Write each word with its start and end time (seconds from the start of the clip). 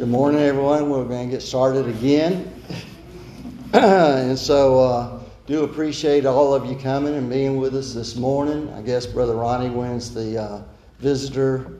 Good 0.00 0.08
morning, 0.08 0.40
everyone. 0.40 0.88
We're 0.88 1.04
going 1.04 1.28
to 1.28 1.30
get 1.30 1.42
started 1.42 1.86
again. 1.86 2.50
and 3.74 4.38
so, 4.38 4.80
uh, 4.80 5.20
do 5.44 5.64
appreciate 5.64 6.24
all 6.24 6.54
of 6.54 6.64
you 6.64 6.74
coming 6.74 7.16
and 7.16 7.28
being 7.28 7.58
with 7.58 7.74
us 7.74 7.92
this 7.92 8.16
morning. 8.16 8.72
I 8.72 8.80
guess 8.80 9.04
Brother 9.04 9.34
Ronnie 9.34 9.68
wins 9.68 10.14
the 10.14 10.40
uh, 10.40 10.62
visitor 11.00 11.70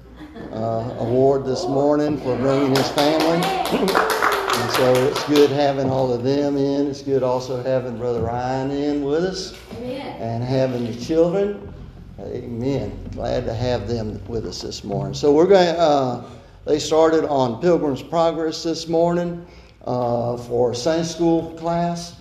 uh, 0.53 0.97
award 0.99 1.47
this 1.47 1.67
morning 1.67 2.19
for 2.19 2.37
bringing 2.37 2.77
his 2.77 2.91
family. 2.91 3.43
and 3.43 4.71
so, 4.73 4.93
it's 5.07 5.25
good 5.25 5.49
having 5.49 5.89
all 5.89 6.13
of 6.13 6.23
them 6.23 6.59
in. 6.59 6.89
It's 6.89 7.01
good 7.01 7.23
also 7.23 7.63
having 7.63 7.97
Brother 7.97 8.21
Ryan 8.21 8.71
in 8.71 9.03
with 9.03 9.25
us 9.25 9.59
and 9.81 10.45
having 10.45 10.85
the 10.85 10.95
children. 11.03 11.73
Amen. 12.21 13.09
Glad 13.13 13.47
to 13.47 13.55
have 13.55 13.89
them 13.89 14.23
with 14.29 14.45
us 14.45 14.61
this 14.61 14.85
morning. 14.85 15.15
So, 15.15 15.33
we're 15.33 15.47
going 15.47 15.75
to 15.75 15.81
uh, 15.81 16.31
they 16.65 16.79
started 16.79 17.25
on 17.29 17.61
Pilgrim's 17.61 18.03
Progress 18.03 18.63
this 18.63 18.89
morning 18.89 19.47
uh, 19.85 20.37
for 20.37 20.75
Sunday 20.75 21.05
school 21.05 21.57
class. 21.59 22.17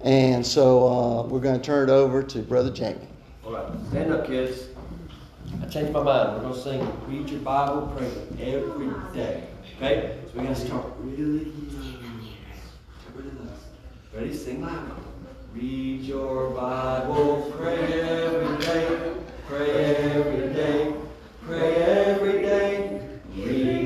And 0.00 0.44
so 0.44 0.86
uh, 0.86 1.22
we're 1.26 1.40
going 1.40 1.58
to 1.58 1.64
turn 1.64 1.88
it 1.88 1.92
over 1.92 2.22
to 2.22 2.38
Brother 2.40 2.70
Jamie. 2.70 2.98
All 3.44 3.52
right, 3.52 3.66
stand 3.90 4.12
up, 4.12 4.26
kids. 4.26 4.68
I 5.62 5.66
changed 5.66 5.92
my 5.92 6.02
mind. 6.02 6.34
We're 6.34 6.42
going 6.42 6.54
to 6.54 6.60
sing 6.60 7.02
Read 7.06 7.30
Your 7.30 7.40
Bible, 7.40 7.92
pray 7.96 8.52
every 8.52 8.90
day. 9.14 9.44
Okay? 9.76 10.18
So 10.26 10.32
we're 10.34 10.42
going 10.44 10.54
to 10.54 10.60
start 10.60 10.86
really 11.00 11.52
Ready? 14.14 14.32
Sing 14.32 14.62
loud. 14.62 14.92
Read 15.52 16.02
your 16.02 16.50
Bible, 16.50 17.52
pray 17.56 17.78
every 17.78 18.64
day, 18.64 19.12
pray 19.48 19.70
every 19.70 20.54
day, 20.54 20.94
pray 21.44 21.74
every 21.74 22.42
day. 22.42 22.73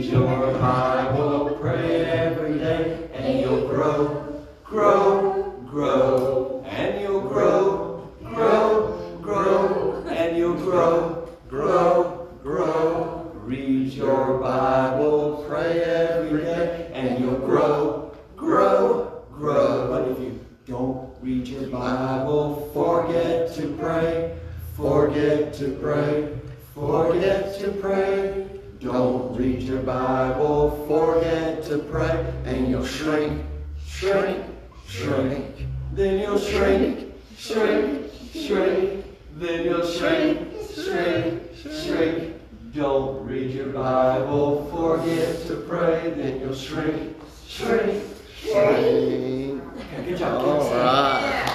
Your 0.09 0.55
Bible, 0.55 1.59
pray 1.61 2.07
every 2.07 2.59
day, 2.59 3.11
and 3.13 3.41
you'll 3.41 3.69
grow, 3.69 4.43
grow, 4.65 5.63
grow, 5.67 6.65
and 6.67 6.99
you'll 6.99 7.21
grow, 7.21 8.11
grow, 8.25 9.19
grow, 9.21 10.03
and 10.09 10.35
you'll 10.35 10.55
grow, 10.55 11.29
grow, 11.47 12.27
grow. 12.43 13.31
Read 13.35 13.93
your 13.93 14.39
Bible, 14.39 15.45
pray 15.47 15.83
every 15.83 16.41
day, 16.41 16.91
and 16.95 17.23
you'll 17.23 17.41
grow, 17.41 18.17
grow, 18.35 19.25
grow. 19.31 19.89
But 19.91 20.09
if 20.13 20.21
you 20.21 20.41
don't 20.67 21.11
read 21.21 21.47
your 21.47 21.69
Bible, 21.69 22.71
forget 22.73 23.55
to 23.57 23.77
pray, 23.79 24.39
forget 24.75 25.53
to 25.55 25.77
pray, 25.83 26.41
forget 26.75 27.59
to 27.61 27.73
pray. 27.73 28.48
Don't 28.81 29.37
read 29.37 29.63
your 29.63 29.81
Bible, 29.83 30.87
forget 30.87 31.65
to 31.65 31.79
pray, 31.79 32.33
and 32.45 32.71
you'll 32.71 32.85
shrink, 32.85 33.43
shrink, 33.85 34.45
shrink. 34.87 35.67
Then 35.95 36.21
you'll 36.21 36.39
shrink, 36.39 37.13
shrink, 37.37 38.13
shrink. 38.33 39.05
Then 39.35 39.65
you'll 39.65 39.85
shrink, 39.85 40.53
shrink, 40.73 41.43
shrink. 41.57 42.35
Don't 42.73 43.27
read 43.27 43.51
your 43.51 43.71
Bible, 43.71 44.71
forget 44.71 45.45
to 45.49 45.57
pray, 45.69 46.13
then 46.17 46.41
you'll 46.41 46.55
shrink, 46.55 47.17
shrink, 47.49 48.05
shrink. 48.41 49.61
Good 50.05 50.19
job, 50.19 50.61
kids. 50.61 50.71
right. 50.73 51.49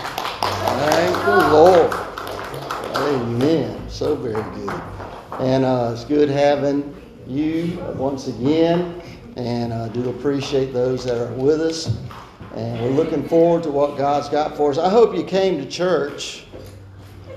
Thank 0.91 1.25
the 1.25 1.37
Lord. 1.53 1.93
Amen. 2.97 3.89
So 3.89 4.15
very 4.15 4.43
good. 4.55 4.81
And 5.39 5.63
uh, 5.63 5.91
it's 5.93 6.03
good 6.03 6.29
having 6.29 6.93
you 7.27 7.77
once 7.95 8.27
again. 8.27 9.01
And 9.35 9.73
I 9.73 9.89
do 9.89 10.09
appreciate 10.09 10.73
those 10.73 11.05
that 11.05 11.17
are 11.17 11.33
with 11.33 11.61
us. 11.61 11.97
And 12.55 12.81
we're 12.81 12.91
looking 12.91 13.27
forward 13.27 13.63
to 13.63 13.71
what 13.71 13.97
God's 13.97 14.29
got 14.29 14.55
for 14.55 14.69
us. 14.69 14.77
I 14.77 14.89
hope 14.89 15.15
you 15.15 15.23
came 15.23 15.57
to 15.57 15.65
church 15.67 16.45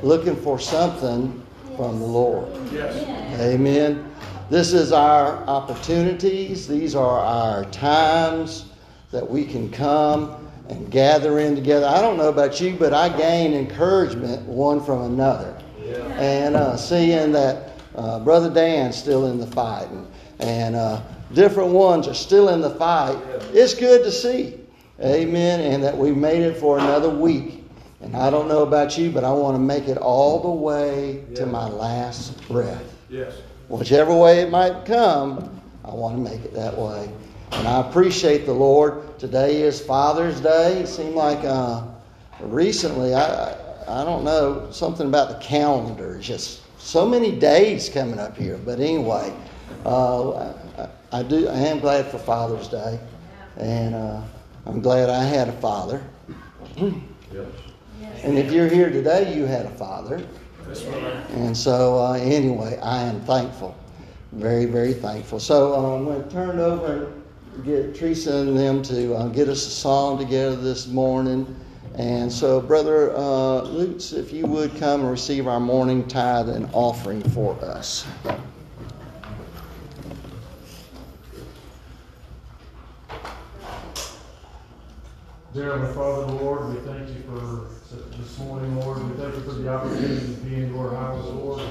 looking 0.03 0.37
for 0.37 0.59
something 0.59 1.43
from 1.77 1.99
the 1.99 2.07
Lord. 2.07 2.49
Amen. 3.41 4.13
This 4.51 4.73
is 4.73 4.93
our 4.93 5.39
opportunities. 5.49 6.69
These 6.69 6.95
are 6.95 7.19
our 7.19 7.65
times 7.67 8.67
that 9.11 9.29
we 9.29 9.45
can 9.45 9.71
come 9.71 10.49
and 10.69 10.91
gather 10.91 11.39
in 11.39 11.55
together. 11.55 11.87
I 11.87 12.01
don't 12.01 12.17
know 12.17 12.29
about 12.29 12.61
you, 12.61 12.77
but 12.77 12.93
I 12.93 13.09
gain 13.17 13.55
encouragement 13.55 14.43
one 14.43 14.85
from 14.85 15.03
another. 15.03 15.57
And 16.19 16.57
uh, 16.57 16.77
seeing 16.77 17.33
that 17.33 17.66
uh, 17.97 18.21
Brother 18.21 18.51
Dan's 18.51 18.97
still 18.97 19.27
in 19.27 19.39
the 19.39 19.47
fight 19.47 19.89
and, 19.89 20.07
and 20.39 20.77
uh, 20.77 21.03
different 21.33 21.71
ones 21.71 22.07
are 22.07 22.15
still 22.15 22.51
in 22.51 22.61
the 22.61 22.71
fight, 22.71 23.19
it's 23.53 23.75
good 23.75 24.05
to 24.05 24.13
see. 24.13 24.61
Amen. 25.01 25.61
And 25.61 25.83
that 25.83 25.97
we 25.97 26.13
made 26.13 26.43
it 26.43 26.57
for 26.57 26.79
another 26.79 27.11
week. 27.11 27.65
And 28.01 28.17
I 28.17 28.31
don't 28.31 28.49
know 28.49 28.63
about 28.63 28.97
you, 28.97 29.11
but 29.11 29.25
I 29.25 29.33
want 29.33 29.57
to 29.57 29.59
make 29.59 29.89
it 29.89 29.99
all 29.99 30.41
the 30.41 30.51
way 30.51 31.25
to 31.35 31.47
my 31.47 31.69
last 31.69 32.47
breath. 32.49 32.95
Yes. 33.11 33.35
Whichever 33.69 34.15
way 34.15 34.41
it 34.41 34.51
might 34.51 34.85
come, 34.85 35.61
I 35.85 35.93
want 35.93 36.17
to 36.17 36.31
make 36.31 36.45
it 36.45 36.55
that 36.55 36.77
way. 36.77 37.11
And 37.53 37.67
I 37.67 37.81
appreciate 37.81 38.47
the 38.47 38.53
Lord. 38.53 39.19
Today 39.19 39.63
is 39.63 39.81
Father's 39.81 40.41
Day. 40.41 40.81
It 40.81 40.89
seemed 40.89 41.15
like 41.15 41.43
uh, 41.45 41.83
recently, 42.41 43.15
I, 43.15 43.53
I 43.89 44.05
don't 44.05 44.25
know, 44.25 44.69
something 44.71 45.07
about 45.07 45.29
the 45.31 45.45
calendar. 45.47 46.17
It's 46.17 46.27
just 46.27 46.63
so 46.87 47.05
many 47.05 47.33
days 47.33 47.89
coming 47.89 48.19
up 48.19 48.37
here. 48.37 48.59
But 48.65 48.79
anyway, 48.79 49.35
uh, 49.85 50.31
I, 50.33 50.89
I 51.13 51.23
do. 51.25 51.49
I 51.49 51.59
am 51.59 51.81
glad 51.81 52.07
for 52.07 52.19
Father's 52.19 52.69
Day, 52.69 53.01
and 53.59 53.95
uh, 53.95 54.23
I'm 54.67 54.81
glad 54.81 55.11
I 55.11 55.25
had 55.25 55.49
a 55.49 55.53
father. 55.53 56.01
And 58.23 58.39
if 58.39 58.53
you're 58.53 58.69
here 58.69 58.91
today, 58.91 59.37
you 59.37 59.47
had 59.47 59.67
a 59.67 59.71
father. 59.71 60.25
And 61.31 61.57
so, 61.57 61.99
uh, 61.99 62.13
anyway, 62.15 62.79
I 62.83 63.03
am 63.03 63.21
thankful. 63.23 63.77
Very, 64.33 64.67
very 64.67 64.93
thankful. 64.93 65.41
So, 65.41 65.75
uh, 65.75 65.97
I'm 65.97 66.05
going 66.05 66.23
to 66.23 66.31
turn 66.31 66.59
over 66.59 67.13
and 67.55 67.65
get 67.65 67.95
Teresa 67.95 68.37
and 68.39 68.57
them 68.57 68.83
to 68.83 69.15
uh, 69.15 69.29
get 69.29 69.49
us 69.49 69.67
a 69.67 69.71
song 69.71 70.19
together 70.19 70.57
this 70.57 70.87
morning. 70.89 71.55
And 71.97 72.31
so, 72.31 72.61
Brother 72.61 73.17
uh, 73.17 73.63
Lutz, 73.63 74.13
if 74.13 74.31
you 74.31 74.47
would 74.47 74.77
come 74.77 75.01
and 75.01 75.11
receive 75.11 75.47
our 75.47 75.61
morning 75.61 76.07
tithe 76.07 76.51
and 76.51 76.69
offering 76.75 77.23
for 77.31 77.55
us. 77.65 78.07
Dear 85.55 85.87
Father, 85.95 86.27
Lord, 86.35 86.75
we 86.75 86.81
thank 86.81 87.09
you 87.09 87.23
for 87.23 87.69
this 88.19 88.39
morning, 88.41 88.77
Lord. 88.77 89.03
We 89.09 89.17
thank 89.17 89.35
you 89.35 89.41
for 89.41 89.53
the 89.53 89.69
opportunity 89.71 90.35
to 90.35 90.41
be 90.43 90.57
in 90.57 90.75
your 90.75 90.95
house, 90.95 91.25
Lord. 91.25 91.63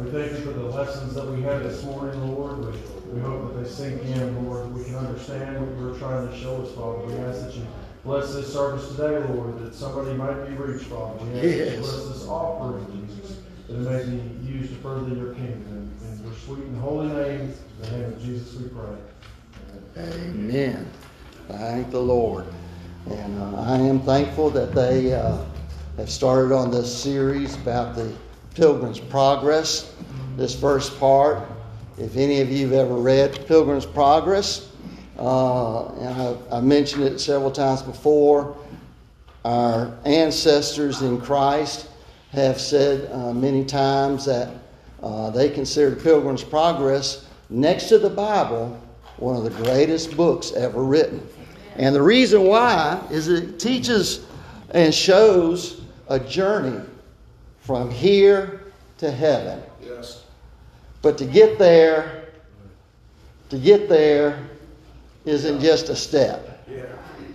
We 0.00 0.10
thank 0.10 0.32
you 0.32 0.38
for 0.38 0.52
the 0.52 0.64
lessons 0.64 1.14
that 1.14 1.26
we 1.26 1.42
had 1.42 1.62
this 1.62 1.84
morning, 1.84 2.18
Lord. 2.34 2.60
We, 2.60 3.12
we 3.12 3.20
hope 3.20 3.52
that 3.52 3.62
they 3.62 3.68
sink 3.68 4.00
in, 4.04 4.46
Lord. 4.46 4.74
We 4.74 4.84
can 4.84 4.94
understand 4.94 5.60
what 5.60 5.78
you 5.78 5.86
were 5.86 5.98
trying 5.98 6.28
to 6.28 6.38
show 6.38 6.62
us, 6.62 6.72
Father. 6.72 7.04
We 7.06 7.12
ask 7.24 7.42
that 7.42 7.54
you 7.54 7.66
bless 8.06 8.32
this 8.34 8.52
service 8.52 8.88
today, 8.90 9.18
Lord, 9.34 9.58
that 9.58 9.74
somebody 9.74 10.14
might 10.14 10.46
be 10.46 10.54
reached, 10.54 10.86
Father. 10.86 11.24
We 11.24 11.34
ask 11.38 11.44
Yes. 11.44 11.78
bless 11.80 12.08
this 12.08 12.28
offering, 12.28 12.86
Jesus, 13.18 13.38
that 13.68 13.74
it 13.74 14.08
may 14.08 14.16
be 14.16 14.46
used 14.46 14.70
to 14.70 14.76
further 14.76 15.08
your 15.14 15.34
kingdom. 15.34 15.90
In 16.00 16.24
your 16.24 16.32
sweet 16.46 16.64
and 16.64 16.80
holy 16.80 17.08
name, 17.08 17.40
in 17.40 17.54
the 17.82 17.90
name 17.90 18.04
of 18.12 18.22
Jesus 18.22 18.54
we 18.60 18.68
pray. 18.68 18.96
Amen. 19.98 20.88
Thank 21.48 21.90
the 21.90 22.00
Lord. 22.00 22.44
And 23.10 23.40
uh, 23.42 23.60
I 23.62 23.78
am 23.78 24.00
thankful 24.00 24.50
that 24.50 24.72
they 24.74 25.12
uh, 25.12 25.38
have 25.96 26.10
started 26.10 26.52
on 26.54 26.70
this 26.70 26.94
series 26.94 27.56
about 27.56 27.96
the 27.96 28.12
Pilgrim's 28.54 29.00
Progress. 29.00 29.92
This 30.36 30.58
first 30.58 30.98
part, 31.00 31.42
if 31.98 32.16
any 32.16 32.40
of 32.40 32.50
you 32.52 32.66
have 32.68 32.86
ever 32.86 32.94
read 32.94 33.46
Pilgrim's 33.46 33.86
Progress, 33.86 34.65
uh, 35.18 35.84
I, 35.86 36.58
I 36.58 36.60
mentioned 36.60 37.04
it 37.04 37.18
several 37.18 37.50
times 37.50 37.82
before, 37.82 38.56
our 39.44 39.96
ancestors 40.04 41.02
in 41.02 41.20
Christ 41.20 41.88
have 42.32 42.60
said 42.60 43.10
uh, 43.12 43.32
many 43.32 43.64
times 43.64 44.24
that 44.26 44.52
uh, 45.02 45.30
they 45.30 45.48
consider 45.48 45.94
Pilgrim's 45.96 46.42
Progress 46.44 47.26
next 47.48 47.88
to 47.88 47.98
the 47.98 48.10
Bible 48.10 48.82
one 49.18 49.36
of 49.36 49.44
the 49.44 49.62
greatest 49.64 50.16
books 50.16 50.52
ever 50.52 50.82
written. 50.82 51.26
And 51.76 51.94
the 51.94 52.02
reason 52.02 52.44
why 52.44 53.02
is 53.10 53.28
it 53.28 53.58
teaches 53.58 54.26
and 54.70 54.94
shows 54.94 55.80
a 56.08 56.18
journey 56.18 56.84
from 57.60 57.90
here 57.90 58.60
to 58.98 59.10
heaven. 59.10 59.62
Yes. 59.82 60.24
But 61.02 61.18
to 61.18 61.24
get 61.24 61.58
there, 61.58 62.28
to 63.50 63.58
get 63.58 63.88
there 63.88 64.45
isn't 65.26 65.60
just 65.60 65.90
a 65.90 65.96
step, 65.96 66.64
Yeah. 66.70 66.84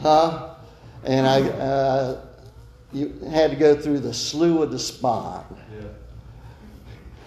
huh? 0.01 0.55
And 1.03 1.27
I, 1.27 1.41
uh, 1.41 2.21
you 2.93 3.13
had 3.29 3.51
to 3.51 3.57
go 3.57 3.75
through 3.75 3.99
the 3.99 4.13
slough 4.13 4.61
of 4.61 4.71
despond. 4.71 5.45
Yeah. 5.71 5.87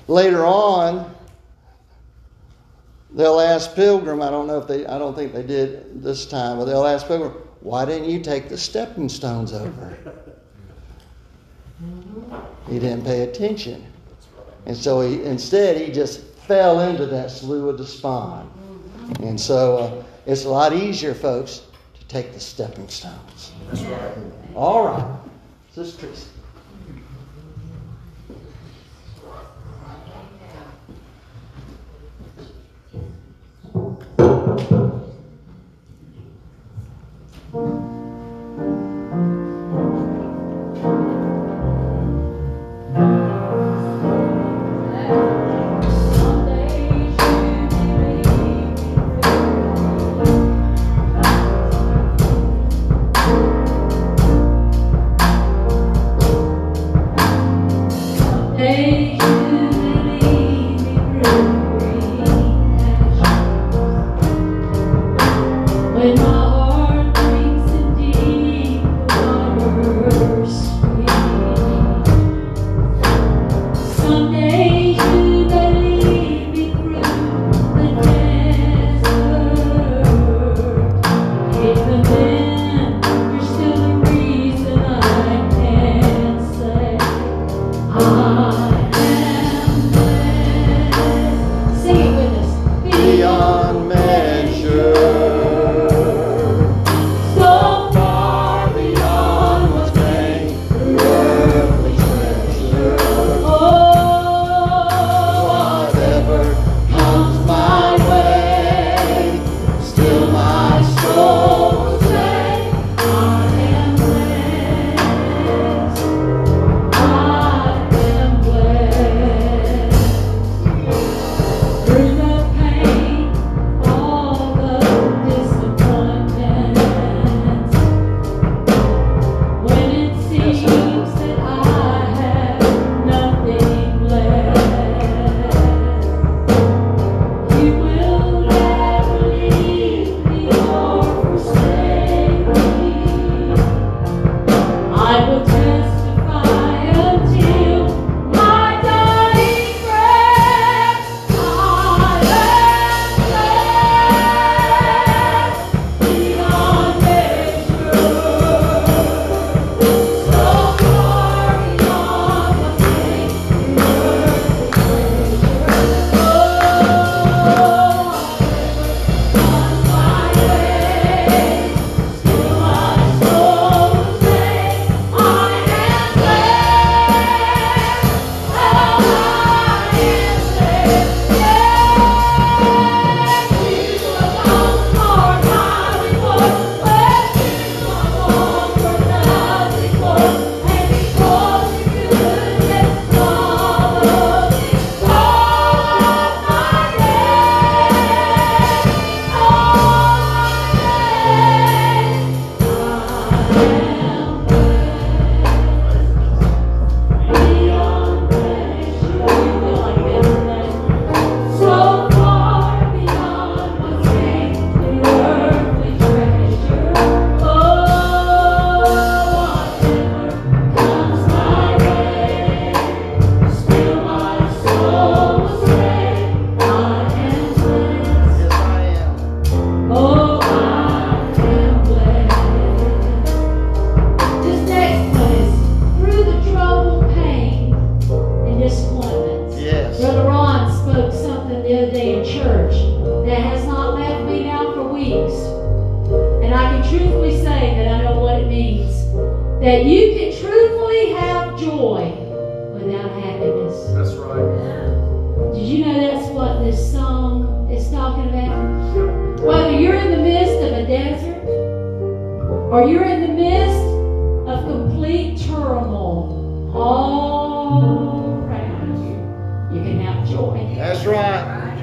Later 0.09 0.45
on, 0.45 1.15
they'll 3.13 3.41
ask 3.41 3.75
Pilgrim, 3.75 4.23
I 4.23 4.31
don't 4.31 4.47
know 4.47 4.59
if 4.59 4.67
they, 4.67 4.87
I 4.87 4.99
don't 4.99 5.15
think 5.15 5.33
they 5.33 5.43
did 5.43 6.03
this 6.03 6.27
time, 6.27 6.59
but 6.59 6.65
they'll 6.65 6.87
ask 6.87 7.07
Pilgrim, 7.07 7.33
why 7.61 7.85
didn't 7.85 8.09
you 8.09 8.21
take 8.21 8.49
the 8.49 8.59
stepping 8.59 9.09
stones 9.09 9.53
over? 9.53 9.97
He 12.69 12.79
didn't 12.79 13.05
pay 13.05 13.23
attention. 13.23 13.85
And 14.67 14.77
so 14.77 15.01
he, 15.01 15.23
instead, 15.23 15.77
he 15.77 15.93
just 15.93 16.23
fell 16.47 16.81
into 16.81 17.07
that 17.07 17.31
slough 17.31 17.71
of 17.71 17.77
despond. 17.77 18.51
And 19.21 19.39
so 19.39 19.77
uh, 19.79 20.05
it's 20.27 20.45
a 20.45 20.49
lot 20.49 20.73
easier, 20.73 21.15
folks, 21.15 21.63
to 21.99 22.07
take 22.09 22.33
the 22.33 22.41
stepping 22.41 22.89
stones. 22.89 23.53
That's 23.69 23.83
right. 23.83 24.17
All 24.55 24.87
right. 24.87 25.19
Sister 25.73 26.07
Tracy. 26.07 26.29
When 37.51 37.84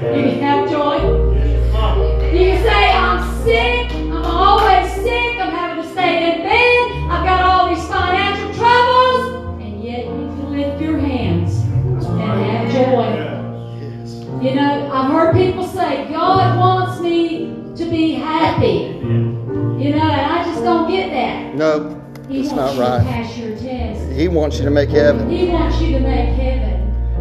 You 0.02 0.08
can 0.24 0.40
have 0.40 0.68
joy. 0.70 0.96
You 0.96 2.40
can 2.40 2.64
say, 2.64 2.92
I'm 2.92 3.44
sick. 3.44 3.92
I'm 3.94 4.26
always 4.26 4.92
sick. 4.94 5.38
I'm 5.40 5.52
having 5.52 5.84
to 5.84 5.90
stay 5.92 6.34
in 6.34 6.42
bed. 6.42 7.12
I've 7.12 7.24
got 7.24 7.42
all 7.44 7.70
these 7.74 7.86
financial 7.88 8.52
troubles. 8.56 9.62
And 9.62 9.84
yet 9.84 10.06
you 10.06 10.12
can 10.12 10.52
lift 10.52 10.82
your 10.82 10.98
hands 10.98 11.56
and 11.60 12.20
have 12.20 12.72
joy. 12.72 14.42
You 14.44 14.56
know, 14.56 14.90
I've 14.92 15.12
heard 15.12 15.36
people 15.36 15.68
say, 15.68 16.08
God 16.10 16.58
wants 16.58 17.00
me 17.00 17.54
to 17.76 17.86
be 17.90 18.14
happy. 18.14 18.98
You 19.04 19.92
know, 19.92 20.02
and 20.02 20.04
I 20.04 20.44
just 20.46 20.64
don't 20.64 20.90
get 20.90 21.12
that. 21.12 21.54
No, 21.56 22.02
He 22.28 22.40
it's 22.40 22.52
wants 22.52 22.56
not 22.56 22.70
you 22.72 22.76
to 22.76 22.82
right. 22.90 23.04
pass 23.08 23.38
your 23.38 23.56
test. 23.58 24.12
He 24.14 24.28
wants 24.28 24.58
you 24.58 24.66
to 24.66 24.72
make 24.72 24.90
heaven. 24.90 25.30
He 25.30 25.48
wants 25.50 25.80
you 25.80 25.92
to 25.94 26.00
make 26.00 26.30
heaven. 26.36 26.70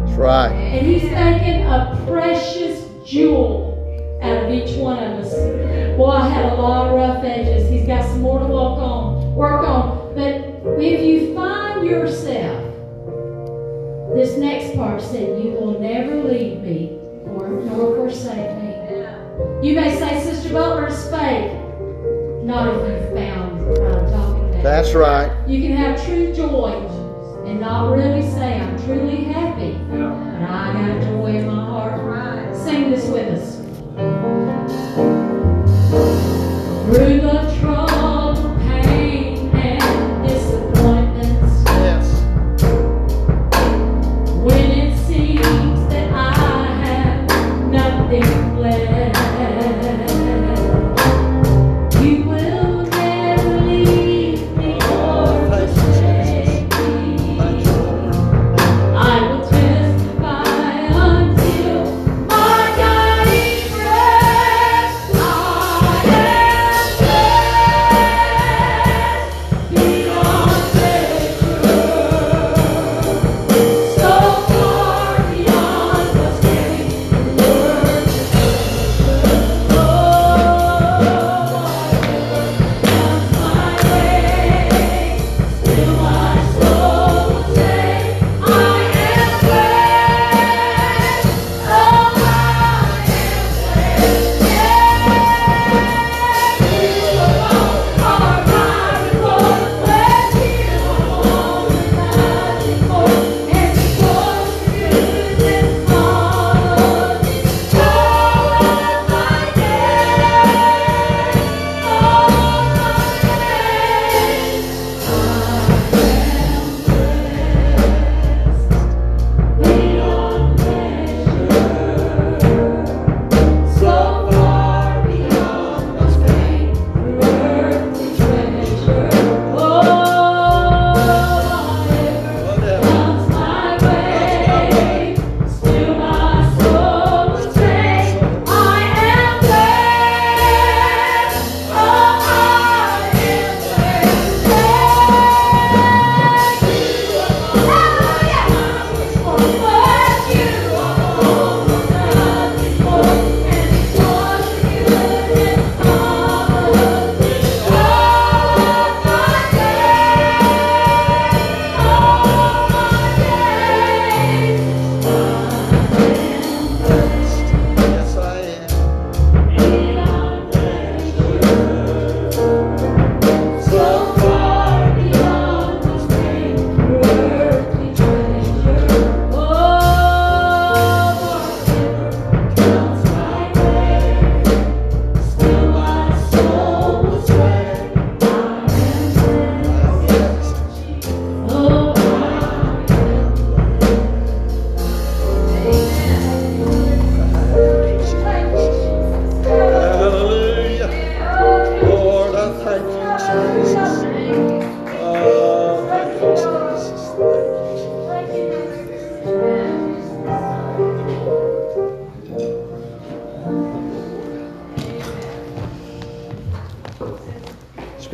That's 0.05 0.17
right. 0.17 0.51
And 0.51 0.85
he's 0.87 1.03
thinking 1.03 1.61
a 1.65 2.03
precious 2.07 2.60
jewel 3.11 3.77
out 4.21 4.45
of 4.45 4.51
each 4.51 4.77
one 4.77 4.97
of 5.03 5.19
us. 5.19 5.33
Boy, 5.97 6.11
I 6.11 6.29
had 6.29 6.53
a 6.53 6.55
lot 6.55 6.87
of 6.87 6.93
rough 6.93 7.23
edges. 7.23 7.69
He's 7.69 7.85
got 7.85 8.05
some 8.05 8.21
more 8.21 8.39
to 8.39 8.45
walk 8.45 8.79
on, 8.79 9.35
work 9.35 9.67
on. 9.67 10.15
But 10.15 10.79
if 10.81 11.01
you 11.01 11.35
find 11.35 11.85
yourself, 11.85 12.67
this 14.15 14.37
next 14.37 14.75
part 14.75 15.01
said, 15.01 15.43
You 15.43 15.51
will 15.51 15.79
never 15.79 16.23
leave 16.23 16.61
me 16.61 16.99
or 17.25 17.49
nor 17.49 17.95
forsake 17.95 18.57
me. 18.61 18.71
You 19.67 19.75
may 19.75 19.95
say, 19.97 20.23
Sister 20.23 20.53
Butler 20.53 20.89
spake. 20.89 21.51
Not 22.43 22.67
if 22.67 23.09
you 23.09 23.15
found 23.15 23.67
what 23.67 23.81
I'm 23.81 24.11
talking 24.11 24.49
about. 24.49 24.63
That's 24.63 24.93
right. 24.93 25.47
You 25.47 25.61
can 25.61 25.77
have 25.77 26.03
true 26.05 26.33
joy 26.33 26.73
and 27.45 27.59
not 27.59 27.91
really 27.91 28.21
say, 28.31 28.59
I'm 28.59 28.77
truly 28.83 29.23
happy. 29.25 29.73
But 29.89 30.01
I 30.01 30.73
got 30.73 31.01
joy 31.03 31.37
in 31.37 31.47
my 31.47 31.53
heart. 31.53 31.70
This 32.91 33.07
with 33.07 33.39
us. 33.39 33.55
Through 36.87 37.21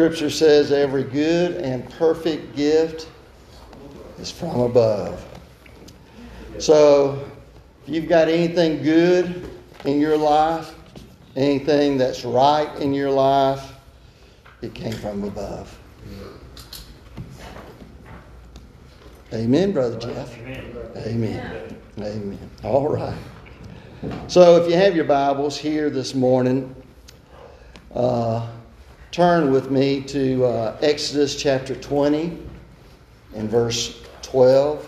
Scripture 0.08 0.30
says 0.30 0.72
every 0.72 1.04
good 1.04 1.58
and 1.58 1.86
perfect 1.96 2.56
gift 2.56 3.10
is 4.20 4.32
from 4.32 4.62
above. 4.62 5.22
So, 6.60 7.30
if 7.86 7.94
you've 7.94 8.08
got 8.08 8.30
anything 8.30 8.82
good 8.84 9.50
in 9.84 10.00
your 10.00 10.16
life, 10.16 10.74
anything 11.36 11.98
that's 11.98 12.24
right 12.24 12.74
in 12.80 12.94
your 12.94 13.12
life, 13.12 13.74
it 14.62 14.74
came 14.74 14.94
from 14.94 15.26
above. 15.26 15.78
Amen, 19.34 19.74
Brother 19.74 20.00
Jeff. 20.00 20.34
Amen. 21.06 21.78
Amen. 21.98 22.50
All 22.64 22.88
right. 22.88 23.18
So, 24.30 24.56
if 24.56 24.70
you 24.70 24.78
have 24.78 24.96
your 24.96 25.04
Bibles 25.04 25.58
here 25.58 25.90
this 25.90 26.16
morning, 26.16 26.74
uh, 27.94 28.48
turn 29.18 29.52
with 29.52 29.72
me 29.72 30.00
to 30.00 30.46
uh, 30.46 30.78
Exodus 30.84 31.36
chapter 31.36 31.74
20 31.74 32.38
and 33.34 33.50
verse 33.50 34.00
12. 34.22 34.88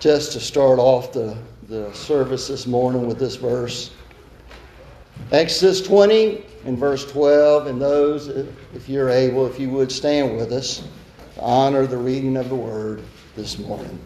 Just 0.00 0.32
to 0.32 0.40
start 0.40 0.78
off 0.78 1.12
the, 1.12 1.36
the 1.68 1.92
service 1.92 2.48
this 2.48 2.66
morning 2.66 3.06
with 3.06 3.18
this 3.18 3.36
verse. 3.36 3.90
Exodus 5.30 5.82
20 5.82 6.42
and 6.64 6.78
verse 6.78 7.04
12, 7.12 7.66
and 7.66 7.82
those, 7.82 8.28
if 8.28 8.88
you're 8.88 9.10
able, 9.10 9.46
if 9.46 9.60
you 9.60 9.68
would 9.68 9.92
stand 9.92 10.34
with 10.34 10.50
us 10.50 10.88
to 11.34 11.42
honor 11.42 11.86
the 11.86 11.98
reading 11.98 12.38
of 12.38 12.48
the 12.48 12.54
word 12.54 13.02
this 13.36 13.58
morning. 13.58 13.98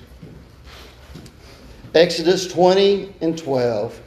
Exodus 1.95 2.49
20 2.53 3.15
and 3.21 3.39
12. 3.39 4.01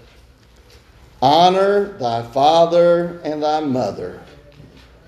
Honor 1.22 1.98
thy 2.00 2.22
father 2.22 3.22
and 3.24 3.42
thy 3.42 3.62
mother, 3.62 4.21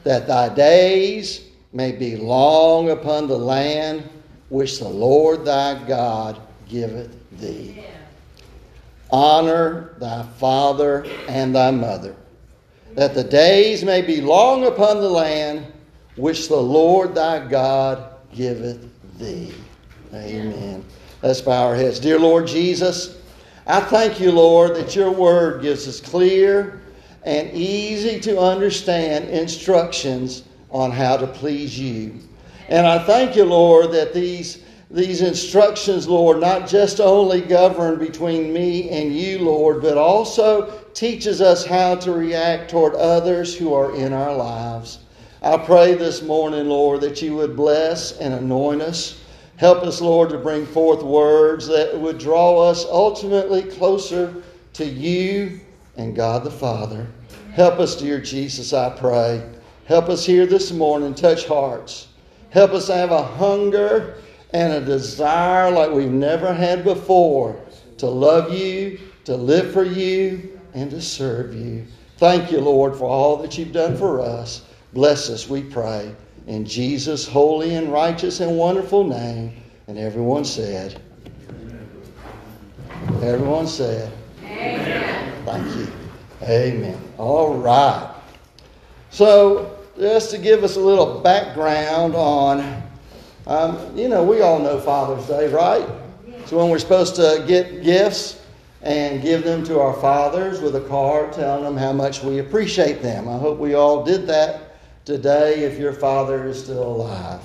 that 0.03 0.27
thy 0.27 0.53
days 0.53 1.49
may 1.71 1.91
be 1.91 2.15
long 2.15 2.89
upon 2.89 3.27
the 3.27 3.37
land 3.37 4.07
which 4.49 4.79
the 4.79 4.87
Lord 4.87 5.45
thy 5.45 5.83
God 5.87 6.39
giveth 6.67 7.15
thee. 7.39 7.83
Honor 9.09 9.95
thy 9.99 10.23
father 10.23 11.05
and 11.27 11.55
thy 11.55 11.71
mother, 11.71 12.15
that 12.93 13.13
the 13.13 13.23
days 13.23 13.83
may 13.83 14.01
be 14.01 14.21
long 14.21 14.65
upon 14.65 15.01
the 15.01 15.09
land 15.09 15.65
which 16.15 16.47
the 16.47 16.55
Lord 16.55 17.15
thy 17.15 17.47
God 17.47 18.11
giveth 18.33 18.87
thee. 19.17 19.53
Amen. 20.13 20.83
Let's 21.21 21.41
bow 21.41 21.67
our 21.67 21.75
heads. 21.75 21.99
Dear 21.99 22.19
Lord 22.19 22.47
Jesus, 22.47 23.19
I 23.65 23.79
thank 23.79 24.19
you, 24.19 24.31
Lord, 24.31 24.75
that 24.75 24.95
your 24.95 25.11
word 25.11 25.61
gives 25.61 25.87
us 25.87 25.99
clear 25.99 26.82
and 27.25 27.51
easy 27.51 28.19
to 28.19 28.39
understand 28.39 29.29
instructions 29.29 30.43
on 30.69 30.91
how 30.91 31.17
to 31.17 31.27
please 31.27 31.79
you. 31.79 32.19
And 32.69 32.85
I 32.85 32.99
thank 32.99 33.35
you, 33.35 33.45
Lord, 33.45 33.91
that 33.91 34.13
these, 34.13 34.63
these 34.89 35.21
instructions, 35.21 36.07
Lord, 36.07 36.39
not 36.39 36.67
just 36.67 36.99
only 36.99 37.41
govern 37.41 37.99
between 37.99 38.51
me 38.51 38.89
and 38.89 39.15
you, 39.15 39.39
Lord, 39.39 39.81
but 39.81 39.97
also 39.97 40.79
teaches 40.93 41.41
us 41.41 41.65
how 41.65 41.95
to 41.95 42.11
react 42.11 42.71
toward 42.71 42.95
others 42.95 43.55
who 43.55 43.73
are 43.73 43.95
in 43.95 44.13
our 44.13 44.35
lives. 44.35 44.99
I 45.41 45.57
pray 45.57 45.95
this 45.95 46.21
morning, 46.21 46.67
Lord, 46.67 47.01
that 47.01 47.21
you 47.21 47.35
would 47.35 47.55
bless 47.55 48.17
and 48.17 48.33
anoint 48.33 48.81
us. 48.81 49.21
Help 49.57 49.83
us, 49.83 50.01
Lord, 50.01 50.29
to 50.29 50.37
bring 50.37 50.65
forth 50.65 51.03
words 51.03 51.67
that 51.67 51.97
would 51.99 52.17
draw 52.17 52.59
us 52.59 52.85
ultimately 52.85 53.63
closer 53.63 54.41
to 54.73 54.85
you 54.85 55.59
and 55.97 56.15
God 56.15 56.43
the 56.43 56.51
Father. 56.51 57.07
Help 57.53 57.79
us, 57.79 57.95
dear 57.95 58.19
Jesus, 58.19 58.73
I 58.73 58.89
pray. 58.89 59.47
Help 59.85 60.09
us 60.09 60.25
here 60.25 60.45
this 60.45 60.71
morning, 60.71 61.13
touch 61.13 61.45
hearts. 61.45 62.07
Help 62.49 62.71
us 62.71 62.87
have 62.87 63.11
a 63.11 63.23
hunger 63.23 64.15
and 64.51 64.73
a 64.73 64.81
desire 64.81 65.71
like 65.71 65.91
we've 65.91 66.11
never 66.11 66.53
had 66.53 66.83
before 66.83 67.59
to 67.97 68.07
love 68.07 68.53
you, 68.53 68.99
to 69.25 69.35
live 69.35 69.71
for 69.73 69.83
you, 69.83 70.59
and 70.73 70.89
to 70.91 71.01
serve 71.01 71.53
you. 71.53 71.85
Thank 72.17 72.51
you, 72.51 72.59
Lord, 72.59 72.95
for 72.95 73.05
all 73.05 73.37
that 73.37 73.57
you've 73.57 73.71
done 73.71 73.97
for 73.97 74.21
us. 74.21 74.63
Bless 74.93 75.29
us, 75.29 75.49
we 75.49 75.63
pray. 75.63 76.15
In 76.47 76.65
Jesus' 76.65 77.27
holy 77.27 77.75
and 77.75 77.91
righteous 77.91 78.39
and 78.39 78.57
wonderful 78.57 79.03
name. 79.03 79.53
And 79.87 79.97
everyone 79.97 80.45
said, 80.45 81.01
Everyone 83.21 83.67
said, 83.67 84.11
Amen. 84.63 85.45
Thank 85.45 85.75
you. 85.75 85.87
Amen. 86.43 86.99
All 87.17 87.55
right. 87.55 88.13
So, 89.09 89.77
just 89.97 90.31
to 90.31 90.37
give 90.37 90.63
us 90.63 90.75
a 90.75 90.79
little 90.79 91.19
background 91.19 92.15
on, 92.15 92.81
um, 93.45 93.97
you 93.97 94.07
know, 94.07 94.23
we 94.23 94.41
all 94.41 94.59
know 94.59 94.79
Father's 94.79 95.27
Day, 95.27 95.51
right? 95.51 95.87
So, 96.45 96.57
when 96.57 96.69
we're 96.69 96.79
supposed 96.79 97.15
to 97.15 97.43
get 97.47 97.83
gifts 97.83 98.41
and 98.81 99.21
give 99.21 99.43
them 99.43 99.63
to 99.65 99.79
our 99.79 99.93
fathers 99.93 100.59
with 100.59 100.75
a 100.75 100.81
card 100.81 101.31
telling 101.33 101.63
them 101.63 101.77
how 101.77 101.93
much 101.93 102.21
we 102.21 102.39
appreciate 102.39 103.01
them. 103.01 103.29
I 103.29 103.37
hope 103.37 103.57
we 103.57 103.75
all 103.75 104.03
did 104.03 104.27
that 104.27 104.75
today 105.05 105.63
if 105.63 105.79
your 105.79 105.93
father 105.93 106.45
is 106.45 106.61
still 106.61 106.83
alive. 106.83 107.41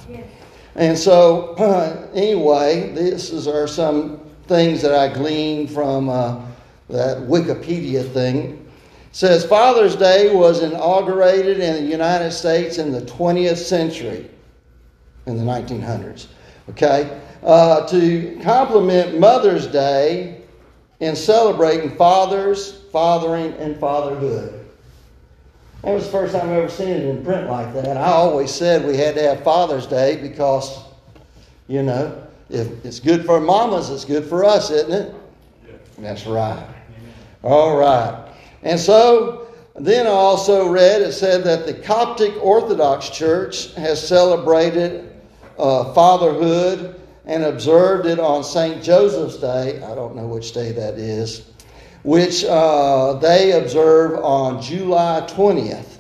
And 0.75 0.98
so, 0.98 1.54
uh, 1.54 2.08
anyway, 2.14 2.92
this 2.92 3.32
is, 3.32 3.46
are 3.46 3.68
some 3.68 4.20
things 4.46 4.82
that 4.82 4.92
I 4.92 5.12
gleaned 5.12 5.70
from 5.70 6.08
uh, 6.08 6.40
that 6.88 7.18
Wikipedia 7.18 8.09
thing. 8.12 8.64
It 9.11 9.16
says 9.16 9.45
Father's 9.45 9.97
Day 9.97 10.35
was 10.35 10.62
inaugurated 10.62 11.61
in 11.61 11.85
the 11.85 11.90
United 11.90 12.33
States 12.33 12.78
in 12.78 12.92
the 12.92 13.02
20th 13.02 13.57
century, 13.57 14.28
in 15.26 15.37
the 15.37 15.45
1900s. 15.45 16.26
Okay? 16.71 17.21
Uh, 17.42 17.87
to 17.87 18.38
complement 18.42 19.18
Mother's 19.18 19.66
Day 19.66 20.42
in 21.00 21.14
celebrating 21.14 21.97
fathers, 21.97 22.83
fathering, 22.92 23.52
and 23.54 23.78
fatherhood. 23.78 24.66
That 25.83 25.95
was 25.95 26.07
the 26.07 26.12
first 26.12 26.33
time 26.33 26.50
I've 26.50 26.57
ever 26.57 26.68
seen 26.68 26.88
it 26.88 27.04
in 27.04 27.25
print 27.25 27.49
like 27.49 27.73
that. 27.75 27.97
I 27.97 28.09
always 28.09 28.52
said 28.52 28.85
we 28.85 28.97
had 28.97 29.14
to 29.14 29.23
have 29.23 29.45
Father's 29.45 29.87
Day 29.87 30.21
because, 30.21 30.85
you 31.68 31.85
know, 31.85 32.26
if 32.50 32.85
it's 32.85 32.99
good 32.99 33.25
for 33.25 33.40
mamas, 33.40 33.88
it's 33.90 34.04
good 34.04 34.25
for 34.25 34.45
us, 34.45 34.71
isn't 34.71 34.92
it? 34.92 35.14
Yeah. 35.66 35.75
That's 35.99 36.26
right. 36.26 36.66
All 37.42 37.76
right. 37.76 38.33
And 38.62 38.78
so 38.78 39.49
then 39.76 40.07
I 40.07 40.11
also 40.11 40.68
read 40.68 41.02
it 41.02 41.12
said 41.12 41.45
that 41.45 41.66
the 41.66 41.75
Coptic 41.75 42.35
Orthodox 42.42 43.11
Church 43.11 43.75
has 43.75 44.07
celebrated 44.07 45.12
uh, 45.58 45.93
fatherhood 45.93 47.00
and 47.25 47.45
observed 47.45 48.06
it 48.06 48.19
on 48.19 48.43
St. 48.43 48.82
Joseph's 48.82 49.36
Day. 49.36 49.82
I 49.82 49.95
don't 49.95 50.17
know 50.17 50.26
which 50.26 50.52
day 50.52 50.73
that 50.73 50.95
is 50.95 51.49
which 52.02 52.45
uh, 52.45 53.15
they 53.15 53.52
observe 53.52 54.19
on 54.25 54.62
July 54.62 55.26
20th. 55.28 55.99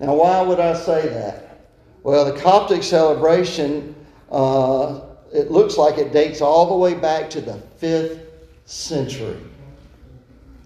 Now, 0.00 0.14
why 0.14 0.42
would 0.42 0.60
I 0.60 0.74
say 0.74 1.08
that? 1.08 1.66
Well, 2.02 2.24
the 2.24 2.38
Coptic 2.40 2.82
celebration, 2.82 3.94
uh, 4.30 5.00
it 5.32 5.50
looks 5.50 5.76
like 5.76 5.98
it 5.98 6.12
dates 6.12 6.40
all 6.40 6.66
the 6.68 6.76
way 6.76 6.94
back 6.94 7.30
to 7.30 7.40
the 7.40 7.60
5th 7.80 8.20
century. 8.66 9.38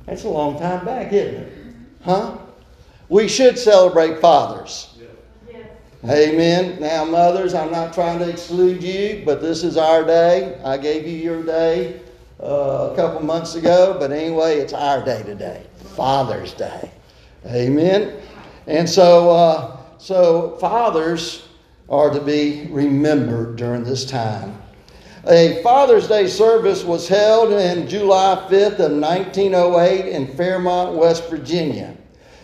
That's 0.07 0.25
a 0.25 0.29
long 0.29 0.59
time 0.59 0.85
back, 0.85 1.13
isn't 1.13 1.35
it? 1.35 1.53
Huh? 2.03 2.39
We 3.09 3.29
should 3.29 3.59
celebrate 3.59 4.21
fathers. 4.21 4.89
Amen. 6.05 6.81
Now, 6.81 7.05
mothers, 7.05 7.55
I'm 7.55 7.71
not 7.71 7.93
trying 7.95 8.19
to 8.19 8.29
exclude 8.29 8.83
you, 8.83 9.23
but 9.25 9.41
this 9.41 9.63
is 9.63 9.77
our 9.77 10.03
day. 10.03 10.61
I 10.65 10.77
gave 10.77 11.07
you 11.07 11.17
your 11.17 11.45
day 11.45 12.01
uh, 12.43 12.91
a 12.93 12.97
couple 12.97 13.23
months 13.23 13.55
ago, 13.55 13.97
but 14.01 14.11
anyway, 14.11 14.57
it's 14.57 14.73
our 14.73 15.05
day 15.05 15.23
today, 15.23 15.65
Father's 15.95 16.55
Day. 16.55 16.91
Amen. 17.47 18.21
And 18.67 18.91
so, 18.91 19.31
uh, 19.31 19.77
so 19.99 20.57
fathers 20.61 21.47
are 21.89 22.11
to 22.11 22.21
be 22.21 22.67
remembered 22.71 23.55
during 23.55 23.85
this 23.85 24.05
time. 24.05 24.61
A 25.29 25.63
Father's 25.63 26.09
Day 26.09 26.27
service 26.27 26.83
was 26.83 27.07
held 27.07 27.53
in 27.53 27.87
July 27.87 28.45
5th 28.51 28.81
of 28.81 28.93
1908 28.93 30.07
in 30.07 30.27
Fairmont, 30.37 30.97
West 30.97 31.31
Virginia. 31.31 31.97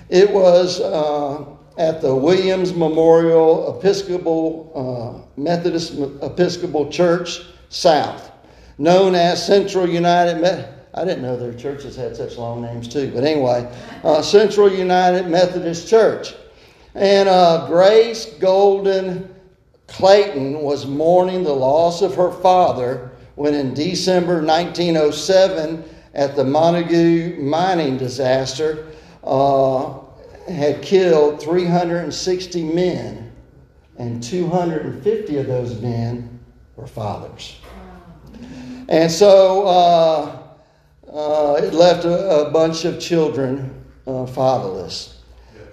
It 0.09 0.31
was 0.31 0.81
uh, 0.81 1.45
at 1.77 2.01
the 2.01 2.15
Williams 2.15 2.73
Memorial 2.73 3.77
Episcopal 3.77 5.27
uh, 5.27 5.41
Methodist 5.41 5.95
Episcopal 6.23 6.89
Church 6.91 7.41
South 7.69 8.31
known 8.79 9.15
as 9.15 9.45
Central 9.45 9.89
United. 9.89 10.41
Met- 10.41 10.91
I 10.95 11.05
didn't 11.05 11.23
know 11.23 11.37
their 11.37 11.55
churches 11.55 11.97
had 11.97 12.17
such 12.17 12.37
long 12.37 12.63
names 12.63 12.89
too, 12.89 13.11
but 13.13 13.25
anyway, 13.25 13.71
uh, 14.05 14.23
Central 14.23 14.73
United 14.73 15.29
Methodist 15.29 15.89
Church. 15.89 16.35
And 16.95 17.29
uh, 17.29 17.67
Grace 17.67 18.27
Golden 18.41 19.35
Clayton 19.89 20.61
was 20.61 20.87
mourning 20.87 21.43
the 21.43 21.53
loss 21.53 22.03
of 22.03 22.15
her 22.15 22.31
father 22.31 23.11
when, 23.35 23.55
in 23.55 23.75
December 23.75 24.43
1907, 24.43 25.85
at 26.15 26.37
the 26.37 26.45
Monongah 26.45 27.39
mining 27.39 27.97
disaster, 27.97 28.89
uh, 29.25 29.99
had 30.49 30.83
killed 30.83 31.41
360 31.41 32.65
men, 32.65 33.33
and 33.99 34.23
250 34.23 35.37
of 35.39 35.47
those 35.47 35.81
men 35.81 36.41
were 36.77 36.87
fathers. 36.87 37.57
And 38.89 39.11
so 39.11 39.67
uh, 39.67 40.43
uh, 41.13 41.61
it 41.63 41.75
left 41.75 42.05
a, 42.05 42.47
a, 42.47 42.51
bunch 42.51 42.85
of 42.85 42.99
children 42.99 43.85
uh, 44.07 44.25
fatherless. 44.25 45.18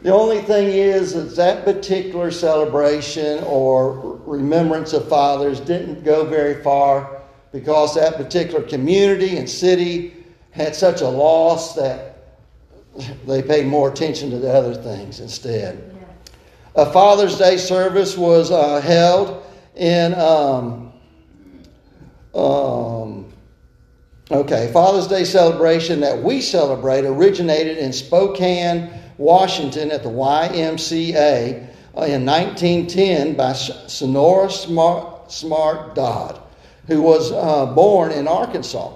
The 0.05 0.13
only 0.13 0.41
thing 0.41 0.67
is 0.67 1.15
that 1.15 1.35
that 1.35 1.65
particular 1.65 2.29
celebration 2.29 3.43
or 3.43 4.21
remembrance 4.27 4.93
of 4.93 5.09
fathers 5.09 5.59
didn't 5.59 6.03
go 6.03 6.25
very 6.25 6.61
far 6.61 7.23
because 7.51 7.95
that 7.95 8.15
particular 8.15 8.61
community 8.61 9.37
and 9.37 9.49
city 9.49 10.13
had 10.51 10.75
such 10.75 11.01
a 11.01 11.07
loss 11.07 11.73
that 11.73 12.17
they 13.25 13.41
paid 13.41 13.65
more 13.65 13.89
attention 13.89 14.29
to 14.29 14.37
the 14.37 14.47
other 14.47 14.75
things 14.75 15.21
instead. 15.21 15.97
A 16.75 16.85
Father's 16.85 17.39
Day 17.39 17.57
service 17.57 18.15
was 18.15 18.51
uh, 18.51 18.81
held 18.81 19.43
in 19.73 20.13
um, 20.13 20.93
um, 22.35 23.33
okay, 24.29 24.69
Father's 24.71 25.07
Day 25.07 25.23
celebration 25.23 25.99
that 26.01 26.21
we 26.21 26.41
celebrate 26.41 27.05
originated 27.05 27.79
in 27.79 27.91
Spokane, 27.91 29.01
Washington 29.17 29.91
at 29.91 30.03
the 30.03 30.09
YMCA 30.09 31.67
uh, 31.97 32.01
in 32.01 32.25
1910 32.25 33.35
by 33.35 33.53
Sonora 33.53 34.49
Smart, 34.49 35.31
Smart 35.31 35.95
Dodd, 35.95 36.41
who 36.87 37.01
was 37.01 37.31
uh, 37.31 37.65
born 37.67 38.11
in 38.11 38.27
Arkansas. 38.27 38.93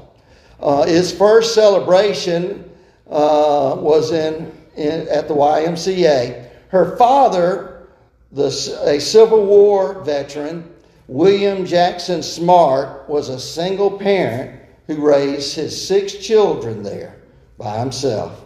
Uh, 0.60 0.86
his 0.86 1.12
first 1.12 1.56
celebration 1.56 2.70
uh, 3.08 3.76
was 3.78 4.12
in, 4.12 4.52
in, 4.76 5.08
at 5.08 5.28
the 5.28 5.34
YMCA. 5.34 6.50
Her 6.68 6.98
father, 6.98 7.88
the, 8.32 8.48
a 8.86 9.00
Civil 9.00 9.46
War 9.46 10.04
veteran, 10.04 10.70
William 11.08 11.66
Jackson 11.66 12.22
Smart 12.22 13.10
was 13.10 13.30
a 13.30 13.40
single 13.40 13.98
parent 13.98 14.60
who 14.88 14.98
raised 14.98 15.56
his 15.56 15.88
six 15.88 16.14
children 16.14 16.84
there 16.84 17.16
by 17.58 17.80
himself. 17.80 18.46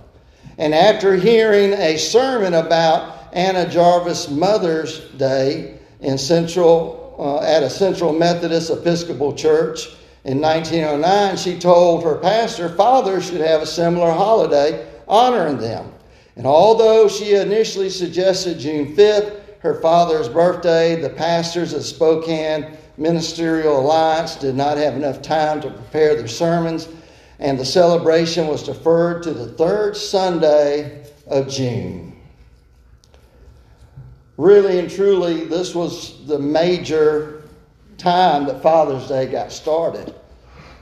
And 0.58 0.74
after 0.74 1.16
hearing 1.16 1.74
a 1.74 1.98
sermon 1.98 2.54
about 2.54 3.30
Anna 3.34 3.68
Jarvis 3.68 4.30
Mother's 4.30 5.00
Day 5.12 5.80
in 6.00 6.18
Central 6.18 7.16
uh, 7.18 7.44
at 7.44 7.64
a 7.64 7.70
Central 7.70 8.14
Methodist 8.14 8.70
Episcopal 8.70 9.34
Church 9.34 9.88
In 10.24 10.40
1909, 10.40 11.38
she 11.38 11.60
told 11.60 12.04
her 12.04 12.16
pastor 12.16 12.70
fathers 12.70 13.28
should 13.28 13.42
have 13.42 13.62
a 13.62 13.66
similar 13.66 14.12
holiday 14.12 14.88
honoring 15.08 15.58
them. 15.58 15.92
And 16.38 16.48
although 16.48 17.08
she 17.08 17.36
initially 17.36 17.90
suggested 17.90 18.60
June 18.60 18.96
5th, 18.96 19.42
her 19.60 19.76
father's 19.82 20.30
birthday, 20.30 20.96
the 20.96 21.10
pastors 21.10 21.74
of 21.74 21.84
Spokane 21.84 22.78
Ministerial 22.98 23.80
Alliance 23.80 24.36
did 24.36 24.56
not 24.56 24.78
have 24.78 24.96
enough 24.96 25.22
time 25.22 25.62
to 25.62 25.70
prepare 25.70 26.16
their 26.16 26.28
sermons, 26.28 26.88
and 27.44 27.60
the 27.60 27.66
celebration 27.66 28.48
was 28.48 28.64
deferred 28.64 29.22
to 29.22 29.34
the 29.34 29.46
third 29.46 29.98
Sunday 29.98 31.06
of 31.28 31.50
June. 31.50 32.18
Really 34.38 34.80
and 34.80 34.90
truly, 34.90 35.44
this 35.44 35.76
was 35.76 36.26
the 36.26 36.40
major 36.40 37.44
time 37.98 38.46
that 38.46 38.64
Father's 38.64 39.10
Day 39.10 39.28
got 39.28 39.52
started. 39.52 40.16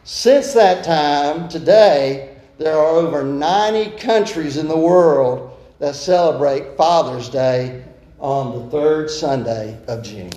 Since 0.03 0.53
that 0.53 0.85
time, 0.85 1.49
today, 1.49 2.37
there 2.59 2.77
are 2.77 2.95
over 2.95 3.23
90 3.23 3.97
countries 3.97 4.57
in 4.57 4.67
the 4.67 4.77
world 4.77 5.57
that 5.79 5.95
celebrate 5.95 6.77
Father's 6.77 7.27
Day 7.27 7.83
on 8.19 8.53
the 8.53 8.69
third 8.69 9.09
Sunday 9.09 9.79
of 9.87 10.03
June. 10.03 10.31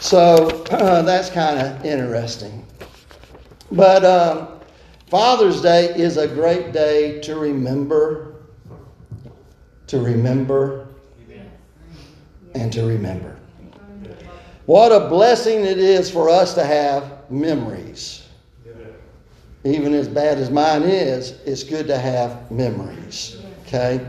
So 0.00 0.64
uh, 0.72 1.02
that's 1.02 1.30
kind 1.30 1.60
of 1.60 1.84
interesting. 1.84 2.66
But 3.70 4.04
um, 4.04 4.48
Father's 5.06 5.60
Day 5.60 5.94
is 5.94 6.16
a 6.16 6.26
great 6.26 6.72
day 6.72 7.20
to 7.20 7.36
remember, 7.36 8.34
to 9.86 10.00
remember, 10.00 10.88
and 12.54 12.72
to 12.72 12.84
remember. 12.84 13.36
What 14.66 14.90
a 14.90 15.08
blessing 15.08 15.64
it 15.64 15.78
is 15.78 16.10
for 16.10 16.28
us 16.28 16.54
to 16.54 16.64
have 16.64 17.30
memories. 17.30 18.26
Even 19.62 19.94
as 19.94 20.08
bad 20.08 20.38
as 20.38 20.50
mine 20.50 20.82
is, 20.82 21.40
it's 21.44 21.62
good 21.62 21.86
to 21.86 21.98
have 21.98 22.50
memories. 22.50 23.40
Okay? 23.62 24.04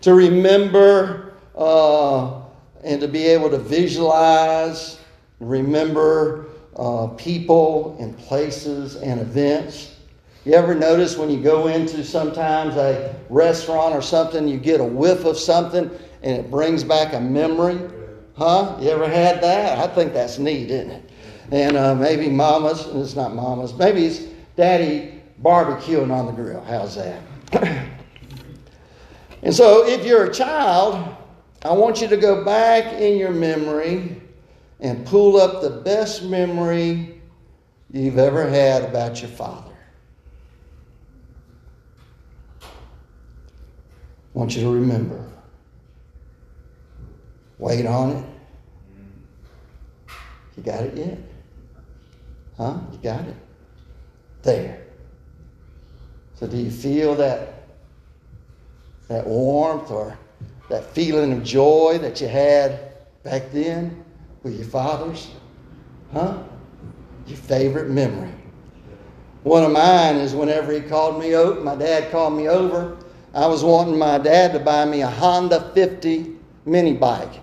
To 0.00 0.14
remember 0.14 1.34
uh, 1.54 2.40
and 2.82 3.00
to 3.00 3.06
be 3.06 3.26
able 3.26 3.50
to 3.50 3.58
visualize, 3.58 4.98
remember 5.38 6.46
uh, 6.76 7.08
people 7.16 7.96
and 8.00 8.16
places 8.18 8.96
and 8.96 9.20
events. 9.20 9.91
You 10.44 10.54
ever 10.54 10.74
notice 10.74 11.16
when 11.16 11.30
you 11.30 11.40
go 11.40 11.68
into 11.68 12.02
sometimes 12.02 12.74
a 12.76 13.14
restaurant 13.28 13.94
or 13.94 14.02
something, 14.02 14.48
you 14.48 14.58
get 14.58 14.80
a 14.80 14.84
whiff 14.84 15.24
of 15.24 15.38
something 15.38 15.88
and 16.22 16.36
it 16.36 16.50
brings 16.50 16.82
back 16.82 17.12
a 17.12 17.20
memory? 17.20 17.78
Huh? 18.36 18.76
You 18.80 18.90
ever 18.90 19.08
had 19.08 19.40
that? 19.42 19.78
I 19.78 19.86
think 19.94 20.12
that's 20.12 20.38
neat, 20.38 20.70
isn't 20.70 20.90
it? 20.90 21.10
And 21.52 21.76
uh, 21.76 21.94
maybe 21.94 22.28
mama's, 22.28 22.86
it's 22.86 23.14
not 23.14 23.34
mama's, 23.34 23.74
maybe 23.74 24.04
it's 24.04 24.20
daddy 24.56 25.22
barbecuing 25.42 26.10
on 26.10 26.26
the 26.26 26.32
grill. 26.32 26.64
How's 26.64 26.96
that? 26.96 27.20
and 29.42 29.54
so 29.54 29.86
if 29.86 30.04
you're 30.04 30.24
a 30.24 30.32
child, 30.32 31.14
I 31.62 31.72
want 31.72 32.00
you 32.00 32.08
to 32.08 32.16
go 32.16 32.44
back 32.44 33.00
in 33.00 33.16
your 33.16 33.30
memory 33.30 34.20
and 34.80 35.06
pull 35.06 35.36
up 35.36 35.62
the 35.62 35.70
best 35.70 36.24
memory 36.24 37.20
you've 37.92 38.18
ever 38.18 38.48
had 38.48 38.82
about 38.82 39.20
your 39.20 39.30
father. 39.30 39.72
I 42.62 42.68
want 44.34 44.56
you 44.56 44.62
to 44.62 44.70
remember. 44.70 45.24
Wait 47.58 47.86
on 47.86 48.10
it. 48.10 48.24
You 50.56 50.62
got 50.62 50.82
it 50.84 50.96
yet? 50.96 51.18
Huh? 52.56 52.78
You 52.92 52.98
got 52.98 53.24
it? 53.26 53.36
There. 54.42 54.82
So 56.34 56.46
do 56.46 56.56
you 56.56 56.70
feel 56.70 57.14
that 57.16 57.68
that 59.08 59.26
warmth 59.26 59.90
or 59.90 60.18
that 60.68 60.84
feeling 60.92 61.32
of 61.32 61.44
joy 61.44 61.98
that 62.00 62.20
you 62.20 62.28
had 62.28 62.94
back 63.22 63.50
then 63.52 64.04
with 64.42 64.56
your 64.56 64.66
fathers? 64.66 65.30
Huh? 66.12 66.42
Your 67.26 67.36
favorite 67.36 67.90
memory. 67.90 68.32
One 69.42 69.64
of 69.64 69.72
mine 69.72 70.16
is 70.16 70.34
whenever 70.34 70.72
he 70.72 70.80
called 70.80 71.20
me 71.20 71.34
over, 71.34 71.60
my 71.60 71.74
dad 71.74 72.10
called 72.10 72.34
me 72.36 72.48
over. 72.48 72.96
I 73.34 73.46
was 73.46 73.64
wanting 73.64 73.98
my 73.98 74.18
dad 74.18 74.52
to 74.52 74.58
buy 74.58 74.84
me 74.84 75.00
a 75.00 75.08
Honda 75.08 75.70
50 75.74 76.36
mini 76.66 76.92
bike. 76.92 77.40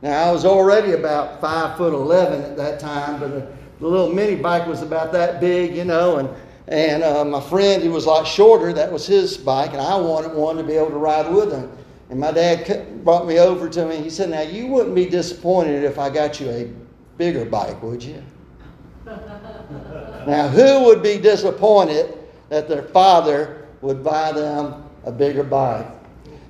Now 0.00 0.28
I 0.28 0.32
was 0.32 0.44
already 0.44 0.92
about 0.92 1.40
five 1.40 1.76
foot 1.76 1.92
eleven 1.92 2.42
at 2.42 2.56
that 2.56 2.80
time, 2.80 3.20
but 3.20 3.30
the, 3.30 3.46
the 3.80 3.86
little 3.86 4.12
mini 4.12 4.36
bike 4.36 4.66
was 4.66 4.82
about 4.82 5.12
that 5.12 5.40
big, 5.40 5.74
you 5.76 5.84
know. 5.84 6.18
And 6.18 6.28
and 6.68 7.02
uh, 7.02 7.24
my 7.24 7.40
friend, 7.40 7.82
he 7.82 7.88
was 7.88 8.06
a 8.06 8.08
lot 8.08 8.26
shorter. 8.26 8.72
That 8.72 8.90
was 8.90 9.06
his 9.06 9.36
bike, 9.36 9.72
and 9.72 9.80
I 9.80 9.96
wanted 9.96 10.32
one 10.32 10.56
to 10.56 10.62
be 10.62 10.74
able 10.74 10.90
to 10.90 10.98
ride 10.98 11.32
with 11.32 11.52
him. 11.52 11.70
And 12.10 12.20
my 12.20 12.30
dad 12.30 13.04
brought 13.04 13.26
me 13.26 13.38
over 13.38 13.68
to 13.68 13.86
me. 13.86 13.96
He 13.96 14.10
said, 14.10 14.30
"Now 14.30 14.42
you 14.42 14.66
wouldn't 14.68 14.94
be 14.94 15.06
disappointed 15.06 15.84
if 15.84 15.98
I 15.98 16.08
got 16.10 16.40
you 16.40 16.50
a 16.50 16.70
bigger 17.18 17.44
bike, 17.44 17.82
would 17.82 18.02
you?" 18.02 18.22
now, 19.06 20.48
who 20.48 20.84
would 20.84 21.02
be 21.02 21.18
disappointed 21.18 22.18
that 22.48 22.68
their 22.68 22.82
father 22.82 23.66
would 23.80 24.02
buy 24.02 24.32
them 24.32 24.85
a 25.06 25.12
bigger 25.12 25.42
bite. 25.42 25.86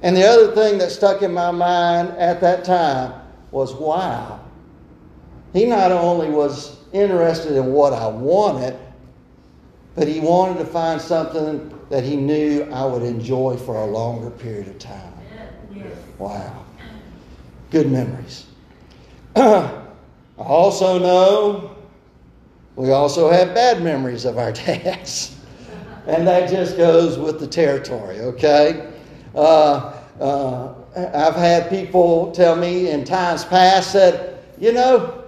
And 0.03 0.17
the 0.17 0.27
other 0.27 0.55
thing 0.55 0.79
that 0.79 0.91
stuck 0.91 1.23
in 1.23 1.33
my 1.33 1.51
mind 1.51 2.09
at 2.19 2.41
that 2.41 2.65
time 2.65 3.13
was 3.51 3.75
wow, 3.75 4.41
he 5.53 5.65
not 5.65 5.93
only 5.93 6.29
was 6.29 6.77
interested 6.93 7.57
in 7.57 7.67
what 7.67 7.93
I 7.93 8.09
wanted, 8.09 8.77
but 9.95 10.09
he 10.09 10.21
wanted 10.21 10.59
to 10.59 10.67
find 10.67 11.01
something 11.01 11.73
that 11.89 12.03
he 12.03 12.17
knew 12.17 12.65
I 12.73 12.85
would 12.85 13.03
enjoy 13.03 13.57
for 13.57 13.77
a 13.77 13.87
longer 13.87 14.31
period 14.31 14.69
of 14.69 14.79
time. 14.79 15.13
Wow. 16.19 16.65
Good 17.71 17.91
memories. 17.91 18.47
I 19.37 19.71
also 20.39 20.99
know 20.99 21.77
we 22.75 22.91
also 22.91 23.31
have 23.31 23.55
bad 23.55 23.83
memories 23.83 24.25
of 24.25 24.39
our 24.39 24.53
dads. 24.53 25.36
And 26.07 26.27
that 26.27 26.49
just 26.49 26.77
goes 26.77 27.19
with 27.19 27.41
the 27.41 27.47
territory, 27.47 28.21
okay? 28.21 28.93
Uh, 29.35 29.93
uh, 30.21 30.75
I've 30.97 31.35
had 31.35 31.69
people 31.69 32.31
tell 32.33 32.57
me 32.57 32.91
in 32.91 33.05
times 33.05 33.45
past 33.45 33.93
that, 33.93 34.45
you 34.59 34.73
know, 34.73 35.25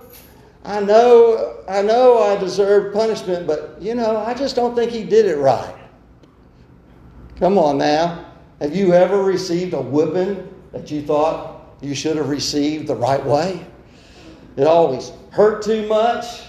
I 0.65 0.81
know, 0.81 1.63
I 1.69 1.83
know 1.83 2.23
I 2.23 2.37
deserve 2.37 2.93
punishment, 2.93 3.47
but 3.47 3.77
you 3.81 3.95
know, 3.95 4.17
I 4.19 4.35
just 4.35 4.55
don't 4.57 4.75
think 4.75 4.93
he 4.93 5.03
did 5.03 5.27
it 5.27 5.37
right. 5.37 5.75
Come 7.39 7.59
on 7.59 7.79
now. 7.79 8.27
Have 8.61 8.75
you 8.75 8.93
ever 8.93 9.23
received 9.23 9.75
a 9.75 9.81
whipping 9.81 10.53
that 10.73 10.91
you 10.91 11.03
thought 11.03 11.77
you 11.81 11.95
should 11.95 12.17
have 12.17 12.29
received 12.29 12.87
the 12.87 12.97
right 12.97 13.25
way? 13.25 13.65
It 14.57 14.67
always 14.67 15.13
hurt 15.31 15.63
too 15.63 15.87
much, 15.87 16.43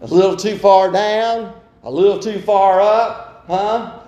a 0.00 0.06
little 0.06 0.36
too 0.36 0.58
far 0.58 0.90
down, 0.90 1.54
a 1.84 1.90
little 1.90 2.18
too 2.18 2.40
far 2.40 2.80
up, 2.80 3.31
huh? 3.46 4.00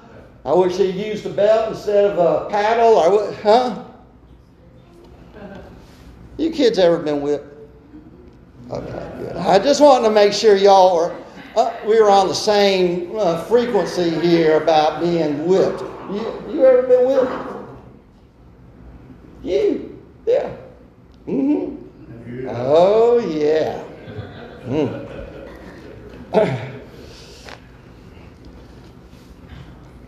I 0.44 0.53
wish 0.53 0.77
he 0.77 0.90
used 0.90 1.25
a 1.27 1.31
belt 1.31 1.73
instead 1.73 2.05
of 2.05 2.18
a 2.18 2.51
paddle, 2.51 2.94
or 2.94 3.33
huh? 3.42 3.85
You 6.37 6.51
kids 6.51 6.79
ever 6.79 6.99
been 6.99 7.23
whipped? 7.23 7.47
Okay, 8.70 9.11
good. 9.18 9.37
I 9.37 9.59
just 9.59 9.81
wanted 9.81 10.09
to 10.09 10.14
make 10.14 10.33
sure 10.33 10.57
y'all 10.57 10.97
are, 10.99 11.16
uh, 11.57 11.75
we 11.87 12.01
were 12.01 12.11
on 12.11 12.29
the 12.29 12.35
same 12.35 13.16
uh, 13.16 13.44
frequency 13.44 14.11
here 14.11 14.61
about 14.61 15.01
being 15.01 15.47
whipped. 15.47 15.81
You, 16.11 16.44
you 16.51 16.64
ever 16.64 16.83
been 16.83 17.07
whipped? 17.07 17.33
You? 19.42 20.03
Yeah. 20.27 20.57
Mm-hmm. 21.27 22.49
Oh, 22.51 23.18
yeah. 23.18 23.85
Mm. 24.66 25.11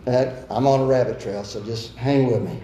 that, 0.06 0.46
I'm 0.50 0.66
on 0.66 0.80
a 0.80 0.84
rabbit 0.84 1.20
trail, 1.20 1.44
so 1.44 1.62
just 1.64 1.94
hang 1.96 2.30
with 2.30 2.42
me. 2.42 2.60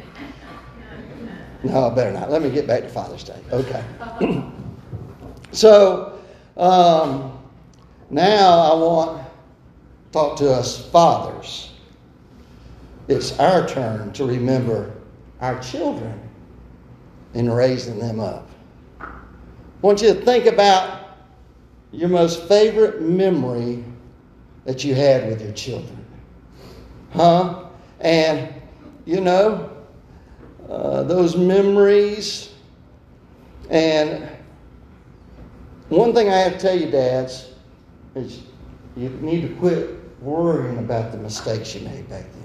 No, 1.64 1.88
I 1.90 1.94
better 1.94 2.12
not. 2.12 2.30
Let 2.30 2.40
me 2.40 2.50
get 2.50 2.66
back 2.66 2.82
to 2.82 2.88
Father's 2.88 3.24
Day. 3.24 3.38
Okay. 3.52 3.84
so, 5.52 6.20
um, 6.56 7.38
now 8.10 8.60
I 8.60 8.74
want 8.74 9.18
to 9.18 9.32
talk 10.12 10.38
to 10.38 10.52
us 10.52 10.88
fathers. 10.90 11.72
It's 13.08 13.38
our 13.40 13.66
turn 13.66 14.12
to 14.12 14.24
remember 14.24 14.94
our 15.40 15.60
children 15.60 16.18
and 17.34 17.54
raising 17.54 17.98
them 17.98 18.20
up. 18.20 18.48
I 19.00 19.10
want 19.80 20.00
you 20.00 20.14
to 20.14 20.20
think 20.24 20.46
about 20.46 21.16
your 21.90 22.08
most 22.08 22.46
favorite 22.46 23.02
memory 23.02 23.84
that 24.64 24.84
you 24.84 24.94
had 24.94 25.28
with 25.28 25.42
your 25.42 25.52
children. 25.52 26.01
Huh? 27.14 27.64
And, 28.00 28.52
you 29.04 29.20
know, 29.20 29.70
uh, 30.68 31.02
those 31.02 31.36
memories. 31.36 32.52
And 33.70 34.28
one 35.88 36.14
thing 36.14 36.28
I 36.28 36.38
have 36.38 36.54
to 36.54 36.58
tell 36.58 36.78
you, 36.78 36.90
dads, 36.90 37.50
is 38.14 38.42
you 38.96 39.08
need 39.08 39.42
to 39.42 39.54
quit 39.56 39.98
worrying 40.20 40.78
about 40.78 41.12
the 41.12 41.18
mistakes 41.18 41.74
you 41.74 41.82
made 41.82 42.08
back 42.08 42.24
then. 42.32 42.42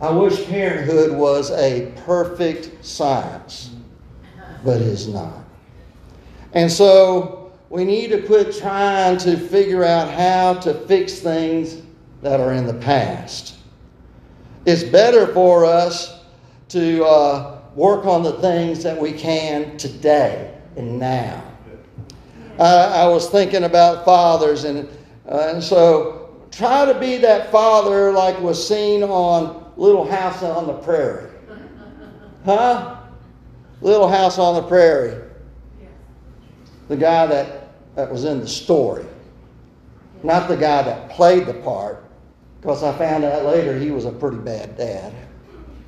I 0.00 0.10
wish 0.10 0.44
parenthood 0.46 1.16
was 1.16 1.50
a 1.52 1.92
perfect 2.04 2.84
science, 2.84 3.70
but 4.64 4.80
it 4.80 4.86
is 4.88 5.08
not. 5.08 5.44
And 6.52 6.70
so 6.70 7.43
we 7.74 7.84
need 7.84 8.06
to 8.12 8.22
quit 8.22 8.56
trying 8.56 9.18
to 9.18 9.36
figure 9.36 9.82
out 9.82 10.08
how 10.08 10.54
to 10.54 10.72
fix 10.86 11.18
things 11.18 11.82
that 12.22 12.38
are 12.38 12.52
in 12.52 12.68
the 12.68 12.74
past. 12.74 13.56
It's 14.64 14.84
better 14.84 15.26
for 15.34 15.64
us 15.64 16.22
to 16.68 17.04
uh, 17.04 17.62
work 17.74 18.04
on 18.04 18.22
the 18.22 18.34
things 18.34 18.84
that 18.84 18.96
we 18.96 19.10
can 19.10 19.76
today 19.76 20.56
and 20.76 21.00
now. 21.00 21.42
I 22.60 23.08
was 23.08 23.28
thinking 23.28 23.64
about 23.64 24.04
fathers, 24.04 24.62
and, 24.62 24.88
uh, 25.28 25.50
and 25.52 25.60
so 25.60 26.46
try 26.52 26.84
to 26.84 26.96
be 27.00 27.16
that 27.16 27.50
father 27.50 28.12
like 28.12 28.38
was 28.40 28.68
seen 28.68 29.02
on 29.02 29.72
Little 29.76 30.08
House 30.08 30.44
on 30.44 30.68
the 30.68 30.74
Prairie. 30.74 31.28
Huh? 32.44 33.00
Little 33.80 34.06
House 34.06 34.38
on 34.38 34.54
the 34.54 34.62
Prairie. 34.62 35.24
The 36.86 36.96
guy 36.96 37.26
that, 37.26 37.63
that 37.94 38.10
was 38.10 38.24
in 38.24 38.40
the 38.40 38.48
story. 38.48 39.04
Not 40.22 40.48
the 40.48 40.56
guy 40.56 40.82
that 40.82 41.10
played 41.10 41.46
the 41.46 41.54
part, 41.54 42.04
because 42.60 42.82
I 42.82 42.96
found 42.96 43.24
out 43.24 43.44
later 43.44 43.78
he 43.78 43.90
was 43.90 44.04
a 44.04 44.12
pretty 44.12 44.38
bad 44.38 44.76
dad. 44.76 45.12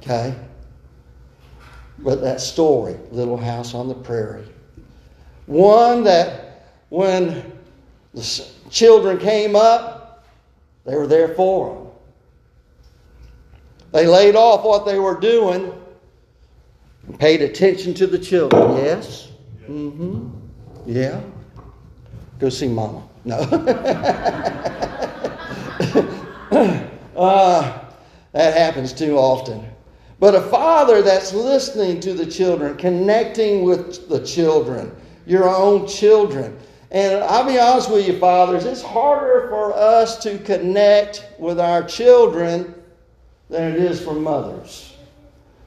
Okay? 0.03 0.35
But 1.99 2.21
that 2.21 2.41
story, 2.41 2.97
Little 3.11 3.39
House 3.39 3.75
on 3.75 3.89
the 3.89 3.95
Prairie. 3.95 4.47
One 5.47 6.05
that 6.05 6.67
when 6.91 7.53
the 8.13 8.47
children 8.71 9.19
came 9.19 9.57
up, 9.57 10.27
they 10.85 10.97
were 10.97 11.07
there 11.07 11.35
for 11.35 11.75
them. 11.75 11.87
They 13.93 14.07
laid 14.07 14.37
off 14.37 14.65
what 14.65 14.85
they 14.85 14.99
were 14.99 15.19
doing 15.19 15.73
and 17.07 17.19
paid 17.19 17.41
attention 17.41 17.95
to 17.95 18.07
the 18.07 18.19
children. 18.19 18.77
Yes? 18.77 19.33
Mm-hmm. 19.67 20.29
Yeah. 20.87 21.21
Go 22.39 22.49
see 22.49 22.69
mama. 22.69 23.03
No. 23.25 23.37
uh, 27.17 27.79
that 28.33 28.57
happens 28.57 28.93
too 28.93 29.17
often. 29.17 29.65
But 30.19 30.35
a 30.35 30.43
father 30.43 31.03
that's 31.03 31.33
listening 31.35 32.01
to 32.01 32.15
the 32.15 32.27
children, 32.27 32.77
connecting 32.77 33.65
with 33.65 34.09
the 34.09 34.25
children, 34.25 34.95
your 35.27 35.49
own 35.49 35.87
children, 35.87 36.59
and 36.91 37.23
I'll 37.25 37.47
be 37.47 37.59
honest 37.59 37.91
with 37.91 38.07
you, 38.07 38.19
fathers, 38.19 38.65
it's 38.65 38.83
harder 38.83 39.49
for 39.49 39.75
us 39.75 40.19
to 40.23 40.39
connect 40.39 41.27
with 41.39 41.59
our 41.59 41.83
children 41.83 42.75
than 43.51 43.73
it 43.73 43.79
is 43.79 44.03
for 44.03 44.15
mothers. 44.15 44.95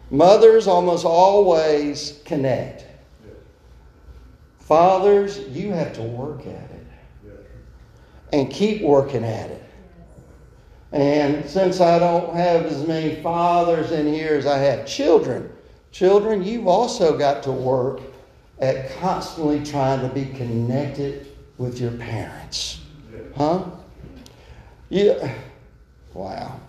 Mothers 0.09 0.67
almost 0.67 1.05
always 1.05 2.19
connect. 2.25 2.85
Fathers, 4.69 5.39
you 5.49 5.71
have 5.71 5.93
to 5.93 6.03
work 6.03 6.41
at 6.41 6.45
it 6.45 6.85
and 8.31 8.51
keep 8.51 8.83
working 8.83 9.23
at 9.23 9.49
it. 9.49 9.63
And 10.91 11.43
since 11.49 11.81
I 11.81 11.97
don't 11.97 12.35
have 12.35 12.67
as 12.67 12.85
many 12.85 13.19
fathers 13.23 13.89
in 13.91 14.05
here 14.05 14.35
as 14.35 14.45
I 14.45 14.59
have 14.59 14.85
children, 14.85 15.51
children, 15.91 16.43
you've 16.43 16.67
also 16.67 17.17
got 17.17 17.41
to 17.43 17.51
work 17.51 18.01
at 18.59 18.95
constantly 18.99 19.63
trying 19.65 20.07
to 20.07 20.13
be 20.13 20.25
connected 20.37 21.35
with 21.57 21.81
your 21.81 21.93
parents. 21.93 22.81
Huh? 23.35 23.65
Yeah. 24.89 25.33
Wow. 26.13 26.59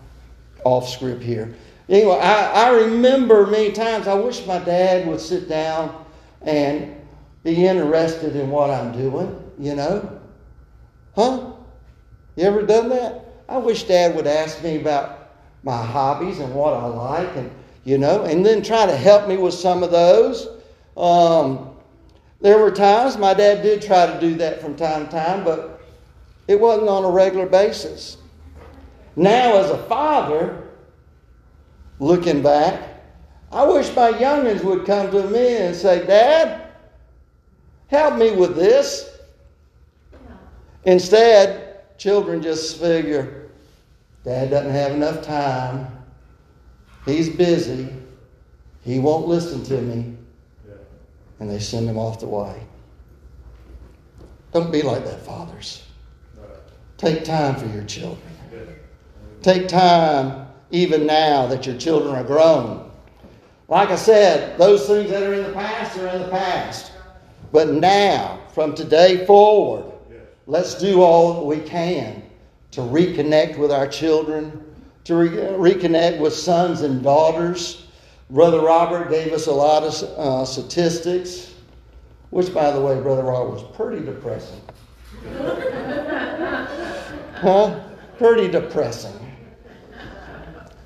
Off 0.63 0.89
script 0.89 1.21
here. 1.21 1.53
Anyway, 1.87 2.17
I, 2.17 2.65
I 2.65 2.69
remember 2.71 3.45
many 3.45 3.71
times 3.71 4.07
I 4.07 4.15
wish 4.15 4.43
my 4.47 4.57
dad 4.57 5.07
would 5.07 5.21
sit 5.21 5.47
down 5.47 6.03
and 6.41 6.95
be 7.43 7.65
interested 7.65 8.35
in 8.35 8.49
what 8.49 8.69
I'm 8.69 8.91
doing, 8.91 9.51
you 9.59 9.75
know? 9.75 10.19
Huh? 11.15 11.53
You 12.35 12.43
ever 12.43 12.61
done 12.61 12.89
that? 12.89 13.25
I 13.49 13.57
wish 13.57 13.83
dad 13.83 14.15
would 14.15 14.27
ask 14.27 14.63
me 14.63 14.77
about 14.77 15.31
my 15.63 15.83
hobbies 15.83 16.39
and 16.39 16.53
what 16.53 16.73
I 16.73 16.85
like 16.85 17.35
and 17.35 17.51
you 17.83 17.97
know, 17.97 18.23
and 18.23 18.45
then 18.45 18.61
try 18.61 18.85
to 18.85 18.95
help 18.95 19.27
me 19.27 19.37
with 19.37 19.53
some 19.53 19.83
of 19.83 19.91
those. 19.91 20.47
Um, 20.95 21.75
there 22.39 22.57
were 22.57 22.71
times 22.71 23.17
my 23.17 23.33
dad 23.33 23.63
did 23.63 23.81
try 23.81 24.05
to 24.05 24.19
do 24.19 24.35
that 24.35 24.61
from 24.61 24.75
time 24.75 25.05
to 25.05 25.11
time, 25.11 25.43
but 25.43 25.81
it 26.47 26.59
wasn't 26.59 26.89
on 26.89 27.03
a 27.03 27.09
regular 27.09 27.45
basis. 27.45 28.17
Now, 29.15 29.57
as 29.57 29.69
a 29.69 29.77
father, 29.83 30.69
looking 31.99 32.41
back, 32.41 32.87
I 33.51 33.65
wish 33.65 33.93
my 33.95 34.11
youngins 34.11 34.63
would 34.63 34.85
come 34.85 35.11
to 35.11 35.27
me 35.29 35.57
and 35.57 35.75
say, 35.75 36.05
Dad, 36.05 36.60
help 37.91 38.17
me 38.17 38.31
with 38.31 38.55
this. 38.55 39.19
Instead, 40.85 41.97
children 41.99 42.41
just 42.41 42.79
figure, 42.79 43.49
Dad 44.23 44.49
doesn't 44.49 44.71
have 44.71 44.93
enough 44.93 45.23
time. 45.23 45.87
He's 47.05 47.29
busy. 47.29 47.87
He 48.83 48.97
won't 48.97 49.27
listen 49.27 49.63
to 49.65 49.81
me 49.81 50.15
and 51.39 51.49
they 51.49 51.59
send 51.59 51.87
them 51.87 51.97
off 51.97 52.19
the 52.19 52.27
way. 52.27 52.63
Don't 54.53 54.71
be 54.71 54.81
like 54.81 55.03
that, 55.05 55.25
fathers. 55.25 55.83
Take 56.97 57.23
time 57.23 57.55
for 57.55 57.65
your 57.67 57.83
children. 57.83 58.21
Take 59.41 59.67
time 59.67 60.47
even 60.69 61.05
now 61.05 61.47
that 61.47 61.65
your 61.65 61.77
children 61.77 62.15
are 62.15 62.23
grown. 62.23 62.91
Like 63.67 63.89
I 63.89 63.95
said, 63.95 64.57
those 64.59 64.85
things 64.85 65.09
that 65.09 65.23
are 65.23 65.33
in 65.33 65.43
the 65.43 65.53
past 65.53 65.97
are 65.97 66.07
in 66.07 66.21
the 66.21 66.27
past. 66.29 66.90
But 67.51 67.69
now, 67.69 68.39
from 68.53 68.75
today 68.75 69.25
forward, 69.25 69.91
let's 70.47 70.75
do 70.75 71.01
all 71.01 71.45
we 71.45 71.59
can 71.59 72.23
to 72.71 72.81
reconnect 72.81 73.57
with 73.57 73.71
our 73.71 73.87
children, 73.87 74.63
to 75.03 75.15
re- 75.15 75.29
reconnect 75.29 76.19
with 76.19 76.33
sons 76.33 76.81
and 76.81 77.03
daughters 77.03 77.81
Brother 78.31 78.61
Robert 78.61 79.09
gave 79.09 79.33
us 79.33 79.47
a 79.47 79.51
lot 79.51 79.83
of 79.83 79.93
uh, 80.17 80.45
statistics, 80.45 81.53
which, 82.29 82.53
by 82.53 82.71
the 82.71 82.79
way, 82.79 82.97
Brother 83.01 83.23
Robert 83.23 83.51
was 83.51 83.63
pretty 83.75 84.05
depressing. 84.05 84.61
huh? 87.35 87.77
Pretty 88.17 88.47
depressing. 88.49 89.17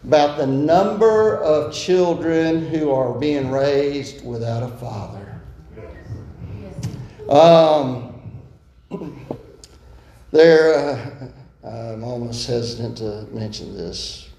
About 0.06 0.40
the 0.40 0.48
number 0.48 1.38
of 1.38 1.72
children 1.72 2.66
who 2.66 2.90
are 2.90 3.14
being 3.14 3.52
raised 3.52 4.26
without 4.26 4.64
a 4.64 4.70
father. 4.78 5.25
Um, 7.30 8.22
there, 10.32 10.76
uh, 11.64 11.68
I'm 11.68 12.04
almost 12.04 12.46
hesitant 12.46 12.98
to 13.00 13.28
mention 13.32 13.76
this. 13.76 14.30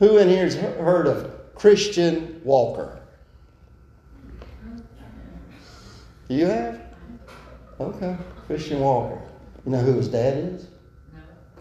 Who 0.00 0.18
in 0.18 0.28
here 0.28 0.44
has 0.44 0.54
heard 0.54 1.06
of 1.06 1.54
Christian 1.54 2.40
Walker? 2.44 3.00
You 6.28 6.46
have? 6.46 6.80
Okay, 7.80 8.16
Christian 8.46 8.80
Walker. 8.80 9.20
You 9.64 9.72
know 9.72 9.80
who 9.80 9.94
his 9.94 10.08
dad 10.08 10.36
is? 10.36 10.66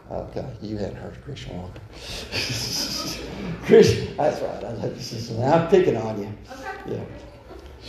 No. 0.10 0.16
Okay, 0.16 0.46
you 0.62 0.78
hadn't 0.78 0.96
heard 0.98 1.16
of 1.16 1.24
Christian 1.24 1.58
Walker. 1.58 1.80
Christian, 3.66 4.18
that's 4.18 4.42
right. 4.42 4.64
I 4.64 4.74
like 4.74 4.96
this. 4.96 5.32
I'm 5.32 5.68
picking 5.70 5.96
on 5.96 6.22
you. 6.22 6.34
Okay. 6.52 6.96
Yeah. 6.96 7.04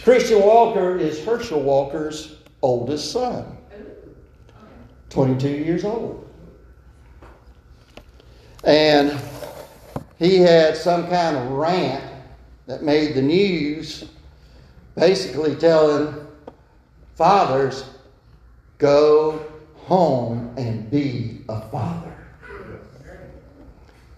Christian 0.02 0.40
Walker 0.40 0.96
is 0.96 1.22
Herschel 1.24 1.60
Walker's 1.60 2.36
oldest 2.62 3.12
son. 3.12 3.58
22 5.10 5.48
years 5.48 5.84
old. 5.84 6.26
And 8.64 9.20
he 10.18 10.36
had 10.36 10.76
some 10.76 11.08
kind 11.08 11.36
of 11.36 11.50
rant 11.50 12.04
that 12.66 12.82
made 12.82 13.14
the 13.14 13.22
news 13.22 14.04
basically 14.94 15.56
telling 15.56 16.14
fathers, 17.14 17.84
go 18.78 19.44
home 19.76 20.54
and 20.56 20.90
be 20.90 21.42
a 21.48 21.60
father. 21.68 22.16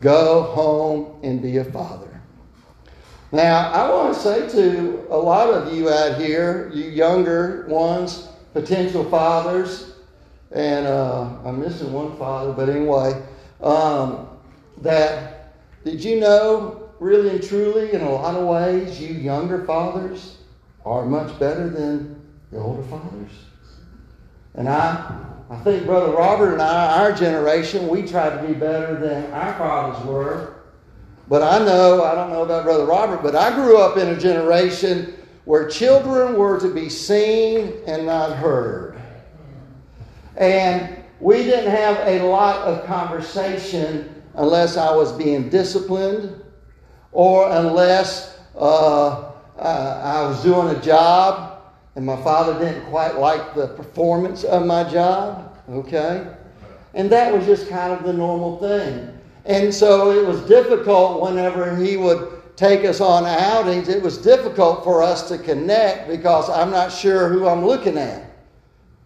Go 0.00 0.42
home 0.42 1.20
and 1.22 1.40
be 1.40 1.58
a 1.58 1.64
father. 1.64 2.11
Now, 3.32 3.72
I 3.72 3.90
want 3.90 4.14
to 4.14 4.20
say 4.20 4.46
to 4.50 5.06
a 5.08 5.16
lot 5.16 5.48
of 5.48 5.72
you 5.72 5.88
out 5.88 6.20
here, 6.20 6.70
you 6.74 6.84
younger 6.90 7.64
ones, 7.66 8.28
potential 8.52 9.08
fathers, 9.08 9.94
and 10.50 10.86
uh, 10.86 11.30
I'm 11.42 11.58
missing 11.58 11.94
one 11.94 12.14
father, 12.18 12.52
but 12.52 12.68
anyway, 12.68 13.22
um, 13.62 14.28
that 14.82 15.54
did 15.82 16.04
you 16.04 16.20
know, 16.20 16.90
really 17.00 17.30
and 17.30 17.42
truly, 17.42 17.94
in 17.94 18.02
a 18.02 18.10
lot 18.10 18.34
of 18.34 18.46
ways, 18.46 19.00
you 19.00 19.14
younger 19.14 19.64
fathers 19.64 20.36
are 20.84 21.06
much 21.06 21.38
better 21.38 21.70
than 21.70 22.20
the 22.50 22.58
older 22.58 22.82
fathers. 22.82 23.32
And 24.54 24.68
I, 24.68 25.24
I 25.48 25.56
think 25.60 25.86
Brother 25.86 26.12
Robert 26.12 26.52
and 26.52 26.60
I, 26.60 27.00
our 27.00 27.12
generation, 27.12 27.88
we 27.88 28.06
tried 28.06 28.42
to 28.42 28.46
be 28.46 28.52
better 28.52 28.96
than 28.96 29.32
our 29.32 29.54
fathers 29.54 30.04
were. 30.04 30.61
But 31.28 31.42
I 31.42 31.64
know, 31.64 32.04
I 32.04 32.14
don't 32.14 32.30
know 32.30 32.42
about 32.42 32.64
Brother 32.64 32.84
Robert, 32.84 33.22
but 33.22 33.34
I 33.34 33.54
grew 33.54 33.78
up 33.78 33.96
in 33.96 34.08
a 34.08 34.18
generation 34.18 35.14
where 35.44 35.68
children 35.68 36.36
were 36.36 36.60
to 36.60 36.72
be 36.72 36.88
seen 36.88 37.74
and 37.86 38.06
not 38.06 38.36
heard. 38.36 39.00
And 40.36 40.96
we 41.20 41.44
didn't 41.44 41.70
have 41.70 41.96
a 42.06 42.22
lot 42.22 42.66
of 42.66 42.84
conversation 42.86 44.22
unless 44.34 44.76
I 44.76 44.94
was 44.94 45.12
being 45.12 45.48
disciplined 45.48 46.42
or 47.12 47.50
unless 47.50 48.38
uh, 48.56 49.30
I 49.58 50.22
was 50.26 50.42
doing 50.42 50.74
a 50.74 50.80
job 50.80 51.62
and 51.94 52.06
my 52.06 52.20
father 52.22 52.58
didn't 52.58 52.86
quite 52.86 53.18
like 53.18 53.54
the 53.54 53.68
performance 53.68 54.44
of 54.44 54.66
my 54.66 54.84
job. 54.84 55.56
Okay? 55.68 56.26
And 56.94 57.10
that 57.10 57.32
was 57.32 57.46
just 57.46 57.68
kind 57.68 57.92
of 57.92 58.02
the 58.02 58.12
normal 58.12 58.58
thing. 58.58 59.18
And 59.44 59.74
so 59.74 60.12
it 60.12 60.26
was 60.26 60.40
difficult 60.42 61.22
whenever 61.22 61.74
he 61.76 61.96
would 61.96 62.42
take 62.56 62.84
us 62.84 63.00
on 63.00 63.24
outings. 63.24 63.88
It 63.88 64.02
was 64.02 64.18
difficult 64.18 64.84
for 64.84 65.02
us 65.02 65.28
to 65.28 65.38
connect 65.38 66.08
because 66.08 66.48
I'm 66.48 66.70
not 66.70 66.92
sure 66.92 67.28
who 67.28 67.48
I'm 67.48 67.64
looking 67.64 67.98
at. 67.98 68.30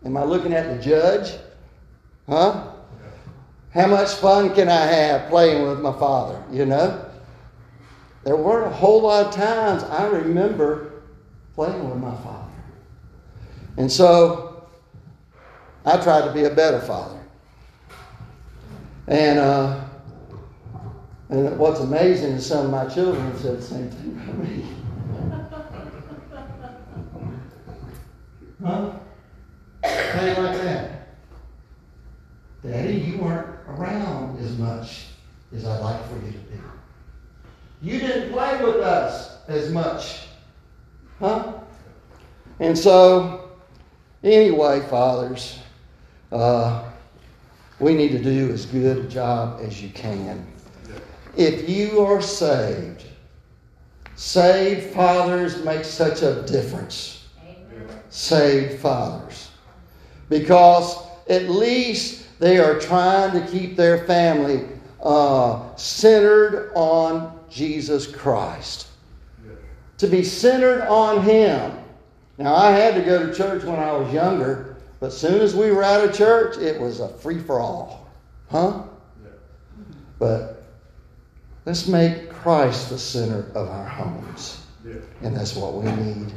Am 0.04 0.16
I 0.16 0.24
looking 0.24 0.52
at 0.52 0.76
the 0.76 0.82
judge? 0.82 1.38
Huh? 2.28 2.72
How 3.72 3.86
much 3.86 4.14
fun 4.14 4.54
can 4.54 4.68
I 4.68 4.86
have 4.86 5.28
playing 5.28 5.66
with 5.66 5.80
my 5.80 5.92
father? 5.92 6.42
You 6.50 6.66
know? 6.66 7.04
There 8.24 8.36
weren't 8.36 8.66
a 8.66 8.74
whole 8.74 9.02
lot 9.02 9.26
of 9.26 9.34
times 9.34 9.84
I 9.84 10.06
remember 10.06 11.02
playing 11.54 11.88
with 11.88 11.98
my 11.98 12.14
father. 12.16 12.52
And 13.76 13.90
so 13.90 14.66
I 15.84 15.96
tried 15.98 16.26
to 16.26 16.32
be 16.32 16.44
a 16.44 16.50
better 16.50 16.80
father. 16.80 17.20
And 19.06 19.38
uh, 19.38 19.85
and 21.28 21.58
what's 21.58 21.80
amazing 21.80 22.32
is 22.32 22.46
some 22.46 22.66
of 22.66 22.70
my 22.70 22.86
children 22.86 23.36
said 23.38 23.58
the 23.58 23.62
same 23.62 23.90
thing 23.90 24.20
about 24.22 24.38
me. 24.38 24.64
Huh? 28.64 28.92
How 29.84 30.42
like 30.42 30.56
that? 30.58 31.08
Daddy, 32.62 32.94
you 32.94 33.18
weren't 33.18 33.48
around 33.68 34.38
as 34.40 34.56
much 34.58 35.06
as 35.54 35.66
I'd 35.66 35.80
like 35.80 36.08
for 36.08 36.16
you 36.16 36.32
to 36.32 36.38
be. 36.38 36.60
You 37.82 38.00
didn't 38.00 38.32
play 38.32 38.62
with 38.62 38.76
us 38.76 39.38
as 39.48 39.70
much. 39.70 40.26
Huh? 41.18 41.54
And 42.58 42.76
so, 42.76 43.50
anyway, 44.24 44.80
fathers, 44.88 45.58
uh, 46.32 46.84
we 47.78 47.94
need 47.94 48.12
to 48.12 48.22
do 48.22 48.50
as 48.50 48.66
good 48.66 49.04
a 49.04 49.08
job 49.08 49.60
as 49.62 49.82
you 49.82 49.90
can. 49.90 50.46
If 51.36 51.68
you 51.68 52.00
are 52.00 52.22
saved, 52.22 53.04
saved 54.14 54.94
fathers 54.94 55.62
make 55.64 55.84
such 55.84 56.22
a 56.22 56.42
difference. 56.42 57.26
Saved 58.08 58.80
fathers. 58.80 59.50
Because 60.30 60.96
at 61.28 61.50
least 61.50 62.26
they 62.38 62.58
are 62.58 62.78
trying 62.78 63.32
to 63.32 63.46
keep 63.50 63.76
their 63.76 64.06
family 64.06 64.66
uh, 65.02 65.74
centered 65.76 66.72
on 66.74 67.38
Jesus 67.50 68.06
Christ. 68.06 68.88
To 69.98 70.06
be 70.06 70.24
centered 70.24 70.82
on 70.88 71.22
Him. 71.22 71.72
Now, 72.38 72.54
I 72.54 72.70
had 72.70 72.94
to 72.94 73.02
go 73.02 73.26
to 73.26 73.34
church 73.34 73.64
when 73.64 73.78
I 73.78 73.92
was 73.92 74.12
younger, 74.12 74.76
but 75.00 75.06
as 75.06 75.16
soon 75.16 75.40
as 75.40 75.54
we 75.54 75.70
were 75.70 75.82
out 75.82 76.04
of 76.04 76.14
church, 76.14 76.58
it 76.58 76.80
was 76.80 77.00
a 77.00 77.08
free 77.08 77.40
for 77.40 77.60
all. 77.60 78.08
Huh? 78.50 78.82
But 80.18 80.55
let's 81.66 81.86
make 81.88 82.30
Christ 82.30 82.88
the 82.88 82.98
center 82.98 83.50
of 83.54 83.68
our 83.68 83.84
homes. 83.84 84.64
And 85.20 85.36
that's 85.36 85.54
what 85.54 85.74
we 85.74 85.90
need. 85.90 86.32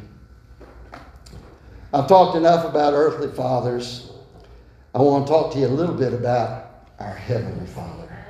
I've 1.93 2.07
talked 2.07 2.35
enough 2.35 2.65
about 2.65 2.93
earthly 2.93 3.29
fathers. 3.29 4.11
I 4.93 5.01
want 5.01 5.27
to 5.27 5.31
talk 5.31 5.53
to 5.53 5.59
you 5.59 5.67
a 5.67 5.69
little 5.69 5.95
bit 5.95 6.13
about 6.13 6.87
our 6.99 7.13
Heavenly 7.13 7.67
Father. 7.67 8.25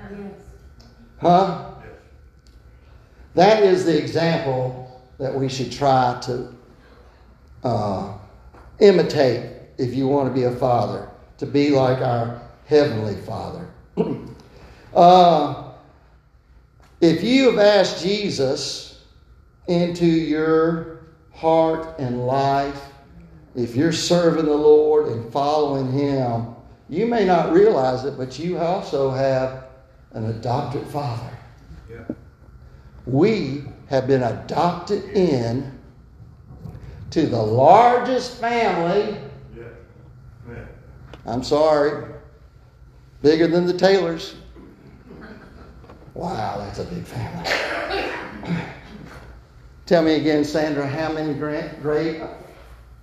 Huh? 1.20 1.72
That 3.34 3.64
is 3.64 3.86
the 3.86 3.98
example 3.98 5.02
that 5.18 5.34
we 5.34 5.48
should 5.48 5.72
try 5.72 6.20
to 6.24 6.54
uh, 7.64 8.18
imitate 8.80 9.52
if 9.78 9.94
you 9.96 10.08
want 10.08 10.28
to 10.28 10.34
be 10.34 10.46
a 10.46 10.56
father, 10.56 11.10
to 11.38 11.46
be 11.46 11.70
like 11.70 12.00
our 12.00 12.42
Heavenly 12.66 13.16
Father. 13.16 13.68
uh, 14.94 15.69
if 17.02 17.24
you 17.24 17.52
have 17.52 17.60
asked 17.60 18.04
Jesus 18.04 19.04
into 19.68 20.06
your 20.06 21.02
heart 21.34 22.00
and 22.00 22.26
life, 22.26 22.82
if 23.56 23.76
you're 23.76 23.92
serving 23.92 24.46
the 24.46 24.54
Lord 24.56 25.08
and 25.08 25.32
following 25.32 25.92
Him, 25.92 26.48
you 26.90 27.06
may 27.06 27.26
not 27.26 27.54
realize 27.54 28.04
it, 28.04 28.18
but 28.18 28.40
you 28.40 28.58
also 28.58 29.12
have 29.12 29.66
an 30.12 30.26
adopted 30.26 30.86
father. 30.88 31.38
Yeah. 31.90 32.04
We 33.06 33.64
have 33.88 34.08
been 34.08 34.24
adopted 34.24 35.04
in 35.16 35.80
to 37.12 37.26
the 37.26 37.42
largest 37.42 38.40
family. 38.40 39.18
Yeah. 39.56 39.64
Yeah. 40.48 40.66
I'm 41.26 41.44
sorry, 41.44 42.12
bigger 43.22 43.48
than 43.48 43.66
the 43.66 43.74
Taylors. 43.74 44.36
Wow, 46.20 46.58
that's 46.58 46.80
a 46.80 46.84
big 46.84 47.06
family. 47.06 47.50
Tell 49.86 50.04
me 50.04 50.16
again, 50.16 50.44
Sandra, 50.44 50.86
how 50.86 51.14
many 51.14 51.34
great, 51.34 51.82
great 51.82 52.22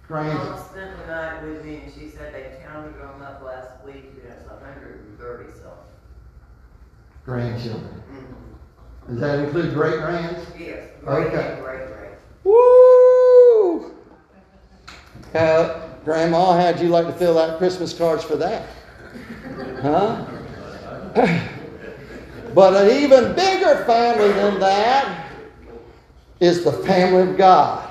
Grands- 0.07 0.35
Mom 0.35 0.59
spent 0.68 0.98
the 0.98 1.07
night 1.07 1.42
with 1.42 1.64
me 1.64 1.76
and 1.83 1.92
she 1.94 2.11
said 2.11 2.35
they 2.35 2.62
counted 2.62 2.92
them 3.00 3.22
up 3.22 3.42
last 3.42 3.70
week 3.87 4.12
and 4.22 4.31
it's 4.33 4.46
hundred 4.62 5.07
and 5.07 5.18
thirty 5.18 5.50
so. 5.52 5.72
grandchildren. 7.24 8.02
Mm-hmm. 8.12 9.12
Does 9.12 9.20
that 9.20 9.38
include 9.38 9.72
great 9.72 9.94
grands? 9.96 10.46
Yes, 10.59 10.87
great 11.02 11.29
Okay. 11.29 11.59
great 11.62 11.87
great. 11.88 12.11
Woo! 12.44 13.94
How, 15.33 15.88
Grandma, 16.05 16.61
how'd 16.61 16.81
you 16.81 16.88
like 16.90 17.07
to 17.07 17.12
fill 17.14 17.38
out 17.38 17.57
Christmas 17.57 17.94
cards 17.96 18.22
for 18.24 18.37
that? 18.37 18.68
Huh? 19.81 20.26
But 22.57 22.73
an 22.75 23.03
even 23.03 23.35
bigger 23.35 23.85
family 23.85 24.33
than 24.33 24.59
that 24.59 25.31
is 26.40 26.64
the 26.64 26.73
family 26.73 27.31
of 27.31 27.37
God. 27.37 27.87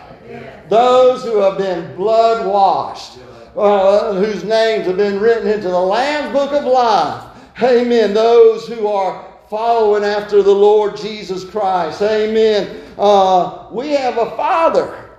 Those 0.70 1.24
who 1.24 1.38
have 1.38 1.60
been 1.60 1.96
blood 1.96 2.48
washed, 2.48 3.20
uh, 3.56 4.14
whose 4.14 4.44
names 4.44 4.88
have 4.88 4.98
been 4.98 5.20
written 5.20 5.48
into 5.48 5.68
the 5.68 5.80
Lamb's 5.80 6.34
book 6.34 6.52
of 6.52 6.64
life. 6.64 7.26
Amen. 7.62 8.16
Those 8.16 8.68
who 8.68 8.88
are 8.88 9.32
following 9.52 10.04
after 10.04 10.42
the 10.42 10.52
Lord 10.52 10.98
Jesus 10.98 11.46
Christ. 11.46 12.02
Amen. 12.02 12.82
Uh, 12.98 13.68
we 13.72 13.92
have 13.92 14.18
a 14.18 14.32
Father. 14.32 15.12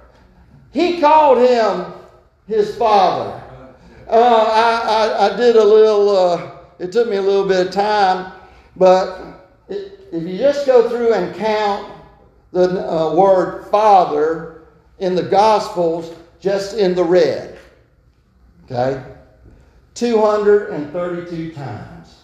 He 0.72 1.00
called 1.00 1.38
him 1.38 1.92
his 2.48 2.74
Father. 2.74 3.40
Uh, 4.08 4.12
I, 4.12 5.28
I, 5.28 5.32
I, 5.32 5.36
did 5.36 5.54
a 5.54 5.64
little, 5.64 6.10
uh, 6.10 6.50
it 6.80 6.90
took 6.90 7.08
me 7.08 7.14
a 7.14 7.22
little 7.22 7.46
bit 7.46 7.68
of 7.68 7.72
time, 7.72 8.32
but 8.74 9.35
if 9.68 10.22
you 10.22 10.38
just 10.38 10.66
go 10.66 10.88
through 10.88 11.14
and 11.14 11.34
count 11.34 11.92
the 12.52 12.88
uh, 12.88 13.14
word 13.14 13.66
Father, 13.70 14.56
in 14.98 15.14
the 15.14 15.22
Gospels 15.22 16.14
just 16.40 16.76
in 16.76 16.94
the 16.94 17.04
red. 17.04 17.58
Okay? 18.64 19.02
232 19.94 21.52
times 21.52 22.22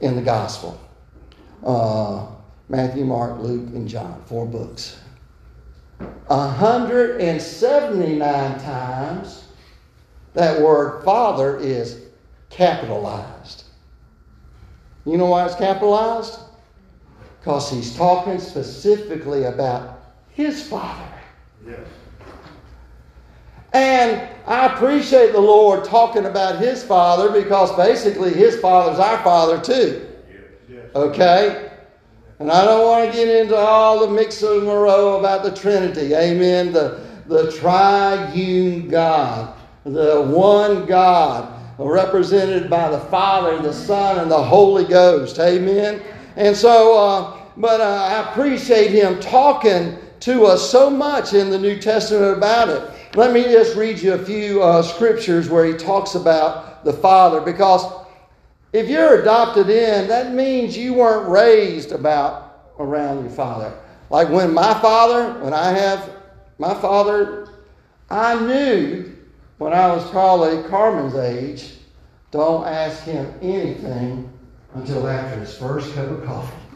in 0.00 0.16
the 0.16 0.22
Gospel. 0.22 0.80
Uh, 1.64 2.26
Matthew, 2.68 3.04
Mark, 3.04 3.40
Luke, 3.40 3.68
and 3.74 3.88
John, 3.88 4.22
four 4.26 4.46
books. 4.46 5.00
179 6.26 8.60
times 8.60 9.48
that 10.34 10.60
word 10.60 11.02
Father 11.04 11.58
is 11.58 12.02
capitalized. 12.50 13.64
You 15.04 15.16
know 15.16 15.26
why 15.26 15.44
it's 15.46 15.56
capitalized? 15.56 16.38
Because 17.48 17.70
he's 17.70 17.96
talking 17.96 18.38
specifically 18.38 19.44
about 19.44 20.02
his 20.28 20.68
Father. 20.68 21.08
Yes. 21.66 21.80
And 23.72 24.28
I 24.46 24.66
appreciate 24.66 25.32
the 25.32 25.40
Lord 25.40 25.82
talking 25.82 26.26
about 26.26 26.58
His 26.58 26.84
Father 26.84 27.30
because 27.30 27.74
basically 27.74 28.34
His 28.34 28.60
Father's 28.60 28.98
our 28.98 29.24
Father 29.24 29.58
too. 29.58 30.06
Okay? 30.94 31.70
And 32.38 32.52
I 32.52 32.66
don't 32.66 32.84
want 32.84 33.10
to 33.10 33.16
get 33.16 33.28
into 33.28 33.56
all 33.56 34.06
the 34.06 34.12
mix 34.12 34.42
of 34.42 34.64
Moreau 34.64 35.18
about 35.18 35.42
the 35.42 35.50
Trinity. 35.50 36.14
Amen. 36.14 36.70
The, 36.70 37.00
the 37.28 37.50
triune 37.52 38.88
God, 38.88 39.56
the 39.84 40.20
one 40.20 40.84
God, 40.84 41.58
represented 41.78 42.68
by 42.68 42.90
the 42.90 43.00
Father, 43.00 43.58
the 43.62 43.72
Son, 43.72 44.18
and 44.18 44.30
the 44.30 44.42
Holy 44.42 44.84
Ghost. 44.84 45.38
Amen. 45.38 46.02
And 46.36 46.56
so, 46.56 46.96
uh, 46.96 47.37
but 47.58 47.80
uh, 47.80 47.84
I 47.84 48.30
appreciate 48.30 48.92
him 48.92 49.18
talking 49.20 49.98
to 50.20 50.44
us 50.46 50.70
so 50.70 50.88
much 50.88 51.34
in 51.34 51.50
the 51.50 51.58
New 51.58 51.78
Testament 51.78 52.36
about 52.36 52.68
it. 52.68 53.16
Let 53.16 53.32
me 53.32 53.42
just 53.42 53.76
read 53.76 53.98
you 53.98 54.14
a 54.14 54.24
few 54.24 54.62
uh, 54.62 54.82
scriptures 54.82 55.48
where 55.48 55.64
he 55.64 55.74
talks 55.74 56.14
about 56.14 56.84
the 56.84 56.92
Father, 56.92 57.40
because 57.40 57.84
if 58.72 58.88
you're 58.88 59.22
adopted 59.22 59.70
in, 59.70 60.06
that 60.08 60.32
means 60.34 60.76
you 60.76 60.94
weren't 60.94 61.28
raised 61.28 61.90
about 61.90 62.72
around 62.78 63.22
your 63.22 63.32
father. 63.32 63.76
Like 64.10 64.28
when 64.28 64.54
my 64.54 64.74
father, 64.80 65.40
when 65.40 65.52
I 65.52 65.70
have 65.70 66.10
my 66.58 66.74
father, 66.74 67.48
I 68.08 68.38
knew 68.40 69.16
when 69.58 69.72
I 69.72 69.92
was 69.92 70.08
probably 70.10 70.62
Carmen's 70.68 71.16
age, 71.16 71.72
don't 72.30 72.66
ask 72.66 73.02
him 73.02 73.32
anything 73.42 74.30
until 74.74 75.08
after 75.08 75.40
his 75.40 75.56
first 75.56 75.92
cup 75.94 76.08
of 76.10 76.24
coffee. 76.24 76.67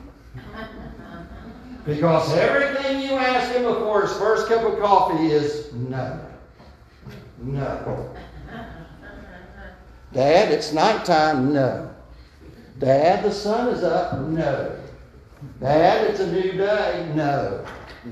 Because 1.85 2.33
everything 2.35 3.01
you 3.01 3.13
ask 3.13 3.53
him 3.55 3.65
before 3.65 4.03
his 4.03 4.13
first 4.17 4.47
cup 4.47 4.65
of 4.65 4.79
coffee 4.79 5.33
is 5.33 5.73
no. 5.73 6.21
No. 7.39 8.15
Dad, 10.13 10.53
it's 10.53 10.73
nighttime. 10.73 11.53
No. 11.53 11.91
Dad, 12.79 13.25
the 13.25 13.33
sun 13.33 13.69
is 13.69 13.83
up. 13.83 14.21
No. 14.21 14.79
Dad, 15.61 16.11
it's 16.11 16.21
a 16.21 16.31
new 16.31 16.53
day. 16.53 17.11
No. 17.15 17.65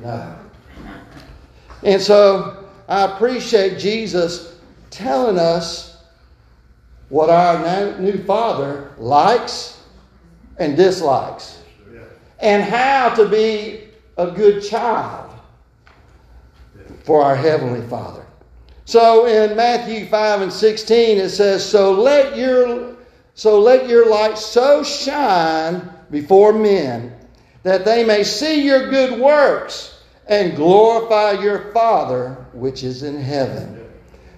No. 0.03 0.37
And 1.83 2.01
so 2.01 2.69
I 2.89 3.05
appreciate 3.05 3.79
Jesus 3.79 4.57
telling 4.91 5.39
us 5.39 6.03
what 7.09 7.31
our 7.31 7.99
new 7.99 8.23
father 8.25 8.93
likes 8.99 9.83
and 10.59 10.77
dislikes, 10.77 11.60
and 12.41 12.63
how 12.63 13.15
to 13.15 13.29
be 13.29 13.89
a 14.17 14.31
good 14.31 14.63
child 14.63 15.31
for 17.05 17.23
our 17.23 17.37
Heavenly 17.37 17.87
Father. 17.89 18.25
So 18.85 19.27
in 19.27 19.57
Matthew 19.57 20.07
5 20.07 20.43
and 20.43 20.53
16 20.53 21.19
it 21.19 21.31
says, 21.31 21.65
So 21.65 21.93
let 21.93 22.37
your 22.37 22.97
so 23.35 23.61
let 23.61 23.89
your 23.89 24.11
light 24.11 24.37
so 24.37 24.83
shine 24.83 25.89
before 26.11 26.53
men 26.53 27.17
that 27.63 27.85
they 27.85 28.05
may 28.05 28.25
see 28.25 28.67
your 28.67 28.91
good 28.91 29.19
works 29.19 30.03
and 30.27 30.57
glorify 30.57 31.33
your 31.33 31.73
Father 31.73 32.35
which 32.53 32.83
is 32.83 33.03
in 33.03 33.17
heaven. 33.17 33.89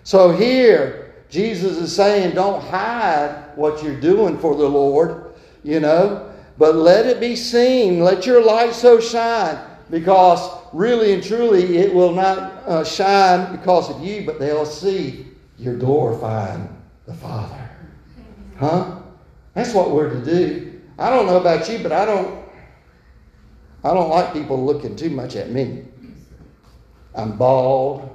So 0.04 0.30
here 0.30 1.14
Jesus 1.30 1.78
is 1.78 1.94
saying, 1.94 2.34
Don't 2.34 2.62
hide 2.62 3.52
what 3.56 3.82
you're 3.82 4.00
doing 4.00 4.38
for 4.38 4.54
the 4.54 4.68
Lord, 4.68 5.34
you 5.64 5.80
know, 5.80 6.31
but 6.58 6.74
let 6.74 7.06
it 7.06 7.20
be 7.20 7.36
seen. 7.36 8.00
Let 8.00 8.26
your 8.26 8.44
light 8.44 8.74
so 8.74 9.00
shine 9.00 9.58
because 9.90 10.48
really 10.72 11.12
and 11.12 11.22
truly 11.22 11.78
it 11.78 11.92
will 11.92 12.12
not 12.12 12.52
uh, 12.66 12.84
shine 12.84 13.56
because 13.56 13.90
of 13.90 14.02
you, 14.02 14.24
but 14.24 14.38
they'll 14.38 14.66
see 14.66 15.26
you're 15.58 15.76
glorifying 15.76 16.68
the 17.06 17.14
Father. 17.14 17.70
Huh? 18.56 19.00
That's 19.54 19.74
what 19.74 19.90
we're 19.90 20.10
to 20.10 20.24
do. 20.24 20.80
I 20.98 21.10
don't 21.10 21.26
know 21.26 21.38
about 21.38 21.68
you, 21.68 21.78
but 21.78 21.92
I 21.92 22.04
don't 22.04 22.42
I 23.84 23.92
don't 23.92 24.10
like 24.10 24.32
people 24.32 24.64
looking 24.64 24.94
too 24.94 25.10
much 25.10 25.34
at 25.36 25.50
me. 25.50 25.84
I'm 27.14 27.36
bald. 27.36 28.08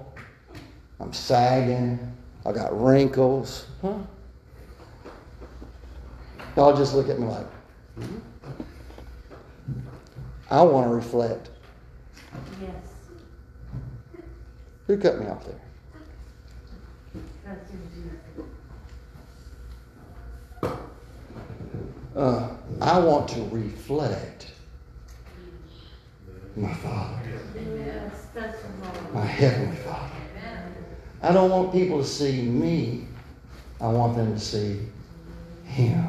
I'm 1.00 1.14
sagging. 1.14 2.00
I 2.46 2.52
got 2.54 2.82
wrinkles. 2.82 3.68
Huh? 3.82 3.98
Y'all 6.56 6.76
just 6.76 6.96
look 6.96 7.10
at 7.10 7.20
me 7.20 7.28
like, 7.28 7.46
hmm? 8.00 8.18
I 10.50 10.62
want 10.62 10.88
to 10.88 10.96
reflect 10.96 11.50
Yes. 12.62 12.74
Who 14.88 14.98
cut 14.98 15.20
me 15.20 15.28
off 15.28 15.46
there? 15.46 15.60
Uh, 22.16 22.50
I 22.82 23.00
want 23.00 23.28
to 23.30 23.42
reflect 23.52 24.52
my 26.56 26.74
Father, 26.74 27.22
my 29.14 29.26
Heavenly 29.26 29.76
Father. 29.78 30.16
I 31.22 31.32
don't 31.32 31.52
want 31.52 31.72
people 31.72 32.00
to 32.00 32.08
see 32.08 32.42
me. 32.42 33.08
I 33.80 33.88
want 33.88 34.16
them 34.16 34.34
to 34.34 34.40
see 34.40 34.88
Him. 35.66 36.08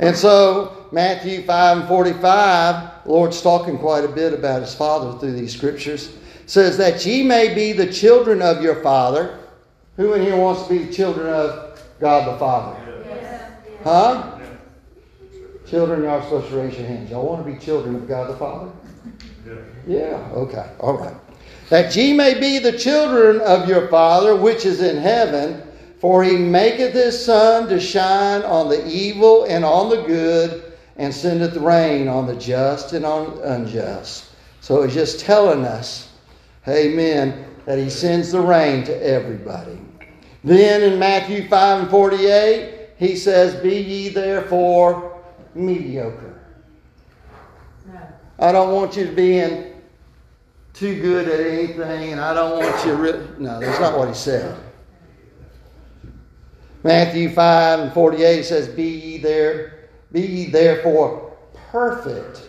And 0.00 0.16
so, 0.16 0.86
Matthew 0.92 1.42
5 1.42 1.76
and 1.76 1.88
45, 1.88 3.04
the 3.04 3.10
Lord's 3.10 3.42
talking 3.42 3.78
quite 3.78 4.02
a 4.02 4.08
bit 4.08 4.32
about 4.32 4.62
His 4.62 4.74
Father 4.74 5.18
through 5.18 5.32
these 5.32 5.54
scriptures. 5.54 6.16
Says 6.46 6.78
that 6.78 7.04
ye 7.04 7.22
may 7.22 7.54
be 7.54 7.72
the 7.72 7.92
children 7.92 8.40
of 8.40 8.62
your 8.62 8.82
Father. 8.82 9.38
Who 9.96 10.14
in 10.14 10.22
here 10.22 10.36
wants 10.36 10.64
to 10.64 10.68
be 10.70 10.84
the 10.84 10.92
children 10.92 11.26
of 11.26 11.80
God 12.00 12.34
the 12.34 12.38
Father? 12.38 12.80
Huh? 13.84 14.38
Children, 15.68 16.02
y'all 16.02 16.18
are 16.18 16.22
supposed 16.22 16.48
to 16.48 16.56
raise 16.56 16.78
your 16.78 16.86
hands. 16.86 17.10
Y'all 17.10 17.28
want 17.28 17.44
to 17.44 17.52
be 17.52 17.58
children 17.58 17.94
of 17.94 18.08
God 18.08 18.30
the 18.30 18.36
Father? 18.36 18.72
Yeah, 19.86 20.16
okay, 20.32 20.70
all 20.80 20.96
right. 20.96 21.14
That 21.68 21.94
ye 21.94 22.14
may 22.14 22.40
be 22.40 22.58
the 22.58 22.76
children 22.76 23.40
of 23.42 23.68
your 23.68 23.86
Father 23.88 24.34
which 24.34 24.64
is 24.64 24.80
in 24.80 24.96
heaven, 24.96 25.62
for 26.00 26.24
he 26.24 26.36
maketh 26.36 26.94
his 26.94 27.22
sun 27.22 27.68
to 27.68 27.78
shine 27.78 28.42
on 28.42 28.68
the 28.68 28.86
evil 28.88 29.44
and 29.44 29.64
on 29.64 29.90
the 29.90 30.02
good, 30.02 30.72
and 30.96 31.14
sendeth 31.14 31.56
rain 31.56 32.08
on 32.08 32.26
the 32.26 32.36
just 32.36 32.92
and 32.92 33.04
on 33.04 33.36
the 33.36 33.54
unjust. 33.54 34.30
So 34.60 34.82
he's 34.82 34.94
just 34.94 35.20
telling 35.20 35.64
us, 35.64 36.10
amen, 36.66 37.46
that 37.66 37.78
he 37.78 37.90
sends 37.90 38.32
the 38.32 38.40
rain 38.40 38.84
to 38.84 39.02
everybody. 39.02 39.78
Then 40.42 40.82
in 40.82 40.98
Matthew 40.98 41.48
5 41.48 41.82
and 41.82 41.90
48, 41.90 42.88
he 42.96 43.16
says, 43.16 43.54
Be 43.62 43.76
ye 43.76 44.08
therefore 44.08 45.22
mediocre. 45.54 46.40
I 48.38 48.52
don't 48.52 48.74
want 48.74 48.96
you 48.96 49.06
to 49.06 49.12
be 49.12 49.38
in 49.38 49.74
too 50.72 51.00
good 51.00 51.28
at 51.28 51.40
anything, 51.40 52.12
and 52.12 52.20
I 52.20 52.32
don't 52.32 52.58
want 52.58 52.86
you. 52.86 52.94
Re- 52.94 53.26
no, 53.38 53.60
that's 53.60 53.80
not 53.80 53.98
what 53.98 54.08
he 54.08 54.14
said. 54.14 54.58
Matthew 56.82 57.28
five 57.30 57.80
and 57.80 57.92
forty 57.92 58.22
eight 58.22 58.44
says, 58.44 58.68
"Be 58.68 58.88
ye 58.88 59.18
there, 59.18 59.88
be 60.12 60.22
ye 60.22 60.46
therefore 60.46 61.36
perfect, 61.70 62.42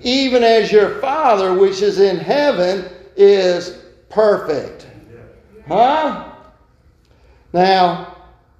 even 0.00 0.42
as 0.42 0.72
your 0.72 1.00
Father 1.00 1.54
which 1.54 1.80
is 1.80 2.00
in 2.00 2.16
heaven 2.16 2.86
is 3.16 3.78
perfect." 4.08 4.86
Huh? 5.68 6.32
Now, 7.52 8.16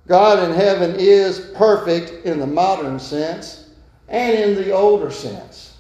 God 0.07 0.49
in 0.49 0.55
heaven 0.55 0.95
is 0.99 1.41
perfect 1.55 2.25
in 2.25 2.39
the 2.39 2.47
modern 2.47 2.99
sense 2.99 3.71
and 4.09 4.39
in 4.39 4.55
the 4.55 4.71
older 4.71 5.11
sense. 5.11 5.77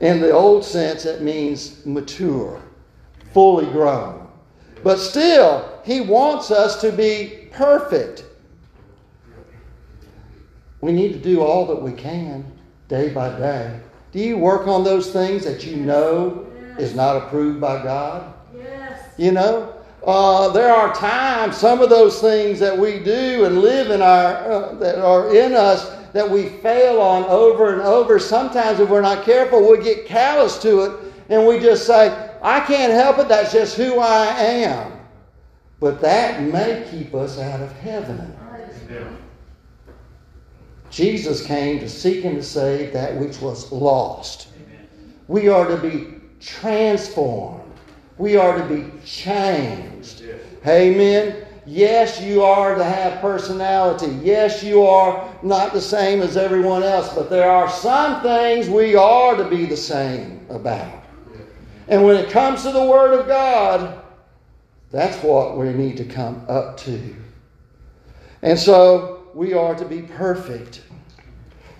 In 0.00 0.20
the 0.20 0.30
old 0.30 0.64
sense, 0.64 1.06
it 1.06 1.22
means 1.22 1.84
mature, 1.86 2.60
fully 3.32 3.66
grown. 3.66 4.25
But 4.86 5.00
still, 5.00 5.68
He 5.84 6.00
wants 6.00 6.52
us 6.52 6.80
to 6.80 6.92
be 6.92 7.48
perfect. 7.50 8.24
We 10.80 10.92
need 10.92 11.12
to 11.12 11.18
do 11.18 11.40
all 11.40 11.66
that 11.66 11.82
we 11.82 11.90
can 11.90 12.44
day 12.86 13.08
by 13.12 13.36
day. 13.36 13.80
Do 14.12 14.20
you 14.20 14.38
work 14.38 14.68
on 14.68 14.84
those 14.84 15.10
things 15.12 15.44
that 15.44 15.66
you 15.66 15.74
know 15.78 16.46
is 16.78 16.94
not 16.94 17.16
approved 17.16 17.60
by 17.60 17.82
God? 17.82 18.32
Yes. 18.56 19.02
You 19.18 19.32
know, 19.32 19.74
uh, 20.06 20.50
there 20.50 20.72
are 20.72 20.94
times, 20.94 21.56
some 21.56 21.80
of 21.80 21.90
those 21.90 22.20
things 22.20 22.60
that 22.60 22.78
we 22.78 23.00
do 23.00 23.44
and 23.44 23.58
live 23.58 23.90
in 23.90 24.02
our, 24.02 24.36
uh, 24.36 24.74
that 24.74 25.00
are 25.00 25.34
in 25.34 25.54
us, 25.54 25.96
that 26.12 26.30
we 26.30 26.50
fail 26.60 27.00
on 27.00 27.24
over 27.24 27.72
and 27.72 27.82
over. 27.82 28.20
Sometimes, 28.20 28.78
if 28.78 28.88
we're 28.88 29.00
not 29.00 29.24
careful, 29.24 29.68
we 29.68 29.82
get 29.82 30.06
callous 30.06 30.62
to 30.62 30.82
it 30.82 31.06
and 31.28 31.44
we 31.44 31.58
just 31.58 31.88
say, 31.88 32.25
I 32.46 32.60
can't 32.60 32.92
help 32.92 33.18
it, 33.18 33.26
that's 33.26 33.52
just 33.52 33.76
who 33.76 33.98
I 33.98 34.26
am. 34.26 34.92
But 35.80 36.00
that 36.02 36.40
may 36.40 36.86
keep 36.92 37.12
us 37.12 37.40
out 37.40 37.60
of 37.60 37.72
heaven. 37.72 38.36
Jesus 40.88 41.44
came 41.44 41.80
to 41.80 41.88
seek 41.88 42.24
and 42.24 42.36
to 42.36 42.44
save 42.44 42.92
that 42.92 43.16
which 43.16 43.40
was 43.40 43.72
lost. 43.72 44.46
We 45.26 45.48
are 45.48 45.66
to 45.66 45.76
be 45.76 46.20
transformed. 46.38 47.64
We 48.16 48.36
are 48.36 48.56
to 48.56 48.64
be 48.64 48.96
changed. 49.04 50.22
Amen. 50.64 51.44
Yes, 51.66 52.20
you 52.20 52.44
are 52.44 52.76
to 52.76 52.84
have 52.84 53.20
personality. 53.20 54.20
Yes, 54.22 54.62
you 54.62 54.84
are 54.84 55.28
not 55.42 55.72
the 55.72 55.80
same 55.80 56.22
as 56.22 56.36
everyone 56.36 56.84
else, 56.84 57.12
but 57.12 57.28
there 57.28 57.50
are 57.50 57.68
some 57.68 58.22
things 58.22 58.68
we 58.68 58.94
are 58.94 59.34
to 59.34 59.48
be 59.48 59.66
the 59.66 59.76
same 59.76 60.46
about. 60.48 61.05
And 61.88 62.04
when 62.04 62.16
it 62.16 62.30
comes 62.30 62.62
to 62.62 62.72
the 62.72 62.84
Word 62.84 63.18
of 63.18 63.26
God, 63.26 64.02
that's 64.90 65.22
what 65.22 65.56
we 65.56 65.70
need 65.72 65.96
to 65.98 66.04
come 66.04 66.44
up 66.48 66.76
to. 66.78 67.14
And 68.42 68.58
so 68.58 69.28
we 69.34 69.52
are 69.52 69.74
to 69.74 69.84
be 69.84 70.02
perfect. 70.02 70.82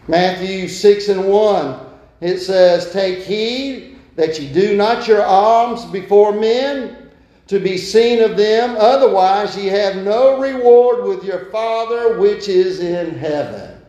Matthew 0.09 0.69
6 0.69 1.09
and 1.09 1.29
1, 1.29 1.81
it 2.21 2.39
says, 2.39 2.93
Take 2.93 3.21
heed 3.21 3.99
that 4.15 4.41
you 4.41 4.49
do 4.49 4.77
not 4.77 5.09
your 5.09 5.25
alms 5.25 5.85
before 5.87 6.33
men 6.33 7.11
to 7.49 7.61
be 7.61 7.79
seen 7.79 8.23
of 8.23 8.37
them, 8.37 8.77
otherwise 8.79 9.57
ye 9.57 9.67
have 9.67 9.97
no 9.97 10.41
reward 10.41 11.05
with 11.05 11.25
your 11.25 11.47
Father 11.47 12.19
which 12.19 12.49
is 12.49 12.81
in 12.81 13.17
heaven. 13.17 13.81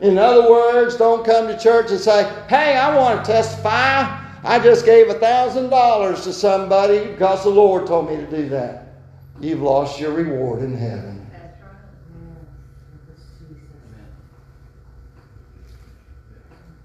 In 0.00 0.18
other 0.18 0.50
words, 0.50 0.96
don't 0.96 1.24
come 1.24 1.46
to 1.46 1.58
church 1.58 1.90
and 1.90 2.00
say, 2.00 2.24
Hey, 2.48 2.76
I 2.76 2.96
want 2.96 3.24
to 3.24 3.32
testify. 3.32 4.19
I 4.42 4.58
just 4.58 4.84
gave 4.84 5.08
a 5.08 5.14
thousand 5.14 5.68
dollars 5.70 6.22
to 6.24 6.32
somebody 6.32 7.06
because 7.06 7.42
the 7.44 7.50
Lord 7.50 7.86
told 7.86 8.10
me 8.10 8.16
to 8.16 8.26
do 8.26 8.48
that. 8.48 8.94
You've 9.40 9.62
lost 9.62 10.00
your 10.00 10.12
reward 10.12 10.62
in 10.62 10.76
heaven. 10.76 11.30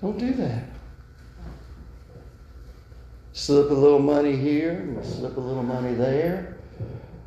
Don't 0.01 0.17
do 0.17 0.33
that. 0.33 0.63
Slip 3.33 3.69
a 3.69 3.73
little 3.73 3.99
money 3.99 4.35
here 4.35 4.95
slip 5.03 5.35
a 5.37 5.39
little 5.39 5.63
money 5.63 5.93
there. 5.93 6.57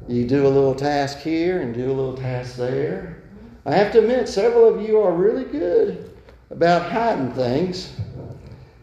You 0.08 0.26
do 0.26 0.46
a 0.46 0.48
little 0.48 0.74
task 0.74 1.18
here 1.18 1.60
and 1.60 1.74
do 1.74 1.86
a 1.86 1.92
little 1.92 2.16
task 2.16 2.56
there. 2.56 3.22
I 3.66 3.74
have 3.74 3.92
to 3.92 3.98
admit, 3.98 4.28
several 4.28 4.66
of 4.66 4.80
you 4.80 5.00
are 5.00 5.12
really 5.12 5.44
good 5.44 6.10
about 6.50 6.90
hiding 6.90 7.32
things. 7.32 7.92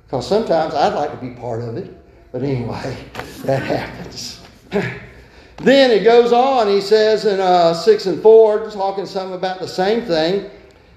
Because 0.06 0.28
sometimes 0.28 0.74
I'd 0.74 0.94
like 0.94 1.12
to 1.12 1.18
be 1.18 1.32
part 1.32 1.62
of 1.62 1.78
it. 1.78 1.96
But 2.32 2.44
anyway, 2.44 2.98
that 3.46 3.64
happens. 3.64 4.42
then 5.58 5.92
it 5.92 6.04
goes 6.04 6.32
on. 6.32 6.68
He 6.68 6.82
says 6.82 7.26
in 7.26 7.40
uh, 7.40 7.74
6 7.74 8.06
and 8.06 8.22
4, 8.22 8.72
talking 8.72 9.06
some 9.06 9.32
about 9.32 9.60
the 9.60 9.68
same 9.68 10.06
thing. 10.06 10.50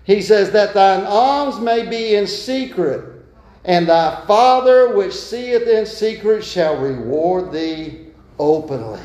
He 0.04 0.22
says, 0.22 0.50
That 0.52 0.74
thine 0.74 1.04
alms 1.04 1.60
may 1.60 1.86
be 1.88 2.16
in 2.16 2.26
secret, 2.26 3.22
and 3.64 3.88
thy 3.88 4.24
Father 4.26 4.94
which 4.94 5.14
seeth 5.14 5.68
in 5.68 5.86
secret 5.86 6.44
shall 6.44 6.76
reward 6.78 7.52
thee 7.52 8.08
openly. 8.38 9.00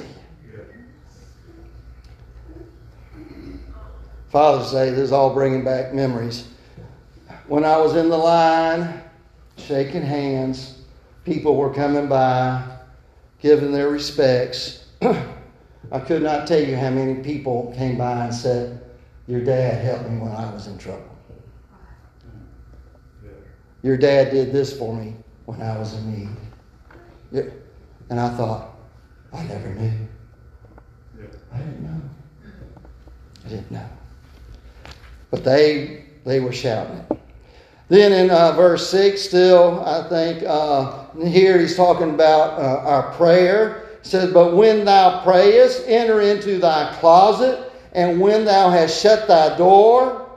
Father's 4.30 4.72
Day, 4.72 4.90
this 4.90 5.00
is 5.00 5.12
all 5.12 5.32
bringing 5.32 5.64
back 5.64 5.94
memories. 5.94 6.48
When 7.48 7.64
I 7.64 7.78
was 7.78 7.96
in 7.96 8.10
the 8.10 8.18
line, 8.18 9.04
shaking 9.58 10.02
hands, 10.02 10.82
people 11.24 11.56
were 11.56 11.74
coming 11.74 12.08
by, 12.08 12.64
giving 13.40 13.72
their 13.72 13.90
respects. 13.90 14.86
I 15.02 16.00
could 16.00 16.24
not 16.24 16.48
tell 16.48 16.62
you 16.62 16.76
how 16.76 16.90
many 16.90 17.22
people 17.22 17.74
came 17.76 17.98
by 17.98 18.26
and 18.26 18.34
said, 18.34 18.84
Your 19.28 19.42
dad 19.42 19.84
helped 19.84 20.10
me 20.10 20.18
when 20.18 20.32
I 20.32 20.52
was 20.54 20.68
in 20.68 20.78
trouble. 20.78 21.10
Your 23.82 23.98
dad 23.98 24.32
did 24.32 24.54
this 24.54 24.78
for 24.78 24.96
me 24.96 25.16
when 25.46 25.62
I 25.62 25.78
was 25.78 25.94
in 25.94 26.12
need. 27.32 27.44
And 28.10 28.20
I 28.20 28.30
thought, 28.36 28.76
I 29.34 29.44
never 29.44 29.70
knew. 29.76 29.92
I 31.52 31.58
didn't 31.58 31.84
know. 31.84 32.02
I 33.46 33.50
didn't 33.50 33.72
know. 33.72 33.90
But 35.32 35.44
they 35.44 36.06
they 36.26 36.40
were 36.40 36.54
shouting 36.54 36.98
it. 36.98 37.20
Then 37.94 38.12
in 38.12 38.32
uh, 38.32 38.54
verse 38.54 38.90
6, 38.90 39.22
still, 39.22 39.86
I 39.86 40.10
think 40.10 40.44
uh, 40.48 41.06
here 41.28 41.60
he's 41.60 41.76
talking 41.76 42.10
about 42.10 42.60
uh, 42.60 42.90
our 42.90 43.14
prayer. 43.14 43.88
Says, 44.02 44.34
But 44.34 44.56
when 44.56 44.84
thou 44.84 45.22
prayest, 45.24 45.84
enter 45.86 46.20
into 46.22 46.58
thy 46.58 46.92
closet, 46.96 47.72
and 47.92 48.20
when 48.20 48.46
thou 48.46 48.72
hast 48.72 49.00
shut 49.00 49.28
thy 49.28 49.56
door, 49.60 50.28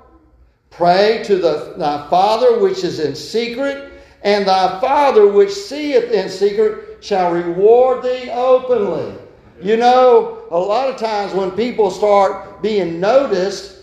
pray 0.68 1.22
to 1.24 1.38
the, 1.38 1.72
thy 1.78 2.06
Father 2.10 2.60
which 2.60 2.84
is 2.84 3.00
in 3.00 3.14
secret, 3.14 4.02
and 4.20 4.46
thy 4.46 4.78
Father 4.78 5.26
which 5.26 5.50
seeth 5.50 6.10
in 6.10 6.28
secret 6.28 7.02
shall 7.02 7.32
reward 7.32 8.02
thee 8.02 8.28
openly. 8.32 9.16
You 9.62 9.78
know, 9.78 10.44
a 10.50 10.58
lot 10.58 10.90
of 10.90 10.98
times 10.98 11.32
when 11.32 11.52
people 11.52 11.90
start 11.90 12.60
being 12.60 13.00
noticed, 13.00 13.76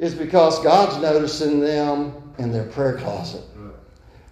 is 0.00 0.14
because 0.14 0.58
God's 0.64 1.00
noticing 1.00 1.60
them 1.60 2.29
in 2.38 2.52
their 2.52 2.64
prayer 2.64 2.96
closet. 2.96 3.42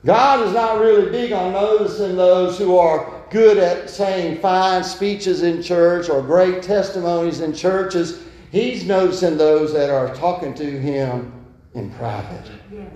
God 0.04 0.46
is 0.46 0.54
not 0.54 0.80
really 0.80 1.10
big 1.10 1.32
on 1.32 1.52
noticing 1.52 2.16
those 2.16 2.56
who 2.56 2.76
are 2.78 3.24
good 3.30 3.58
at 3.58 3.90
saying 3.90 4.40
fine 4.40 4.84
speeches 4.84 5.42
in 5.42 5.62
church 5.62 6.08
or 6.08 6.22
great 6.22 6.62
testimonies 6.62 7.40
in 7.40 7.52
churches. 7.52 8.22
He's 8.52 8.84
noticing 8.86 9.36
those 9.36 9.72
that 9.72 9.90
are 9.90 10.14
talking 10.14 10.54
to 10.54 10.64
Him 10.64 11.32
in 11.74 11.90
private. 11.94 12.50
Yes. 12.72 12.90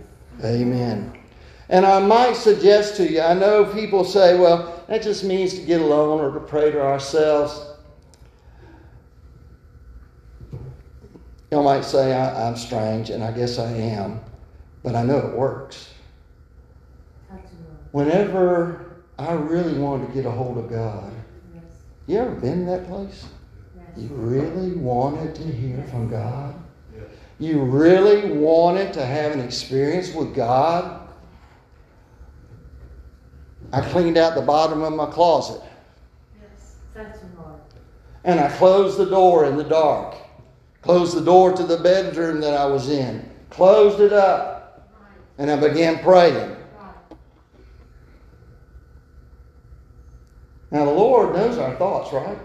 Amen. 0.44 1.18
And 1.68 1.86
I 1.86 1.98
might 2.00 2.36
suggest 2.36 2.96
to 2.96 3.10
you, 3.10 3.20
I 3.20 3.34
know 3.34 3.64
people 3.64 4.04
say, 4.04 4.38
well, 4.38 4.84
that 4.88 5.02
just 5.02 5.24
means 5.24 5.54
to 5.54 5.62
get 5.62 5.80
alone 5.80 6.20
or 6.20 6.32
to 6.32 6.40
pray 6.40 6.70
to 6.70 6.80
ourselves. 6.80 7.66
You 11.50 11.62
might 11.62 11.84
say, 11.84 12.14
I, 12.14 12.48
am 12.48 12.56
strange, 12.56 13.10
and 13.10 13.22
I 13.22 13.30
guess 13.32 13.58
I 13.58 13.70
am, 13.70 14.20
but 14.82 14.94
I 14.94 15.02
know 15.02 15.18
it 15.18 15.36
works. 15.36 15.92
Whenever 17.92 19.02
I 19.18 19.32
really 19.32 19.78
want 19.78 20.06
to 20.06 20.14
get 20.14 20.26
a 20.26 20.30
hold 20.30 20.58
of 20.58 20.70
God, 20.70 21.12
you 22.06 22.18
ever 22.18 22.34
been 22.34 22.66
that 22.66 22.88
place? 22.88 23.26
You 23.96 24.08
really 24.08 24.72
wanted 24.72 25.34
to 25.34 25.42
hear 25.42 25.82
from 25.84 26.08
God? 26.08 26.54
You 27.38 27.60
really 27.62 28.32
wanted 28.32 28.92
to 28.94 29.04
have 29.04 29.32
an 29.32 29.40
experience 29.40 30.14
with 30.14 30.34
God? 30.34 31.08
I 33.72 33.80
cleaned 33.80 34.16
out 34.16 34.34
the 34.34 34.42
bottom 34.42 34.82
of 34.82 34.92
my 34.92 35.06
closet. 35.06 35.62
And 38.24 38.38
I 38.38 38.48
closed 38.56 38.98
the 38.98 39.06
door 39.06 39.46
in 39.46 39.56
the 39.56 39.64
dark. 39.64 40.14
Closed 40.82 41.16
the 41.16 41.24
door 41.24 41.52
to 41.52 41.62
the 41.62 41.78
bedroom 41.78 42.40
that 42.40 42.54
I 42.54 42.66
was 42.66 42.88
in. 42.88 43.28
Closed 43.50 44.00
it 44.00 44.12
up. 44.12 44.61
And 45.38 45.50
I 45.50 45.56
began 45.56 45.98
praying. 46.00 46.56
Now, 50.70 50.86
the 50.86 50.90
Lord 50.90 51.34
knows 51.34 51.58
our 51.58 51.76
thoughts, 51.76 52.12
right? 52.12 52.38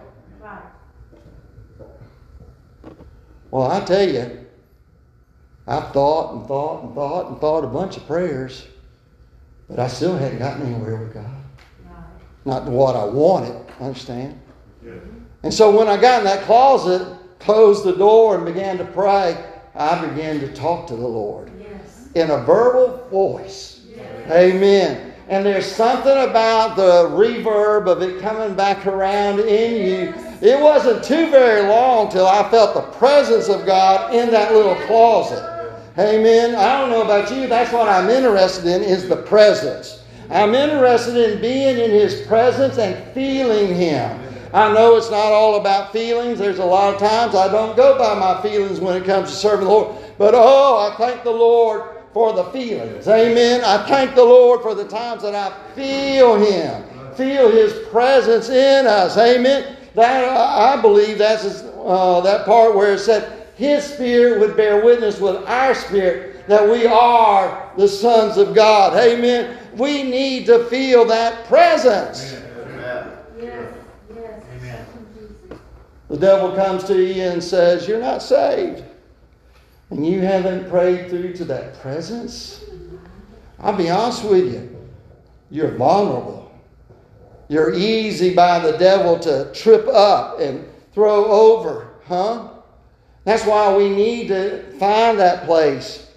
Well, 3.52 3.72
I 3.72 3.80
tell 3.86 4.08
you, 4.08 4.46
I've 5.66 5.92
thought 5.94 6.34
and 6.34 6.48
thought 6.48 6.84
and 6.84 6.94
thought 6.94 7.30
and 7.30 7.40
thought 7.40 7.64
a 7.64 7.68
bunch 7.68 7.96
of 7.98 8.06
prayers, 8.06 8.68
but 9.70 9.80
I 9.80 9.88
still 9.88 10.18
hadn't 10.18 10.40
gotten 10.40 10.66
anywhere 10.66 10.98
with 10.98 11.14
God. 11.14 11.26
Not 12.46 12.66
what 12.66 12.96
I 12.96 13.06
wanted, 13.06 13.56
understand? 13.80 14.40
And 15.44 15.54
so 15.54 15.78
when 15.78 15.88
I 15.88 15.96
got 15.96 16.20
in 16.20 16.26
that 16.26 16.44
closet, 16.44 17.08
closed 17.40 17.84
the 17.86 17.96
door 17.96 18.36
and 18.36 18.46
began 18.46 18.78
to 18.78 18.86
pray, 18.86 19.42
I 19.76 20.06
began 20.06 20.40
to 20.42 20.54
talk 20.54 20.88
to 20.88 20.96
the 20.96 21.08
Lord. 21.08 21.52
In 22.18 22.32
a 22.32 22.38
verbal 22.38 23.08
voice. 23.10 23.82
Yes. 23.96 24.32
Amen. 24.32 25.14
And 25.30 25.46
there's 25.46 25.70
something 25.70 26.12
about 26.30 26.76
the 26.76 27.10
reverb 27.10 27.88
of 27.88 28.02
it 28.02 28.22
coming 28.22 28.56
back 28.56 28.88
around 28.88 29.40
in 29.42 29.86
you. 29.86 30.14
It 30.42 30.60
wasn't 30.60 31.04
too 31.04 31.30
very 31.30 31.68
long 31.68 32.10
till 32.10 32.26
I 32.26 32.50
felt 32.50 32.74
the 32.74 32.98
presence 32.98 33.50
of 33.50 33.66
God 33.66 34.14
in 34.14 34.32
that 34.32 34.54
little 34.54 34.76
closet. 34.88 35.44
Amen. 35.98 36.56
I 36.56 36.80
don't 36.80 36.90
know 36.90 37.02
about 37.02 37.32
you, 37.32 37.48
that's 37.48 37.74
what 37.74 37.90
I'm 37.90 38.10
interested 38.10 38.68
in 38.68 38.84
is 38.84 39.10
the 39.10 39.18
presence. 39.18 40.04
I'm 40.30 40.54
interested 40.54 41.34
in 41.34 41.42
being 41.42 41.78
in 41.78 41.92
His 41.92 42.26
presence 42.28 42.78
and 42.78 43.14
feeling 43.14 43.76
Him. 43.76 44.20
I 44.54 44.72
know 44.74 44.96
it's 44.96 45.12
not 45.12 45.32
all 45.32 45.60
about 45.60 45.92
feelings. 45.92 46.40
There's 46.40 46.60
a 46.60 46.66
lot 46.66 46.94
of 46.94 47.00
times 47.00 47.36
I 47.36 47.52
don't 47.52 47.76
go 47.76 47.98
by 47.98 48.18
my 48.18 48.42
feelings 48.42 48.80
when 48.80 48.96
it 49.02 49.06
comes 49.06 49.30
to 49.30 49.36
serving 49.36 49.66
the 49.66 49.72
Lord. 49.72 49.98
But 50.18 50.34
oh, 50.36 50.90
I 50.90 50.96
thank 50.98 51.24
the 51.24 51.32
Lord 51.32 51.97
for 52.18 52.34
the 52.34 52.46
feelings. 52.46 53.08
Amen. 53.08 53.64
I 53.64 53.86
thank 53.86 54.16
the 54.16 54.24
Lord 54.24 54.64
for 54.64 54.74
the 54.74 54.88
times 54.88 55.22
that 55.22 55.36
I 55.36 55.56
feel 55.76 56.36
Him, 56.36 56.84
feel 57.14 57.52
His 57.52 57.88
presence 57.90 58.50
in 58.50 58.88
us. 58.88 59.16
Amen. 59.20 59.78
That 59.94 60.28
I 60.28 60.82
believe 60.82 61.20
that's 61.20 61.46
uh, 61.46 62.22
that 62.22 62.44
part 62.48 62.74
where 62.74 62.94
it 62.94 63.00
said 63.02 63.48
His 63.56 63.84
Spirit 63.84 64.40
would 64.40 64.58
bear 64.58 64.84
witness 64.84 65.20
with 65.20 65.36
our 65.46 65.76
spirit 65.76 66.48
that 66.48 66.68
we 66.68 66.88
are 66.88 67.72
the 67.78 67.88
sons 67.88 68.38
of 68.38 68.56
God. 68.56 68.98
Amen. 68.98 69.56
We 69.76 70.02
need 70.02 70.48
to 70.48 70.66
feel 70.66 71.06
that 71.06 71.46
presence. 71.46 72.42
The 76.10 76.18
devil 76.18 76.56
comes 76.56 76.84
to 76.86 77.00
you 77.00 77.22
and 77.22 77.44
says, 77.44 77.88
You're 77.88 78.02
not 78.02 78.24
saved. 78.24 78.84
And 79.90 80.06
you 80.06 80.20
haven't 80.22 80.70
prayed 80.70 81.10
through 81.10 81.34
to 81.34 81.46
that 81.46 81.80
presence. 81.80 82.64
I'll 83.60 83.76
be 83.76 83.90
honest 83.90 84.24
with 84.24 84.54
you. 84.54 84.76
You're 85.50 85.72
vulnerable. 85.72 86.52
You're 87.48 87.74
easy 87.74 88.34
by 88.34 88.60
the 88.60 88.78
devil 88.78 89.18
to 89.20 89.52
trip 89.54 89.88
up 89.88 90.40
and 90.40 90.68
throw 90.94 91.26
over, 91.26 91.92
huh? 92.06 92.50
That's 93.24 93.46
why 93.46 93.76
we 93.76 93.90
need 93.90 94.28
to 94.30 94.64
find 94.78 95.18
that 95.20 95.46
place 95.46 96.12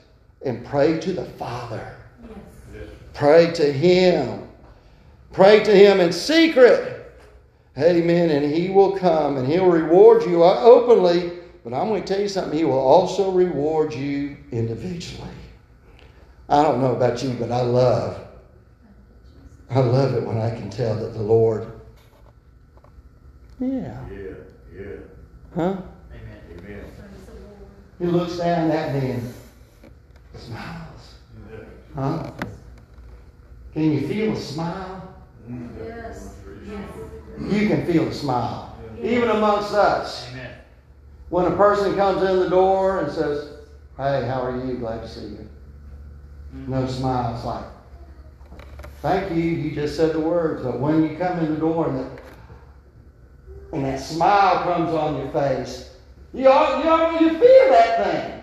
and 0.45 0.65
pray 0.65 0.99
to 1.01 1.13
the 1.13 1.25
Father. 1.25 1.97
Pray 3.15 3.53
to 3.53 3.73
Him. 3.73 4.49
Pray 5.33 5.63
to 5.63 5.75
Him 5.75 6.01
in 6.01 6.13
secret. 6.13 7.13
Amen. 7.79 8.31
And 8.31 8.53
He 8.53 8.71
will 8.71 8.97
come 8.97 9.37
and 9.37 9.47
He'll 9.47 9.67
reward 9.67 10.25
you 10.25 10.43
openly. 10.43 11.40
But 11.71 11.81
I'm 11.81 11.89
going 11.89 12.03
to 12.03 12.13
tell 12.13 12.21
you 12.21 12.29
something. 12.29 12.59
He 12.59 12.65
will 12.65 12.81
also 12.81 13.31
reward 13.31 13.95
you 13.95 14.37
individually. 14.51 15.31
I 16.49 16.65
don't 16.65 16.81
know 16.81 16.97
about 16.97 17.23
you, 17.23 17.31
but 17.35 17.53
I 17.53 17.61
love, 17.61 18.27
I 19.71 19.79
love 19.79 20.15
it 20.15 20.27
when 20.27 20.39
I 20.39 20.51
can 20.51 20.69
tell 20.69 20.97
that 20.97 21.13
the 21.13 21.23
Lord, 21.23 21.71
yeah, 23.61 23.69
Yeah, 24.11 24.31
yeah. 24.75 24.85
huh? 25.55 25.77
Amen. 26.11 26.41
Amen. 26.59 26.85
He 28.01 28.07
looks 28.07 28.39
down 28.39 28.73
at 28.73 29.01
me 29.01 29.11
and 29.13 29.35
smiles. 30.35 31.15
Huh? 31.95 32.33
Can 33.75 33.93
you 33.93 34.09
feel 34.09 34.33
a 34.33 34.37
smile? 34.37 35.15
Mm-hmm. 35.49 35.85
Yes. 35.87 36.35
You 37.39 37.69
can 37.69 37.87
feel 37.87 38.09
a 38.09 38.13
smile. 38.13 38.77
Even 39.01 39.29
amongst 39.29 39.73
us. 39.73 40.29
Amen. 40.33 40.50
When 41.31 41.47
a 41.47 41.57
person 41.57 41.95
comes 41.95 42.23
in 42.29 42.41
the 42.41 42.49
door 42.49 43.01
and 43.01 43.13
says, 43.13 43.53
Hey, 43.97 44.27
how 44.27 44.43
are 44.43 44.67
you? 44.67 44.75
Glad 44.75 45.03
to 45.03 45.09
see 45.09 45.21
you. 45.21 45.49
No 46.67 46.87
smile. 46.87 47.35
It's 47.35 47.45
like, 47.45 47.65
Thank 49.01 49.33
you. 49.33 49.43
You 49.43 49.71
just 49.71 49.97
said 49.97 50.13
the 50.13 50.21
words. 50.21 50.63
But 50.63 50.81
when 50.81 51.03
you 51.03 51.17
come 51.17 51.39
in 51.39 51.55
the 51.55 51.61
door 51.61 51.89
and 51.89 51.99
that, 52.01 52.23
and 53.73 53.85
that 53.85 54.01
smile 54.01 54.65
comes 54.65 54.91
on 54.91 55.19
your 55.19 55.31
face, 55.31 55.95
you, 56.35 56.49
all, 56.49 56.83
you, 56.83 56.91
all, 56.91 57.13
you 57.21 57.31
feel 57.31 57.71
that 57.71 58.05
thing. 58.05 58.37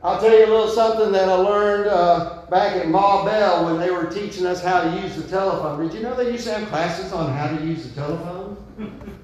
I'll 0.00 0.20
tell 0.20 0.32
you 0.32 0.46
a 0.46 0.46
little 0.46 0.68
something 0.68 1.10
that 1.10 1.28
I 1.28 1.34
learned 1.34 1.88
uh, 1.88 2.46
back 2.48 2.76
at 2.76 2.88
Ma 2.88 3.24
Bell 3.24 3.64
when 3.64 3.80
they 3.80 3.90
were 3.90 4.06
teaching 4.06 4.46
us 4.46 4.62
how 4.62 4.82
to 4.82 5.02
use 5.02 5.16
the 5.16 5.28
telephone. 5.28 5.82
Did 5.82 5.94
you 5.94 6.02
know 6.02 6.14
they 6.14 6.30
used 6.30 6.46
to 6.46 6.54
have 6.54 6.68
classes 6.68 7.12
on 7.12 7.32
how 7.32 7.48
to 7.48 7.66
use 7.66 7.88
the 7.88 8.00
telephone? 8.00 8.56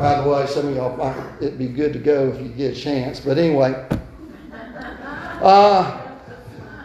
By 0.00 0.22
the 0.22 0.30
way, 0.30 0.46
some 0.46 0.68
of 0.68 0.74
y'all 0.74 1.36
it'd 1.42 1.58
be 1.58 1.68
good 1.68 1.92
to 1.92 1.98
go 1.98 2.28
if 2.28 2.40
you 2.40 2.48
get 2.48 2.74
a 2.74 2.80
chance. 2.80 3.20
But 3.20 3.36
anyway, 3.36 3.86
uh, 5.42 6.16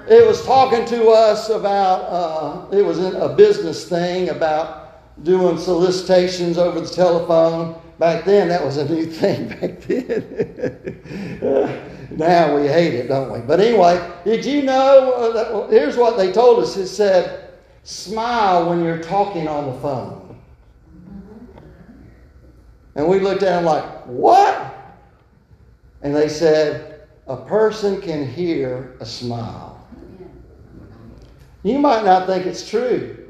it 0.10 0.28
was 0.28 0.46
talking 0.46 0.86
to 0.88 1.08
us 1.12 1.48
about, 1.48 2.02
uh, 2.02 2.76
it 2.76 2.84
was 2.84 3.00
a 3.00 3.34
business 3.38 3.88
thing 3.88 4.28
about 4.32 5.24
doing 5.24 5.58
solicitations 5.58 6.58
over 6.58 6.82
the 6.82 6.90
telephone. 6.90 7.82
Back 8.00 8.26
then, 8.26 8.50
that 8.50 8.62
was 8.62 8.76
a 8.76 8.90
new 8.94 9.06
thing 9.12 9.48
back 9.48 9.80
then. 9.84 11.00
now 12.12 12.54
we 12.54 12.68
hate 12.68 12.96
it, 12.96 13.08
don't 13.08 13.32
we? 13.32 13.40
But 13.40 13.62
anyway, 13.62 14.12
did 14.26 14.44
you 14.44 14.64
know? 14.64 15.14
Uh, 15.14 15.32
that, 15.32 15.54
well, 15.54 15.70
here's 15.70 15.96
what 15.96 16.18
they 16.18 16.34
told 16.34 16.62
us 16.62 16.76
it 16.76 16.88
said, 16.88 17.52
smile 17.84 18.70
when 18.70 18.84
you're 18.84 19.02
talking 19.02 19.48
on 19.48 19.68
the 19.74 19.80
phone. 19.80 20.25
And 22.96 23.08
we 23.08 23.20
looked 23.20 23.44
at 23.44 23.50
them 23.50 23.66
like, 23.66 23.84
what? 24.06 24.74
And 26.02 26.16
they 26.16 26.30
said, 26.30 27.08
a 27.28 27.36
person 27.36 28.02
can 28.02 28.28
hear 28.28 28.96
a 29.00 29.06
smile. 29.06 29.86
You 31.64 31.80
might 31.80 32.06
not 32.06 32.28
think 32.28 32.46
it's 32.46 32.70
true, 32.70 33.28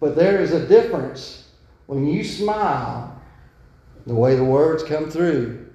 but 0.00 0.14
there 0.14 0.40
is 0.40 0.52
a 0.52 0.66
difference 0.66 1.48
when 1.86 2.06
you 2.06 2.22
smile, 2.22 3.20
the 4.06 4.14
way 4.14 4.36
the 4.36 4.44
words 4.44 4.82
come 4.84 5.10
through, 5.10 5.66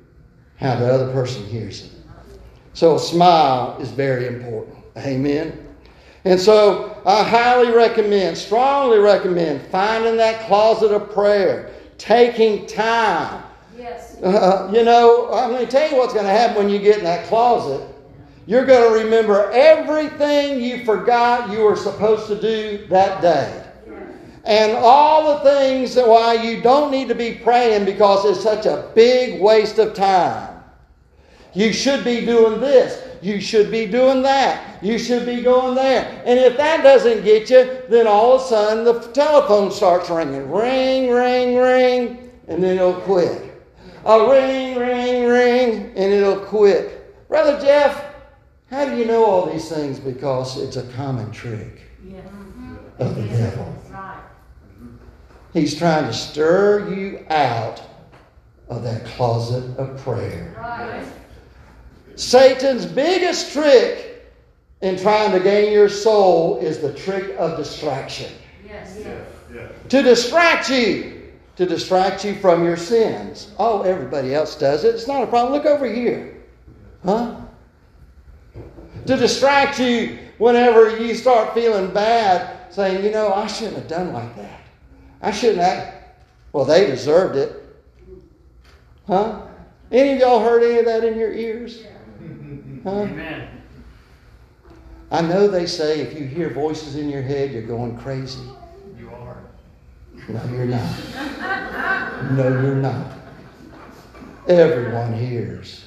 how 0.58 0.76
the 0.76 0.92
other 0.92 1.12
person 1.12 1.44
hears 1.46 1.86
it. 1.86 1.92
So 2.74 2.96
a 2.96 3.00
smile 3.00 3.78
is 3.82 3.90
very 3.90 4.28
important. 4.28 4.78
Amen. 4.98 5.68
And 6.26 6.40
so 6.40 7.02
I 7.06 7.24
highly 7.24 7.72
recommend, 7.72 8.38
strongly 8.38 9.00
recommend 9.00 9.62
finding 9.64 10.18
that 10.18 10.48
closet 10.48 10.92
of 10.92 11.12
prayer, 11.12 11.72
taking 11.98 12.66
time. 12.66 13.44
Yes. 13.78 14.18
Uh, 14.22 14.72
you 14.74 14.84
know, 14.84 15.32
I'm 15.34 15.52
going 15.52 15.66
to 15.66 15.72
tell 15.72 15.90
you 15.90 15.98
what's 15.98 16.14
going 16.14 16.26
to 16.26 16.32
happen 16.32 16.58
when 16.58 16.70
you 16.70 16.80
get 16.80 16.98
in 16.98 17.04
that 17.04 17.26
closet. 17.28 17.86
You're 18.48 18.66
going 18.66 18.94
to 18.94 19.04
remember 19.04 19.50
everything 19.52 20.62
you 20.62 20.86
forgot 20.86 21.50
you 21.50 21.64
were 21.64 21.76
supposed 21.76 22.28
to 22.28 22.40
do 22.40 22.86
that 22.88 23.22
day. 23.22 23.64
And 24.44 24.74
all 24.74 25.34
the 25.34 25.50
things 25.50 25.96
that 25.96 26.08
why 26.08 26.36
you 26.36 26.62
don't 26.62 26.92
need 26.92 27.08
to 27.08 27.16
be 27.16 27.34
praying 27.34 27.86
because 27.86 28.26
it's 28.26 28.44
such 28.44 28.68
a 28.68 28.92
big 28.94 29.42
waste 29.42 29.80
of 29.80 29.96
time. 29.96 30.64
You 31.56 31.74
should 31.74 32.04
be 32.04 32.24
doing 32.24 32.60
this. 32.60 33.05
You 33.26 33.42
should 33.42 33.72
be 33.72 33.88
doing 33.88 34.22
that. 34.22 34.84
You 34.84 35.00
should 35.00 35.26
be 35.26 35.42
going 35.42 35.74
there. 35.74 36.22
And 36.28 36.38
if 36.38 36.58
that 36.58 36.84
doesn't 36.84 37.24
get 37.24 37.50
you, 37.50 37.82
then 37.90 38.06
all 38.06 38.36
of 38.36 38.42
a 38.42 38.46
sudden 38.46 38.84
the 38.84 39.00
telephone 39.14 39.72
starts 39.72 40.12
ringing. 40.12 40.52
Ring, 40.52 41.10
ring, 41.10 41.58
ring, 41.58 42.32
and 42.48 42.64
then 42.64 42.78
it'll 42.78 43.02
quit. 43.02 43.52
A 44.06 44.30
ring, 44.30 44.78
ring, 44.78 45.28
ring, 45.28 45.92
and 45.96 46.14
it'll 46.14 46.40
quit. 46.40 47.28
Brother 47.28 47.60
Jeff, 47.60 48.14
how 48.70 48.86
do 48.86 48.96
you 48.96 49.06
know 49.06 49.26
all 49.26 49.52
these 49.52 49.70
things? 49.70 50.00
Because 50.00 50.62
it's 50.62 50.76
a 50.76 50.84
common 50.94 51.32
trick 51.32 51.82
of 53.00 53.16
the 53.16 53.28
devil. 53.28 53.76
He's 55.52 55.76
trying 55.76 56.06
to 56.06 56.14
stir 56.14 56.94
you 56.94 57.26
out 57.32 57.82
of 58.70 58.84
that 58.84 59.04
closet 59.06 59.64
of 59.80 59.98
prayer. 59.98 60.54
Right. 60.60 61.08
Satan's 62.16 62.86
biggest 62.86 63.52
trick 63.52 64.26
in 64.82 64.98
trying 64.98 65.32
to 65.32 65.40
gain 65.40 65.72
your 65.74 65.90
soul 65.90 66.58
is 66.60 66.80
the 66.80 66.94
trick 66.94 67.36
of 67.38 67.58
distraction. 67.58 68.32
Yes. 68.66 69.00
Yeah. 69.54 69.68
To 69.90 70.02
distract 70.02 70.70
you, 70.70 71.32
to 71.56 71.66
distract 71.66 72.26
you 72.26 72.36
from 72.36 72.64
your 72.64 72.78
sins. 72.78 73.52
Oh, 73.58 73.82
everybody 73.84 74.34
else 74.34 74.56
does 74.56 74.84
it. 74.84 74.96
It's 74.96 75.08
not 75.08 75.24
a 75.24 75.28
problem. 75.28 75.54
Look 75.54 75.66
over 75.66 75.86
here. 75.86 76.44
Huh? 77.04 77.42
To 79.06 79.16
distract 79.16 79.80
you 79.80 80.18
whenever 80.38 80.98
you 80.98 81.16
start 81.16 81.54
feeling 81.54 81.94
bad, 81.94 82.74
saying, 82.74 83.04
you 83.06 83.12
know, 83.12 83.34
I 83.34 83.48
shouldn't 83.48 83.78
have 83.78 83.88
done 83.88 84.12
like 84.12 84.36
that. 84.36 84.62
I 85.22 85.32
shouldn't 85.32 85.60
have. 85.60 85.94
Well, 86.52 86.66
they 86.66 86.88
deserved 86.88 87.38
it. 87.38 87.64
Huh? 89.08 89.42
Any 89.92 90.14
of 90.14 90.20
y'all 90.20 90.40
heard 90.40 90.64
any 90.64 90.80
of 90.80 90.86
that 90.86 91.04
in 91.04 91.18
your 91.18 91.32
ears? 91.32 91.84
Huh? 92.86 93.02
Amen. 93.02 93.50
I 95.10 95.22
know 95.22 95.48
they 95.48 95.66
say 95.66 96.02
if 96.02 96.14
you 96.18 96.26
hear 96.26 96.52
voices 96.52 96.96
in 96.96 97.10
your 97.10 97.24
head, 97.24 97.52
you're 97.52 97.64
going 97.64 97.98
crazy. 97.98 98.44
You 98.96 99.10
are. 99.10 99.38
No, 100.30 100.44
you're 100.52 100.66
not. 100.66 102.32
No, 102.32 102.48
you're 102.48 102.76
not. 102.76 103.12
Everyone 104.48 105.14
hears. 105.14 105.86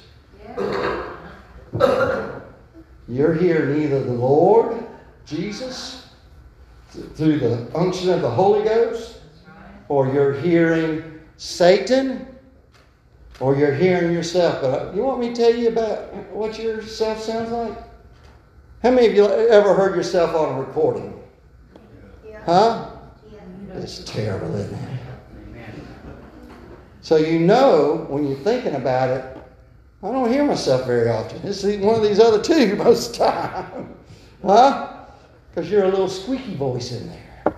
You're 3.07 3.33
hearing 3.33 3.81
either 3.81 4.03
the 4.03 4.11
Lord, 4.11 4.85
Jesus, 5.25 6.09
through 6.89 7.39
the 7.39 7.71
unction 7.77 8.09
of 8.09 8.21
the 8.21 8.29
Holy 8.29 8.65
Ghost, 8.65 9.21
or 9.87 10.11
you're 10.11 10.33
hearing 10.33 11.21
Satan, 11.37 12.27
or 13.39 13.55
you're 13.55 13.73
hearing 13.73 14.11
yourself. 14.11 14.61
But 14.61 14.67
uh, 14.67 14.91
you 14.93 15.03
want 15.03 15.19
me 15.19 15.33
to 15.33 15.35
tell 15.35 15.55
you 15.55 15.69
about 15.69 16.13
what 16.33 16.59
yourself 16.59 17.21
sounds 17.21 17.51
like? 17.51 17.77
How 18.83 18.91
many 18.91 19.07
of 19.07 19.13
you 19.13 19.25
ever 19.25 19.73
heard 19.73 19.95
yourself 19.95 20.35
on 20.35 20.55
a 20.55 20.59
recording? 20.59 21.21
Huh? 22.45 22.91
It's 23.73 23.99
terrible, 24.03 24.55
isn't 24.55 24.73
it? 24.73 24.99
So 27.01 27.17
you 27.17 27.39
know 27.39 28.05
when 28.09 28.27
you're 28.27 28.37
thinking 28.39 28.75
about 28.75 29.09
it, 29.09 29.37
I 30.01 30.11
don't 30.11 30.31
hear 30.31 30.45
myself 30.45 30.85
very 30.85 31.09
often. 31.09 31.41
It's 31.43 31.63
one 31.63 31.95
of 31.95 32.03
these 32.03 32.19
other 32.19 32.41
two 32.41 32.75
most 32.77 33.11
of 33.11 33.17
the 33.19 33.25
time. 33.25 33.95
Huh? 34.43 35.05
Because 35.49 35.69
you're 35.69 35.85
a 35.85 35.89
little 35.89 36.07
squeaky 36.07 36.55
voice 36.55 36.91
in 36.91 37.07
there. 37.07 37.55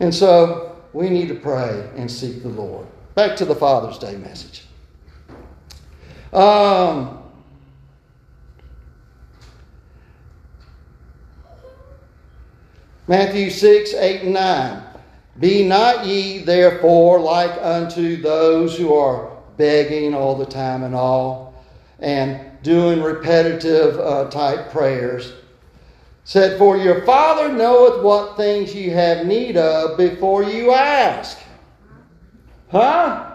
And 0.00 0.14
so 0.14 0.76
we 0.92 1.08
need 1.08 1.28
to 1.28 1.34
pray 1.34 1.88
and 1.96 2.10
seek 2.10 2.42
the 2.42 2.48
Lord. 2.48 2.86
Back 3.14 3.36
to 3.36 3.44
the 3.44 3.54
Father's 3.54 3.98
Day 3.98 4.16
message. 4.16 4.64
Um, 6.32 7.18
Matthew 13.06 13.50
6, 13.50 13.94
8, 13.94 14.22
and 14.22 14.34
9. 14.34 14.82
Be 15.40 15.66
not 15.66 16.06
ye 16.06 16.38
therefore 16.38 17.18
like 17.20 17.52
unto 17.60 18.20
those 18.20 18.76
who 18.76 18.94
are 18.94 19.36
begging 19.56 20.14
all 20.14 20.36
the 20.36 20.46
time 20.46 20.82
and 20.82 20.94
all, 20.94 21.64
and 21.98 22.40
doing 22.62 23.02
repetitive 23.02 23.98
uh, 23.98 24.30
type 24.30 24.70
prayers. 24.70 25.34
Said, 26.24 26.58
For 26.58 26.76
your 26.76 27.04
Father 27.04 27.52
knoweth 27.52 28.02
what 28.02 28.36
things 28.36 28.74
you 28.74 28.92
have 28.92 29.26
need 29.26 29.56
of 29.56 29.98
before 29.98 30.44
you 30.44 30.72
ask. 30.72 31.38
Huh? 32.70 33.31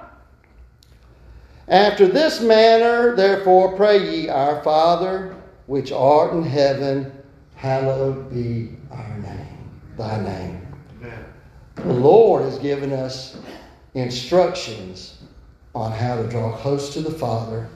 After 1.67 2.07
this 2.07 2.41
manner, 2.41 3.15
therefore, 3.15 3.75
pray 3.75 4.09
ye, 4.09 4.29
Our 4.29 4.63
Father, 4.63 5.35
which 5.65 5.91
art 5.91 6.31
in 6.33 6.43
heaven, 6.43 7.11
hallowed 7.55 8.29
be 8.29 8.77
our 8.91 9.17
name, 9.17 9.81
thy 9.97 10.21
name. 10.21 10.67
Amen. 11.01 11.25
The 11.75 11.93
Lord 11.93 12.43
has 12.43 12.57
given 12.59 12.93
us 12.93 13.37
instructions 13.95 15.17
on 15.75 15.91
how 15.91 16.15
to 16.15 16.27
draw 16.27 16.55
close 16.55 16.93
to 16.93 17.01
the 17.01 17.11
Father 17.11 17.67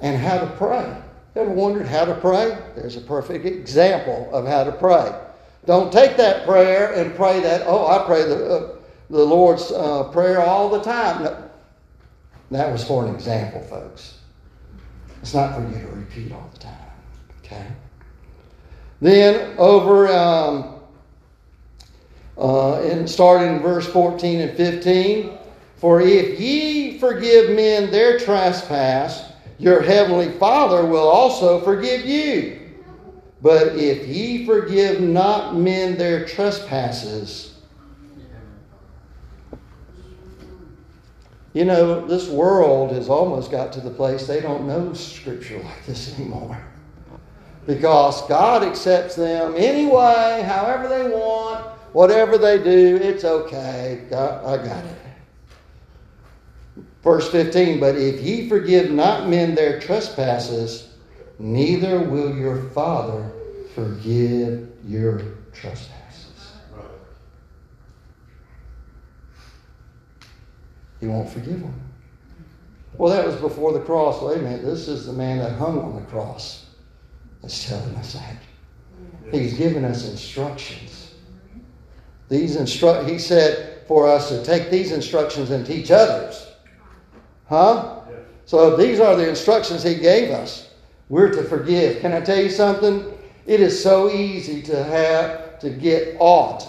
and 0.00 0.20
how 0.20 0.38
to 0.38 0.46
pray. 0.56 0.94
Ever 1.34 1.50
wondered 1.50 1.86
how 1.86 2.04
to 2.04 2.14
pray? 2.14 2.58
There's 2.74 2.96
a 2.96 3.00
perfect 3.00 3.46
example 3.46 4.28
of 4.32 4.46
how 4.46 4.64
to 4.64 4.72
pray. 4.72 5.18
Don't 5.66 5.92
take 5.92 6.16
that 6.16 6.46
prayer 6.46 6.92
and 6.92 7.14
pray 7.14 7.40
that, 7.40 7.62
oh, 7.66 7.86
I 7.86 8.04
pray 8.06 8.24
the, 8.24 8.46
uh, 8.46 8.76
the 9.10 9.24
Lord's 9.24 9.70
uh, 9.70 10.04
Prayer 10.12 10.40
all 10.40 10.68
the 10.68 10.82
time. 10.82 11.24
No, 11.24 11.47
that 12.50 12.72
was 12.72 12.84
for 12.84 13.06
an 13.06 13.14
example, 13.14 13.60
folks. 13.62 14.18
It's 15.22 15.34
not 15.34 15.54
for 15.54 15.62
you 15.68 15.80
to 15.80 15.92
repeat 15.92 16.32
all 16.32 16.48
the 16.52 16.58
time. 16.58 16.74
Okay? 17.44 17.66
Then 19.00 19.54
over 19.58 20.08
um, 20.08 20.78
uh, 22.38 22.80
and 22.82 23.08
starting 23.08 23.56
in 23.56 23.62
verse 23.62 23.86
14 23.86 24.40
and 24.40 24.56
15. 24.56 25.38
For 25.76 26.00
if 26.00 26.40
ye 26.40 26.98
forgive 26.98 27.54
men 27.54 27.90
their 27.90 28.18
trespass, 28.18 29.32
your 29.58 29.82
heavenly 29.82 30.30
Father 30.38 30.84
will 30.84 31.08
also 31.08 31.60
forgive 31.60 32.06
you. 32.06 32.60
But 33.40 33.76
if 33.76 34.06
ye 34.06 34.46
forgive 34.46 35.00
not 35.00 35.56
men 35.56 35.96
their 35.96 36.24
trespasses, 36.24 37.57
you 41.58 41.64
know, 41.64 42.06
this 42.06 42.28
world 42.28 42.92
has 42.92 43.08
almost 43.08 43.50
got 43.50 43.72
to 43.72 43.80
the 43.80 43.90
place 43.90 44.28
they 44.28 44.40
don't 44.40 44.64
know 44.64 44.92
scripture 44.92 45.58
like 45.58 45.86
this 45.86 46.16
anymore. 46.16 46.56
Because 47.66 48.24
God 48.28 48.62
accepts 48.62 49.16
them 49.16 49.54
anyway, 49.56 50.44
however 50.46 50.86
they 50.88 51.08
want, 51.08 51.66
whatever 51.92 52.38
they 52.38 52.62
do, 52.62 53.00
it's 53.02 53.24
okay. 53.24 54.04
I 54.06 54.56
got 54.56 54.84
it. 54.84 54.98
Verse 57.02 57.28
15, 57.28 57.80
but 57.80 57.96
if 57.96 58.20
ye 58.20 58.48
forgive 58.48 58.92
not 58.92 59.28
men 59.28 59.56
their 59.56 59.80
trespasses, 59.80 60.94
neither 61.40 61.98
will 61.98 62.36
your 62.36 62.70
Father 62.70 63.32
forgive 63.74 64.68
your 64.86 65.22
trespasses. 65.52 66.52
Right. 66.72 66.84
He 71.00 71.06
won't 71.06 71.30
forgive 71.30 71.60
them. 71.60 71.80
Well, 72.96 73.12
that 73.12 73.26
was 73.26 73.36
before 73.36 73.72
the 73.72 73.80
cross. 73.80 74.20
Wait 74.20 74.38
a 74.38 74.42
minute, 74.42 74.64
this 74.64 74.88
is 74.88 75.06
the 75.06 75.12
man 75.12 75.38
that 75.38 75.52
hung 75.52 75.78
on 75.78 75.94
the 75.94 76.06
cross 76.06 76.66
that's 77.40 77.68
telling 77.68 77.94
us 77.94 78.14
that. 78.14 78.36
He's 79.30 79.54
given 79.54 79.84
us 79.84 80.08
instructions. 80.08 81.14
These 82.28 82.56
instru- 82.56 83.08
he 83.08 83.18
said 83.18 83.86
for 83.86 84.08
us 84.08 84.28
to 84.30 84.44
take 84.44 84.70
these 84.70 84.92
instructions 84.92 85.50
and 85.50 85.64
teach 85.64 85.90
others. 85.90 86.46
Huh? 87.48 88.00
So 88.46 88.76
these 88.76 89.00
are 89.00 89.14
the 89.14 89.28
instructions 89.28 89.82
he 89.82 89.94
gave 89.94 90.30
us. 90.30 90.70
We're 91.08 91.30
to 91.32 91.44
forgive. 91.44 92.00
Can 92.00 92.12
I 92.12 92.20
tell 92.20 92.40
you 92.40 92.50
something? 92.50 93.04
It 93.46 93.60
is 93.60 93.82
so 93.82 94.10
easy 94.10 94.60
to 94.62 94.82
have 94.84 95.58
to 95.60 95.70
get 95.70 96.16
aught 96.18 96.66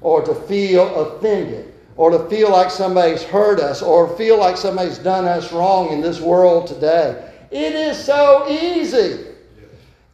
or 0.00 0.22
to 0.22 0.34
feel 0.34 0.94
offended 0.94 1.73
or 1.96 2.10
to 2.10 2.28
feel 2.28 2.50
like 2.50 2.70
somebody's 2.70 3.22
hurt 3.22 3.60
us 3.60 3.82
or 3.82 4.16
feel 4.16 4.38
like 4.38 4.56
somebody's 4.56 4.98
done 4.98 5.24
us 5.24 5.52
wrong 5.52 5.90
in 5.90 6.00
this 6.00 6.20
world 6.20 6.66
today. 6.66 7.30
It 7.50 7.74
is 7.74 8.02
so 8.02 8.46
easy. 8.48 9.26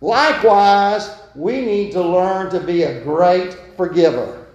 Likewise, 0.00 1.10
we 1.34 1.64
need 1.64 1.92
to 1.92 2.02
learn 2.02 2.50
to 2.50 2.60
be 2.60 2.82
a 2.82 3.02
great 3.02 3.56
forgiver. 3.76 4.46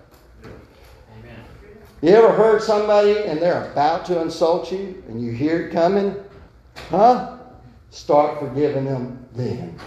You 2.02 2.10
ever 2.12 2.32
heard 2.32 2.62
somebody 2.62 3.18
and 3.24 3.42
they're 3.42 3.72
about 3.72 4.06
to 4.08 4.22
insult 4.22 4.72
you 4.72 5.04
and 5.08 5.20
you 5.20 5.32
hear 5.32 5.68
it 5.68 5.72
coming? 5.72 6.16
Huh? 6.90 7.38
Start 7.90 8.40
forgiving 8.40 8.86
them 8.86 9.26
then. 9.34 9.80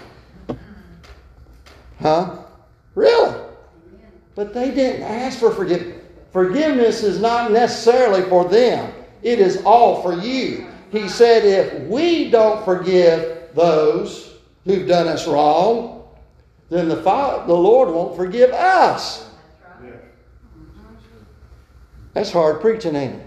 Huh? 2.01 2.39
Really? 2.95 3.41
But 4.35 4.55
they 4.55 4.71
didn't 4.71 5.03
ask 5.03 5.39
for 5.39 5.53
forgiveness. 5.53 5.98
Forgiveness 6.33 7.03
is 7.03 7.21
not 7.21 7.53
necessarily 7.53 8.23
for 8.29 8.45
them, 8.45 8.93
it 9.23 9.39
is 9.39 9.63
all 9.65 10.03
for 10.03 10.15
you. 10.15 10.67
He 10.91 11.09
said, 11.09 11.45
if 11.45 11.83
we 11.89 12.31
don't 12.31 12.65
forgive 12.65 13.55
those 13.55 14.35
who've 14.65 14.87
done 14.87 15.09
us 15.09 15.27
wrong, 15.27 16.09
then 16.71 16.89
the, 16.89 17.03
Father, 17.03 17.47
the 17.47 17.55
Lord 17.55 17.91
won't 17.91 18.17
forgive 18.17 18.51
us. 18.53 19.29
That's 22.15 22.33
hard 22.33 22.61
preaching, 22.61 22.97
ain't 22.97 23.15
it? 23.15 23.27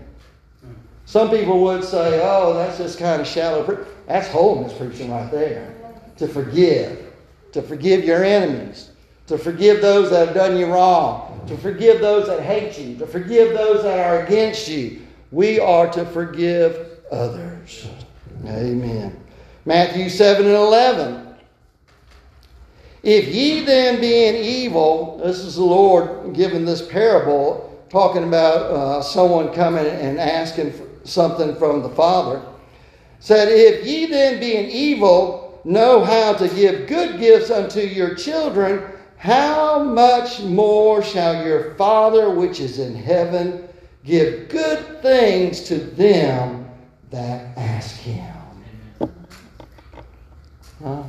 Some 1.06 1.30
people 1.30 1.62
would 1.64 1.84
say, 1.84 2.22
oh, 2.24 2.54
that's 2.54 2.78
just 2.78 2.98
kind 2.98 3.22
of 3.22 3.28
shallow. 3.28 3.86
That's 4.08 4.28
holiness 4.28 4.74
preaching 4.78 5.12
right 5.12 5.30
there. 5.32 5.74
To 6.18 6.28
forgive. 6.28 7.14
To 7.52 7.62
forgive 7.62 8.06
your 8.06 8.24
enemies. 8.24 8.91
To 9.32 9.38
forgive 9.38 9.80
those 9.80 10.10
that 10.10 10.28
have 10.28 10.36
done 10.36 10.58
you 10.58 10.66
wrong. 10.66 11.42
To 11.48 11.56
forgive 11.56 12.02
those 12.02 12.28
that 12.28 12.42
hate 12.42 12.78
you. 12.78 12.98
To 12.98 13.08
forgive 13.08 13.54
those 13.54 13.82
that 13.82 13.98
are 13.98 14.26
against 14.26 14.68
you. 14.68 15.08
We 15.32 15.58
are 15.58 15.90
to 15.94 16.06
forgive 16.08 17.00
others. 17.10 17.88
Amen. 18.46 19.18
Matthew 19.64 20.10
7 20.10 20.46
and 20.46 20.54
11. 20.54 21.34
If 23.04 23.30
ye 23.30 23.64
then 23.64 24.02
being 24.02 24.36
evil, 24.36 25.22
this 25.24 25.40
is 25.40 25.56
the 25.56 25.64
Lord 25.64 26.36
giving 26.36 26.66
this 26.66 26.86
parable, 26.86 27.82
talking 27.90 28.26
about 28.26 28.58
uh, 28.58 29.02
someone 29.02 29.54
coming 29.54 29.86
and 29.86 30.20
asking 30.20 30.74
something 31.06 31.56
from 31.56 31.82
the 31.82 31.90
Father, 31.92 32.42
said, 33.22 33.48
If 33.48 33.86
ye 33.86 34.08
then 34.08 34.42
being 34.42 34.70
evil 34.70 35.62
know 35.64 36.04
how 36.04 36.34
to 36.34 36.50
give 36.50 36.88
good 36.88 37.18
gifts 37.18 37.50
unto 37.50 37.80
your 37.80 38.14
children, 38.14 38.98
how 39.22 39.84
much 39.84 40.42
more 40.42 41.04
shall 41.04 41.46
your 41.46 41.76
Father 41.76 42.32
which 42.32 42.60
is 42.60 42.80
in 42.80 42.96
heaven 42.96 43.70
give 44.04 44.50
good 44.50 45.00
things 45.04 45.62
to 45.66 45.76
them 45.76 46.68
that 47.12 47.56
ask 47.56 47.98
him? 47.98 48.34
Huh? 50.84 51.04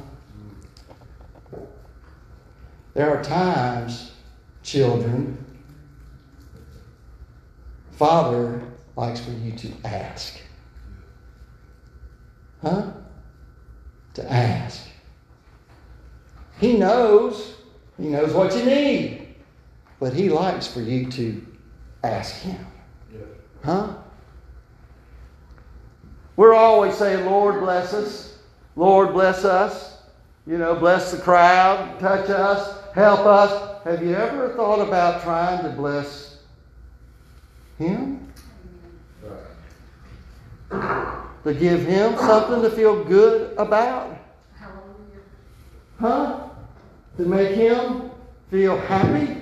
There 2.93 3.17
are 3.17 3.25
times, 3.25 4.13
children, 4.63 5.43
Father 7.93 8.61
likes 8.95 9.21
for 9.21 9.31
you 9.31 9.53
to 9.53 9.73
ask. 9.87 10.39
Huh? 12.61 12.91
To 14.13 14.31
ask. 14.31 14.87
He 16.61 16.77
knows. 16.77 17.62
He 17.99 18.09
knows 18.09 18.32
what 18.32 18.55
you 18.57 18.64
need. 18.64 19.34
But 20.01 20.12
He 20.12 20.28
likes 20.28 20.66
for 20.66 20.80
you 20.80 21.11
to 21.12 21.47
ask 22.03 22.34
Him. 22.40 22.66
Yes. 23.12 23.22
Huh? 23.64 23.95
We're 26.36 26.55
always 26.55 26.95
saying, 26.95 27.26
Lord, 27.26 27.61
bless 27.61 27.93
us. 27.93 28.38
Lord, 28.74 29.12
bless 29.12 29.45
us. 29.45 29.99
You 30.47 30.59
know, 30.59 30.74
bless 30.74 31.12
the 31.12 31.18
crowd, 31.18 32.01
touch 32.01 32.28
us, 32.28 32.82
help 32.95 33.20
us. 33.20 33.84
Have 33.84 34.03
you 34.03 34.14
ever 34.14 34.49
thought 34.55 34.80
about 34.80 35.22
trying 35.22 35.62
to 35.62 35.70
bless 35.70 36.38
Him? 37.78 38.32
Right. 40.70 41.18
To 41.45 41.55
give 41.55 41.86
Him 41.86 42.16
something 42.16 42.62
to 42.62 42.70
feel 42.70 43.05
good 43.05 43.57
about? 43.57 44.16
Huh? 46.01 46.49
To 47.17 47.23
make 47.23 47.55
Him 47.55 48.11
feel 48.51 48.79
happy? 48.79 49.37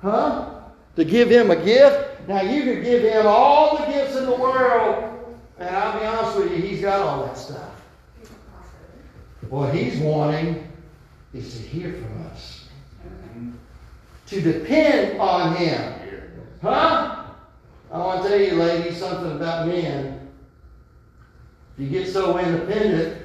Huh? 0.00 0.60
To 0.96 1.04
give 1.04 1.30
Him 1.30 1.50
a 1.50 1.56
gift? 1.56 2.28
Now, 2.28 2.42
you 2.42 2.62
could 2.62 2.84
give 2.84 3.02
Him 3.02 3.26
all 3.26 3.78
the 3.78 3.86
gifts 3.86 4.16
in 4.16 4.26
the 4.26 4.34
world, 4.34 5.36
and 5.58 5.74
I'll 5.74 5.98
be 5.98 6.06
honest 6.06 6.38
with 6.38 6.52
you, 6.52 6.62
He's 6.62 6.80
got 6.80 7.00
all 7.00 7.26
that 7.26 7.36
stuff. 7.36 7.70
What 9.48 9.74
He's 9.74 9.98
wanting 9.98 10.70
is 11.34 11.56
to 11.56 11.62
hear 11.62 11.92
from 11.92 12.26
us, 12.26 12.68
to 14.26 14.40
depend 14.40 15.20
on 15.20 15.56
Him. 15.56 15.94
Huh? 16.62 17.24
I 17.90 17.98
want 17.98 18.22
to 18.22 18.28
tell 18.28 18.40
you, 18.40 18.54
ladies, 18.54 18.98
something 18.98 19.32
about 19.32 19.66
men. 19.66 20.30
If 21.76 21.84
you 21.84 21.88
get 21.90 22.08
so 22.08 22.38
independent, 22.38 23.22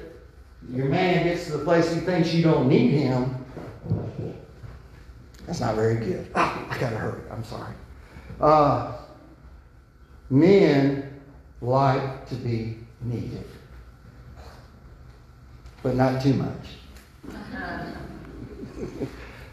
your 0.70 0.88
man 0.88 1.24
gets 1.24 1.46
to 1.46 1.52
the 1.52 1.64
place 1.64 1.92
he 1.92 2.00
thinks 2.00 2.34
you 2.34 2.42
don't 2.42 2.68
need 2.68 2.90
him. 2.90 3.37
That's 5.48 5.60
not 5.60 5.76
very 5.76 5.94
good. 5.94 6.30
Ah, 6.34 6.66
I 6.68 6.78
gotta 6.78 6.98
hurry. 6.98 7.22
I'm 7.30 7.42
sorry. 7.42 7.72
Uh, 8.38 8.98
men 10.28 11.22
like 11.62 12.28
to 12.28 12.34
be 12.34 12.76
needed, 13.00 13.46
but 15.82 15.94
not 15.94 16.20
too 16.20 16.34
much. 16.34 16.52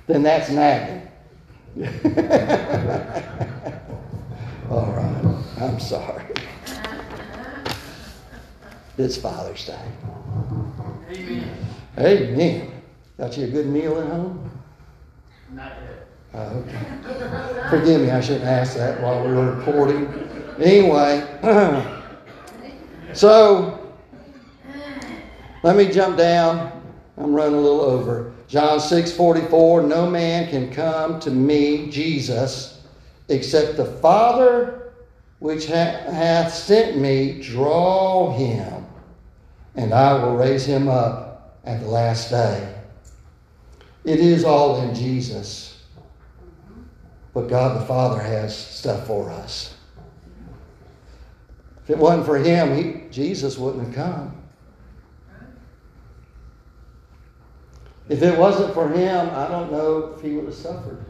then 0.08 0.22
that's 0.22 0.50
nagging. 0.50 1.08
All 4.70 4.92
right. 4.92 5.44
I'm 5.62 5.80
sorry. 5.80 6.26
It's 8.98 9.16
Father's 9.16 9.66
Day. 9.66 9.80
Amen. 11.10 11.50
Amen. 11.98 12.82
Got 13.18 13.38
you 13.38 13.46
a 13.46 13.48
good 13.48 13.68
meal 13.68 13.98
at 13.98 14.08
home? 14.08 14.55
Not 15.52 15.74
yet. 15.82 16.08
Oh, 16.34 16.66
okay. 16.68 17.70
Forgive 17.70 18.02
me, 18.02 18.12
I 18.12 18.20
shouldn't 18.20 18.46
ask 18.46 18.76
that 18.76 19.02
while 19.02 19.26
we 19.26 19.34
were 19.34 19.56
recording. 19.56 20.08
Anyway, 20.60 21.24
so 23.14 23.94
let 25.64 25.76
me 25.76 25.92
jump 25.92 26.18
down. 26.18 26.72
I'm 27.18 27.34
running 27.34 27.56
a 27.56 27.62
little 27.62 27.82
over. 27.82 28.34
John 28.48 28.80
6 28.80 29.12
44 29.14 29.84
No 29.84 30.10
man 30.10 30.50
can 30.50 30.72
come 30.72 31.20
to 31.22 31.32
me, 31.32 31.90
Jesus, 31.90 32.84
except 33.30 33.78
the 33.78 33.86
Father 33.86 34.92
which 35.40 35.68
ha- 35.68 36.04
hath 36.12 36.54
sent 36.54 36.98
me 36.98 37.42
draw 37.42 38.36
him, 38.36 38.86
and 39.76 39.94
I 39.94 40.14
will 40.14 40.36
raise 40.36 40.66
him 40.66 40.88
up 40.88 41.60
at 41.66 41.82
the 41.82 41.88
last 41.88 42.30
day. 42.30 42.75
It 44.06 44.20
is 44.20 44.44
all 44.44 44.82
in 44.82 44.94
Jesus. 44.94 45.84
But 47.34 47.50
God 47.50 47.82
the 47.82 47.86
Father 47.86 48.22
has 48.22 48.56
stuff 48.56 49.08
for 49.08 49.30
us. 49.30 49.76
If 51.84 51.90
it 51.90 51.98
wasn't 51.98 52.26
for 52.26 52.38
him, 52.38 52.76
he, 52.76 53.10
Jesus 53.12 53.58
wouldn't 53.58 53.88
have 53.88 53.96
come. 53.96 54.42
If 58.08 58.22
it 58.22 58.38
wasn't 58.38 58.74
for 58.74 58.88
him, 58.90 59.30
I 59.32 59.48
don't 59.48 59.72
know 59.72 60.14
if 60.16 60.22
he 60.22 60.32
would 60.36 60.46
have 60.46 60.54
suffered. 60.54 61.04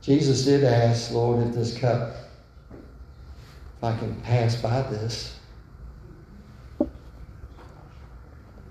Jesus 0.00 0.44
did 0.44 0.64
ask, 0.64 1.10
Lord, 1.12 1.46
if 1.46 1.54
this 1.54 1.76
cup, 1.76 2.14
if 3.78 3.84
I 3.84 3.96
can 3.96 4.20
pass 4.20 4.54
by 4.56 4.82
this. 4.82 5.38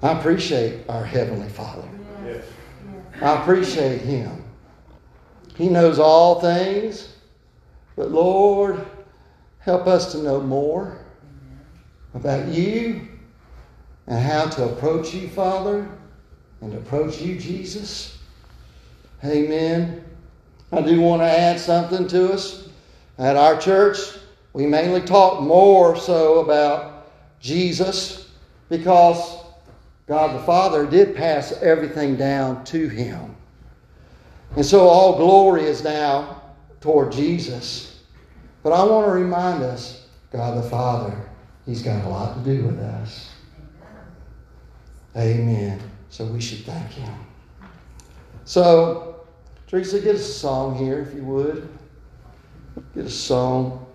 I 0.02 0.20
appreciate 0.20 0.88
our 0.90 1.04
Heavenly 1.04 1.50
Father. 1.50 1.88
Yes. 2.26 2.44
I 3.24 3.42
appreciate 3.42 4.02
him. 4.02 4.44
He 5.56 5.70
knows 5.70 5.98
all 5.98 6.42
things, 6.42 7.08
but 7.96 8.12
Lord, 8.12 8.86
help 9.60 9.88
us 9.88 10.12
to 10.12 10.22
know 10.22 10.42
more 10.42 10.98
about 12.14 12.50
you 12.50 13.08
and 14.08 14.20
how 14.20 14.48
to 14.48 14.66
approach 14.66 15.14
you, 15.14 15.30
Father, 15.30 15.90
and 16.60 16.74
approach 16.74 17.22
you, 17.22 17.40
Jesus. 17.40 18.18
Amen. 19.24 20.04
I 20.74 20.82
do 20.82 21.00
want 21.00 21.22
to 21.22 21.28
add 21.28 21.62
something 21.62 22.08
to 22.10 22.34
us. 22.34 22.68
At 23.18 23.38
our 23.38 23.58
church, 23.58 24.00
we 24.52 24.66
mainly 24.66 25.02
talk 25.02 25.42
more 25.42 25.96
so 25.96 26.40
about 26.40 27.08
Jesus 27.40 28.32
because 28.68 29.43
God 30.06 30.40
the 30.40 30.44
Father 30.44 30.86
did 30.86 31.16
pass 31.16 31.52
everything 31.62 32.16
down 32.16 32.64
to 32.66 32.88
him. 32.88 33.36
And 34.56 34.66
so 34.66 34.88
all 34.88 35.18
glory 35.18 35.64
is 35.64 35.84
now 35.84 36.42
toward 36.82 37.12
Jesus. 37.12 38.04
But 38.62 38.74
I 38.74 38.84
want 38.84 39.08
to 39.08 39.12
remind 39.12 39.64
us 39.64 40.08
God 40.32 40.58
the 40.58 40.70
Father, 40.70 41.16
He's 41.66 41.82
got 41.82 42.04
a 42.06 42.10
lot 42.10 42.36
to 42.36 42.44
do 42.44 42.66
with 42.66 42.80
us. 42.80 43.30
Amen. 45.16 45.80
So 46.10 46.26
we 46.26 46.42
should 46.42 46.66
thank 46.66 46.90
Him. 46.92 47.14
So, 48.46 49.26
Teresa, 49.68 50.00
get 50.00 50.16
us 50.16 50.22
a 50.22 50.34
song 50.34 50.76
here 50.76 51.00
if 51.00 51.14
you 51.14 51.24
would. 51.24 51.70
Get 52.96 53.06
a 53.06 53.10
song. 53.10 53.86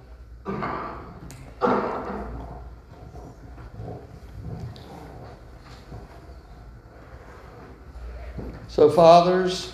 So, 8.69 8.91
fathers, 8.91 9.73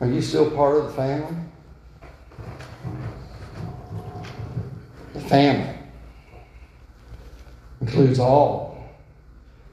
are 0.00 0.06
you 0.06 0.22
still 0.22 0.50
part 0.52 0.76
of 0.76 0.86
the 0.86 0.92
family? 0.92 1.36
The 5.12 5.20
family 5.20 5.76
includes 7.80 8.18
all. 8.18 8.74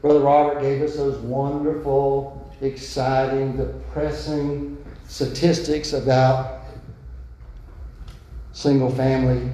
Brother 0.01 0.19
Robert 0.19 0.61
gave 0.61 0.81
us 0.81 0.95
those 0.97 1.17
wonderful, 1.19 2.51
exciting, 2.61 3.55
depressing 3.55 4.83
statistics 5.07 5.93
about 5.93 6.61
single 8.51 8.89
family 8.89 9.51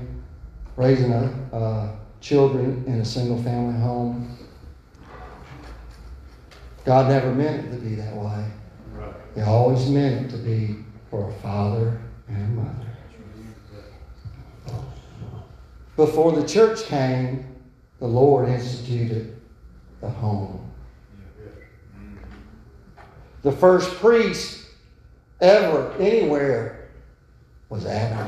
raising 0.77 1.11
a, 1.11 1.33
uh, 1.51 1.89
children 2.21 2.83
in 2.87 3.01
a 3.01 3.05
single 3.05 3.41
family 3.43 3.79
home. 3.79 4.37
God 6.85 7.09
never 7.09 7.33
meant 7.33 7.65
it 7.65 7.71
to 7.71 7.77
be 7.77 7.95
that 7.95 8.15
way. 8.15 8.45
He 9.35 9.41
always 9.41 9.89
meant 9.89 10.25
it 10.25 10.29
to 10.31 10.37
be 10.37 10.77
for 11.09 11.29
a 11.29 11.33
father 11.33 11.99
and 12.27 12.37
a 12.37 12.61
mother. 12.61 12.87
Before 15.95 16.31
the 16.31 16.47
church 16.47 16.83
came, 16.83 17.45
the 17.99 18.07
Lord 18.07 18.49
instituted 18.49 19.39
the 19.99 20.09
home. 20.09 20.71
The 23.41 23.51
first 23.51 23.95
priest 23.95 24.65
ever 25.41 25.93
anywhere 25.99 26.89
was 27.69 27.85
Adam, 27.85 28.27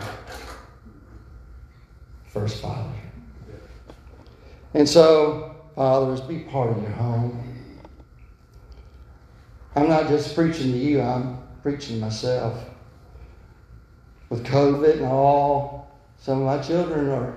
first 2.28 2.62
father. 2.62 2.90
And 4.74 4.88
so, 4.88 5.56
fathers, 5.76 6.22
be 6.22 6.40
part 6.40 6.72
of 6.72 6.82
your 6.82 6.92
home. 6.92 7.46
I'm 9.76 9.88
not 9.88 10.08
just 10.08 10.36
preaching 10.36 10.72
to 10.72 10.78
you, 10.78 11.02
I'm 11.02 11.40
preaching 11.62 11.96
to 11.96 12.02
myself. 12.02 12.66
With 14.30 14.46
COVID 14.46 14.98
and 14.98 15.06
all, 15.06 16.00
some 16.18 16.42
of 16.42 16.46
my 16.46 16.62
children 16.62 17.10
are 17.10 17.34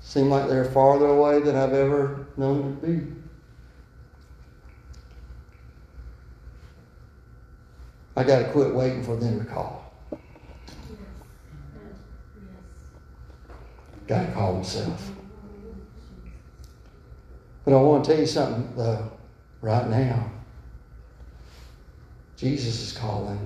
seem 0.00 0.30
like 0.30 0.48
they're 0.48 0.64
farther 0.64 1.06
away 1.06 1.40
than 1.40 1.56
I've 1.56 1.74
ever 1.74 2.26
known 2.36 2.62
them 2.62 2.80
to 2.80 2.86
be. 2.86 3.12
I 8.16 8.24
got 8.24 8.38
to 8.40 8.44
quit 8.50 8.74
waiting 8.74 9.04
for 9.04 9.16
them 9.16 9.38
to 9.38 9.44
call. 9.44 9.94
Got 14.06 14.26
to 14.26 14.32
call 14.32 14.56
myself. 14.56 15.17
But 17.68 17.76
I 17.76 17.82
want 17.82 18.02
to 18.02 18.10
tell 18.12 18.18
you 18.18 18.26
something, 18.26 18.72
though, 18.78 19.12
right 19.60 19.86
now. 19.90 20.32
Jesus 22.34 22.80
is 22.80 22.96
calling. 22.96 23.36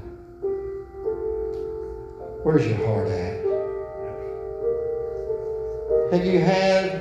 Where's 2.44 2.64
your 2.64 2.76
heart 2.86 3.08
at? 3.08 3.42
Have 6.12 6.24
you 6.24 6.38
had 6.38 6.92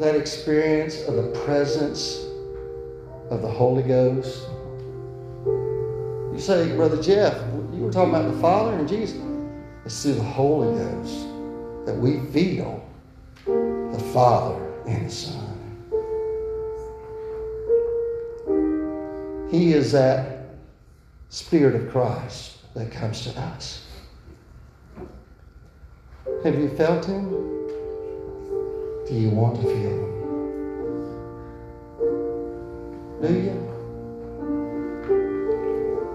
that 0.00 0.16
experience 0.16 1.00
of 1.04 1.14
the 1.16 1.40
presence 1.46 2.26
of 3.30 3.40
the 3.40 3.48
Holy 3.48 3.82
Ghost? 3.82 4.46
You 5.46 6.38
say, 6.38 6.76
Brother 6.76 7.02
Jeff, 7.02 7.42
you 7.72 7.84
were 7.84 7.90
talking 7.90 8.10
about 8.10 8.30
the 8.30 8.38
Father 8.38 8.76
and 8.76 8.86
Jesus. 8.86 9.18
It's 9.86 10.02
through 10.02 10.16
the 10.16 10.22
Holy 10.22 10.76
Ghost 10.76 11.26
that 11.86 11.96
we 11.96 12.20
feel 12.32 12.86
the 13.46 14.10
Father 14.12 14.62
and 14.86 15.06
the 15.06 15.10
Son. 15.10 15.45
He 19.50 19.72
is 19.72 19.92
that 19.92 20.48
Spirit 21.28 21.74
of 21.74 21.90
Christ 21.90 22.58
that 22.74 22.90
comes 22.90 23.22
to 23.22 23.30
us. 23.38 23.86
Have 26.42 26.58
you 26.58 26.68
felt 26.76 27.04
Him? 27.04 27.28
Do 29.06 29.14
you 29.14 29.30
want 29.30 29.56
to 29.56 29.62
feel 29.62 29.74
Him? 29.74 30.16
Do 33.22 33.32
you? 33.32 33.66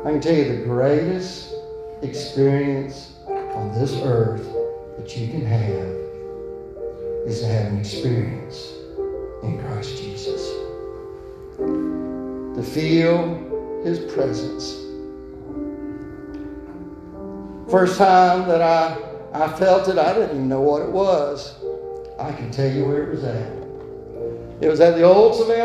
I 0.05 0.11
can 0.11 0.21
tell 0.21 0.35
you 0.35 0.57
the 0.57 0.63
greatest 0.65 1.53
experience 2.01 3.13
on 3.27 3.71
this 3.73 3.93
earth 4.03 4.45
that 4.97 5.15
you 5.15 5.27
can 5.27 5.45
have 5.45 6.01
is 7.27 7.39
to 7.41 7.47
have 7.47 7.71
an 7.71 7.79
experience 7.79 8.73
in 9.43 9.61
Christ 9.61 9.97
Jesus. 9.97 10.41
To 12.61 12.69
feel 12.69 13.81
His 13.83 13.99
presence. 14.13 14.77
First 17.71 17.97
time 17.97 18.47
that 18.47 18.61
I, 18.61 18.97
I 19.33 19.47
felt 19.57 19.87
it, 19.87 19.97
I 19.97 20.13
didn't 20.13 20.31
even 20.31 20.49
know 20.49 20.61
what 20.61 20.81
it 20.81 20.89
was. 20.89 21.55
I 22.19 22.31
can 22.33 22.51
tell 22.51 22.71
you 22.71 22.85
where 22.85 23.03
it 23.03 23.09
was 23.09 23.23
at. 23.23 23.51
It 24.61 24.69
was 24.69 24.79
at 24.79 24.95
the 24.95 25.03
old 25.03 25.35
Savannah. 25.35 25.57